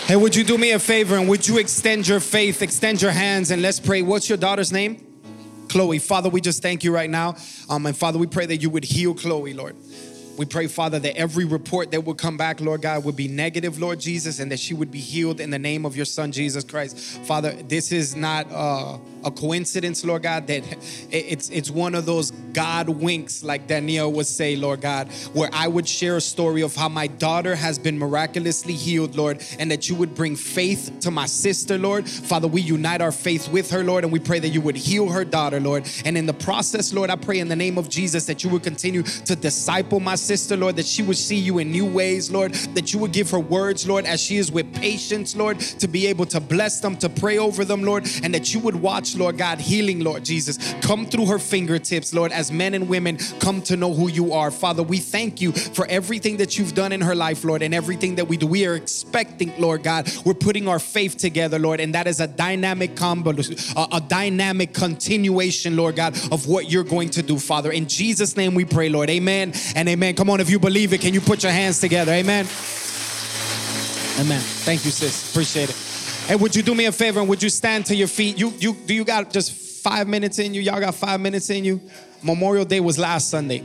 Hey, 0.07 0.15
would 0.15 0.35
you 0.35 0.43
do 0.43 0.57
me 0.57 0.71
a 0.71 0.79
favor 0.79 1.15
and 1.15 1.27
would 1.29 1.47
you 1.47 1.59
extend 1.59 2.07
your 2.07 2.19
faith, 2.19 2.61
extend 2.63 3.01
your 3.01 3.11
hands, 3.11 3.51
and 3.51 3.61
let's 3.61 3.79
pray? 3.79 4.01
What's 4.01 4.29
your 4.29 4.37
daughter's 4.37 4.71
name? 4.71 5.06
Chloe. 5.77 5.99
Father, 5.99 6.27
we 6.27 6.41
just 6.41 6.63
thank 6.63 6.83
you 6.83 6.91
right 6.91 7.07
now. 7.09 7.35
Um, 7.69 7.85
and 7.85 7.95
Father, 7.95 8.17
we 8.17 8.25
pray 8.25 8.47
that 8.47 8.57
you 8.63 8.69
would 8.71 8.83
heal 8.83 9.13
Chloe, 9.13 9.53
Lord. 9.53 9.75
We 10.37 10.45
pray, 10.45 10.67
Father, 10.67 10.99
that 10.99 11.17
every 11.17 11.45
report 11.45 11.89
that 11.91 12.03
would 12.03 12.19
come 12.19 12.37
back, 12.37 12.61
Lord 12.61 12.83
God, 12.83 13.03
would 13.05 13.15
be 13.15 13.27
negative, 13.27 13.79
Lord 13.79 13.99
Jesus, 13.99 14.39
and 14.39 14.51
that 14.51 14.59
she 14.59 14.75
would 14.75 14.91
be 14.91 14.99
healed 14.99 15.39
in 15.39 15.49
the 15.49 15.57
name 15.57 15.83
of 15.83 15.95
your 15.95 16.05
Son, 16.05 16.31
Jesus 16.31 16.63
Christ. 16.63 16.97
Father, 17.25 17.53
this 17.53 17.91
is 17.91 18.15
not 18.15 18.45
uh, 18.51 18.99
a 19.25 19.31
coincidence, 19.31 20.05
Lord 20.05 20.21
God, 20.21 20.45
that 20.47 20.63
it's 21.11 21.49
it's 21.49 21.71
one 21.71 21.95
of 21.95 22.05
those 22.05 22.31
God 22.53 22.87
winks, 22.87 23.43
like 23.43 23.67
Danielle 23.67 24.11
would 24.11 24.27
say, 24.27 24.55
Lord 24.55 24.81
God, 24.81 25.11
where 25.33 25.49
I 25.51 25.67
would 25.67 25.87
share 25.87 26.17
a 26.17 26.21
story 26.21 26.61
of 26.61 26.75
how 26.75 26.87
my 26.87 27.07
daughter 27.07 27.55
has 27.55 27.79
been 27.79 27.97
miraculously 27.97 28.73
healed, 28.73 29.15
Lord, 29.15 29.43
and 29.57 29.71
that 29.71 29.89
you 29.89 29.95
would 29.95 30.13
bring 30.13 30.35
faith 30.35 30.99
to 31.01 31.11
my 31.11 31.25
sister, 31.25 31.79
Lord. 31.79 32.07
Father, 32.07 32.47
we 32.47 32.61
unite 32.61 33.01
our 33.01 33.11
faith 33.11 33.49
with 33.49 33.71
her, 33.71 33.83
Lord, 33.83 34.03
and 34.03 34.13
we 34.13 34.19
pray 34.19 34.37
that 34.39 34.49
you 34.49 34.61
would 34.61 34.75
heal 34.75 35.09
her 35.09 35.25
daughter, 35.25 35.59
Lord. 35.59 35.89
And 36.05 36.15
in 36.15 36.27
the 36.27 36.33
process, 36.33 36.93
Lord, 36.93 37.09
I 37.09 37.15
pray 37.15 37.39
in 37.39 37.47
the 37.47 37.55
name 37.55 37.79
of 37.79 37.89
Jesus 37.89 38.25
that 38.25 38.43
you 38.43 38.49
would 38.51 38.63
continue 38.63 39.01
to 39.03 39.35
disciple 39.35 39.99
my 39.99 40.15
sister, 40.27 40.57
Lord, 40.57 40.75
that 40.75 40.85
she 40.85 41.03
would 41.03 41.17
see 41.17 41.37
you 41.37 41.59
in 41.59 41.71
new 41.71 41.85
ways, 41.85 42.29
Lord, 42.29 42.53
that 42.75 42.93
you 42.93 42.99
would 42.99 43.13
give 43.13 43.31
her 43.31 43.39
words, 43.39 43.87
Lord, 43.87 44.05
as 44.05 44.21
she 44.21 44.35
is 44.37 44.51
with 44.51 44.73
patience, 44.75 45.35
Lord, 45.35 45.59
to 45.59 45.87
be 45.87 46.07
able 46.07 46.25
to 46.27 46.41
bless 46.41 46.81
them, 46.81 46.97
to 46.97 47.07
pray 47.07 47.37
over 47.37 47.63
them, 47.63 47.83
Lord, 47.83 48.05
and 48.23 48.33
that 48.33 48.53
you 48.53 48.59
would 48.59 48.75
watch, 48.75 49.15
Lord 49.15 49.37
God, 49.37 49.59
healing, 49.59 50.01
Lord 50.01 50.25
Jesus, 50.25 50.57
come 50.81 51.05
through 51.05 51.27
her 51.27 51.39
fingertips, 51.39 52.13
Lord, 52.13 52.33
as 52.33 52.51
men 52.51 52.73
and 52.73 52.89
women 52.89 53.17
come 53.39 53.61
to 53.63 53.77
know 53.77 53.93
who 53.93 54.09
you 54.09 54.33
are. 54.33 54.51
Father, 54.51 54.83
we 54.83 54.97
thank 54.97 55.39
you 55.39 55.53
for 55.53 55.85
everything 55.87 56.37
that 56.37 56.57
you've 56.57 56.75
done 56.75 56.91
in 56.91 57.01
her 57.01 57.15
life, 57.15 57.45
Lord, 57.45 57.61
and 57.61 57.73
everything 57.73 58.15
that 58.15 58.27
we 58.27 58.35
do. 58.35 58.47
We 58.47 58.65
are 58.65 58.75
expecting, 58.75 59.53
Lord 59.57 59.83
God, 59.83 60.11
we're 60.25 60.33
putting 60.33 60.67
our 60.67 60.79
faith 60.79 61.17
together, 61.17 61.57
Lord, 61.57 61.79
and 61.79 61.95
that 61.95 62.05
is 62.05 62.19
a 62.19 62.27
dynamic 62.27 62.97
combo, 62.97 63.31
a, 63.31 63.87
a 63.93 64.01
dynamic 64.01 64.73
continuation, 64.73 65.77
Lord 65.77 65.95
God, 65.95 66.17
of 66.33 66.47
what 66.47 66.69
you're 66.69 66.83
going 66.83 67.11
to 67.11 67.23
do, 67.23 67.39
Father. 67.39 67.71
In 67.71 67.87
Jesus' 67.87 68.35
name 68.35 68.55
we 68.55 68.65
pray, 68.65 68.89
Lord. 68.89 69.09
Amen 69.09 69.53
and 69.75 69.87
amen. 69.87 70.15
Come 70.17 70.31
on, 70.31 70.41
if 70.41 70.49
you 70.49 70.57
believe 70.57 70.93
it, 70.93 70.99
can 70.99 71.13
you 71.13 71.21
put 71.21 71.43
your 71.43 71.51
hands 71.51 71.79
together? 71.79 72.11
Amen. 72.11 72.47
Amen. 74.19 74.41
Thank 74.65 74.83
you, 74.83 74.89
sis. 74.89 75.29
Appreciate 75.29 75.69
it. 75.69 75.75
Hey, 76.25 76.35
would 76.35 76.55
you 76.55 76.63
do 76.63 76.73
me 76.73 76.85
a 76.85 76.91
favor 76.91 77.19
and 77.19 77.29
would 77.29 77.43
you 77.43 77.49
stand 77.49 77.85
to 77.85 77.95
your 77.95 78.07
feet? 78.07 78.35
You 78.35 78.51
you 78.57 78.73
do 78.73 78.95
you 78.95 79.05
got 79.05 79.31
just 79.31 79.53
five 79.83 80.07
minutes 80.07 80.39
in 80.39 80.55
you? 80.55 80.61
Y'all 80.61 80.79
got 80.79 80.95
five 80.95 81.21
minutes 81.21 81.51
in 81.51 81.63
you? 81.63 81.79
Memorial 82.23 82.65
Day 82.65 82.79
was 82.79 82.97
last 82.97 83.29
Sunday. 83.29 83.63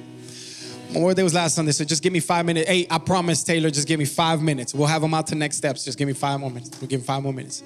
Memorial 0.89 1.15
Day 1.15 1.23
was 1.23 1.33
last 1.33 1.55
Sunday, 1.55 1.73
so 1.73 1.87
just 1.87 2.03
give 2.03 2.13
me 2.13 2.21
five 2.21 2.45
minutes. 2.45 2.69
Hey, 2.69 2.87
I 2.91 2.99
promise, 2.99 3.43
Taylor, 3.43 3.71
just 3.71 3.89
give 3.89 3.99
me 3.99 4.05
five 4.05 4.43
minutes. 4.43 4.75
We'll 4.75 4.89
have 4.89 5.01
them 5.01 5.15
out 5.15 5.29
to 5.29 5.35
next 5.35 5.57
steps. 5.57 5.87
Just 5.87 5.97
give 5.97 6.07
me 6.07 6.13
five 6.13 6.39
more 6.39 6.51
minutes. 6.51 6.79
We'll 6.79 6.89
give 6.89 7.03
five 7.03 7.23
more 7.23 7.33
minutes. 7.33 7.63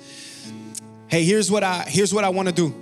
Hey, 1.08 1.24
here's 1.24 1.50
what 1.50 1.64
I 1.64 1.82
here's 1.88 2.14
what 2.14 2.22
I 2.22 2.28
want 2.28 2.46
to 2.46 2.54
do. 2.54 2.72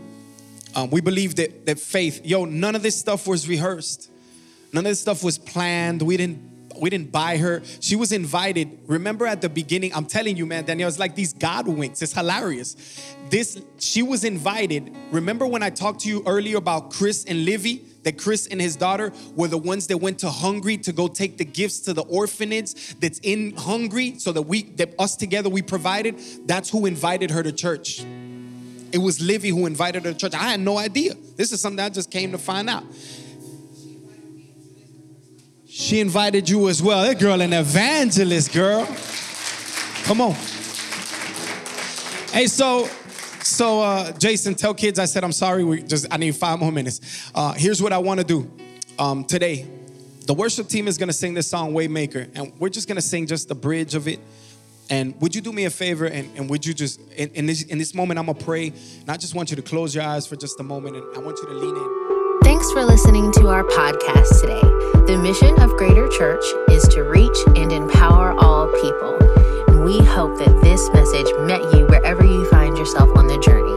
Um, 0.74 0.90
we 0.90 1.00
believe 1.00 1.36
that 1.36 1.64
that 1.64 1.78
faith, 1.78 2.26
yo, 2.26 2.44
none 2.44 2.74
of 2.74 2.82
this 2.82 2.94
stuff 2.94 3.26
was 3.26 3.48
rehearsed. 3.48 4.10
None 4.74 4.84
of 4.84 4.90
this 4.90 5.00
stuff 5.00 5.22
was 5.22 5.38
planned. 5.38 6.02
We 6.02 6.16
didn't 6.16 6.50
we 6.80 6.90
didn't 6.90 7.12
buy 7.12 7.36
her. 7.36 7.62
She 7.78 7.94
was 7.94 8.10
invited. 8.10 8.80
Remember 8.88 9.26
at 9.26 9.40
the 9.40 9.48
beginning, 9.48 9.94
I'm 9.94 10.06
telling 10.06 10.36
you, 10.36 10.44
man, 10.44 10.64
Danielle, 10.64 10.88
it's 10.88 10.98
like 10.98 11.14
these 11.14 11.32
God 11.32 11.68
winks. 11.68 12.02
It's 12.02 12.12
hilarious. 12.12 12.74
This, 13.30 13.62
she 13.78 14.02
was 14.02 14.24
invited. 14.24 14.92
Remember 15.12 15.46
when 15.46 15.62
I 15.62 15.70
talked 15.70 16.00
to 16.00 16.08
you 16.08 16.24
earlier 16.26 16.56
about 16.56 16.90
Chris 16.90 17.24
and 17.26 17.44
Livy? 17.44 17.84
That 18.02 18.18
Chris 18.18 18.48
and 18.48 18.60
his 18.60 18.76
daughter 18.76 19.12
were 19.34 19.48
the 19.48 19.56
ones 19.56 19.86
that 19.86 19.96
went 19.96 20.18
to 20.18 20.30
Hungary 20.30 20.76
to 20.78 20.92
go 20.92 21.08
take 21.08 21.38
the 21.38 21.44
gifts 21.44 21.78
to 21.82 21.94
the 21.94 22.02
orphanage 22.02 22.98
that's 22.98 23.18
in 23.20 23.56
Hungary, 23.56 24.18
so 24.18 24.30
that 24.32 24.42
we, 24.42 24.64
that 24.72 24.94
us 24.98 25.16
together, 25.16 25.48
we 25.48 25.62
provided. 25.62 26.20
That's 26.46 26.68
who 26.68 26.84
invited 26.84 27.30
her 27.30 27.42
to 27.42 27.50
church. 27.50 28.04
It 28.92 28.98
was 28.98 29.22
Livy 29.22 29.48
who 29.48 29.64
invited 29.64 30.04
her 30.04 30.12
to 30.12 30.18
church. 30.18 30.34
I 30.34 30.50
had 30.50 30.60
no 30.60 30.76
idea. 30.76 31.14
This 31.36 31.50
is 31.50 31.62
something 31.62 31.82
I 31.82 31.88
just 31.88 32.10
came 32.10 32.32
to 32.32 32.38
find 32.38 32.68
out. 32.68 32.84
She 35.76 35.98
invited 35.98 36.48
you 36.48 36.68
as 36.68 36.80
well. 36.80 37.02
That 37.02 37.18
girl, 37.18 37.40
an 37.40 37.52
evangelist, 37.52 38.52
girl. 38.52 38.86
Come 40.04 40.20
on. 40.20 40.34
Hey, 42.30 42.46
so, 42.46 42.88
so 43.42 43.80
uh, 43.80 44.12
Jason, 44.12 44.54
tell 44.54 44.72
kids 44.72 45.00
I 45.00 45.06
said 45.06 45.24
I'm 45.24 45.32
sorry. 45.32 45.64
We 45.64 45.82
just 45.82 46.06
I 46.12 46.16
need 46.16 46.36
five 46.36 46.60
more 46.60 46.70
minutes. 46.70 47.28
Uh, 47.34 47.54
here's 47.54 47.82
what 47.82 47.92
I 47.92 47.98
want 47.98 48.20
to 48.20 48.24
do 48.24 48.48
um, 49.00 49.24
today. 49.24 49.66
The 50.28 50.34
worship 50.34 50.68
team 50.68 50.86
is 50.86 50.96
gonna 50.96 51.12
sing 51.12 51.34
this 51.34 51.48
song 51.48 51.72
Waymaker, 51.72 52.30
and 52.36 52.52
we're 52.60 52.68
just 52.68 52.86
gonna 52.86 53.00
sing 53.00 53.26
just 53.26 53.48
the 53.48 53.56
bridge 53.56 53.96
of 53.96 54.06
it. 54.06 54.20
And 54.90 55.20
would 55.20 55.34
you 55.34 55.40
do 55.40 55.50
me 55.50 55.64
a 55.64 55.70
favor 55.70 56.06
and, 56.06 56.30
and 56.36 56.48
would 56.50 56.64
you 56.64 56.72
just 56.72 57.00
in, 57.16 57.30
in 57.30 57.46
this 57.46 57.64
in 57.64 57.78
this 57.78 57.96
moment 57.96 58.20
I'm 58.20 58.26
gonna 58.26 58.38
pray, 58.38 58.68
and 59.00 59.10
I 59.10 59.16
just 59.16 59.34
want 59.34 59.50
you 59.50 59.56
to 59.56 59.62
close 59.62 59.92
your 59.92 60.04
eyes 60.04 60.24
for 60.24 60.36
just 60.36 60.60
a 60.60 60.62
moment, 60.62 60.94
and 60.94 61.16
I 61.16 61.18
want 61.18 61.36
you 61.42 61.48
to 61.48 61.54
lean 61.54 61.76
in. 61.76 62.13
Thanks 62.64 62.80
for 62.80 62.86
listening 62.86 63.28
to 63.32 63.48
our 63.48 63.62
podcast 63.62 64.40
today. 64.40 64.62
The 65.04 65.18
mission 65.22 65.60
of 65.60 65.76
Greater 65.76 66.08
Church 66.08 66.42
is 66.70 66.88
to 66.94 67.02
reach 67.02 67.36
and 67.54 67.70
empower 67.70 68.32
all 68.40 68.68
people. 68.80 69.18
And 69.68 69.84
we 69.84 70.02
hope 70.02 70.38
that 70.38 70.62
this 70.62 70.88
message 70.94 71.26
met 71.40 71.60
you 71.76 71.86
wherever 71.88 72.24
you 72.24 72.48
find 72.48 72.78
yourself 72.78 73.14
on 73.18 73.26
the 73.26 73.36
journey. 73.36 73.76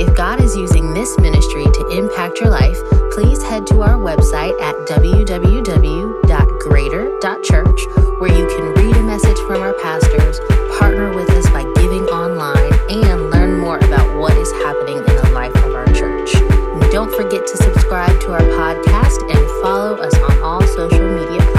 If 0.00 0.14
God 0.16 0.40
is 0.40 0.56
using 0.56 0.94
this 0.94 1.18
ministry 1.18 1.64
to 1.64 1.88
impact 1.88 2.38
your 2.38 2.50
life, 2.50 2.78
please 3.10 3.42
head 3.42 3.66
to 3.66 3.82
our 3.82 3.98
website 3.98 4.56
at 4.60 4.76
www.greater.church 4.86 7.80
where 8.20 8.30
you 8.30 8.46
can 8.46 8.74
read 8.74 8.94
a 8.94 9.02
message 9.02 9.38
from 9.38 9.60
our 9.60 9.74
pastors, 9.82 10.38
partner 10.78 11.12
with 11.12 11.28
us 11.30 11.50
by 11.50 11.64
giving 11.82 12.04
online, 12.04 12.72
and 12.90 13.30
learn 13.30 13.58
more 13.58 13.78
about 13.78 14.16
what 14.20 14.36
is 14.36 14.52
happening 14.52 14.98
in 14.98 15.19
don't 17.00 17.16
forget 17.16 17.46
to 17.46 17.56
subscribe 17.56 18.20
to 18.20 18.30
our 18.30 18.42
podcast 18.60 19.22
and 19.22 19.62
follow 19.62 19.96
us 19.96 20.14
on 20.18 20.38
all 20.42 20.60
social 20.60 21.00
media 21.00 21.49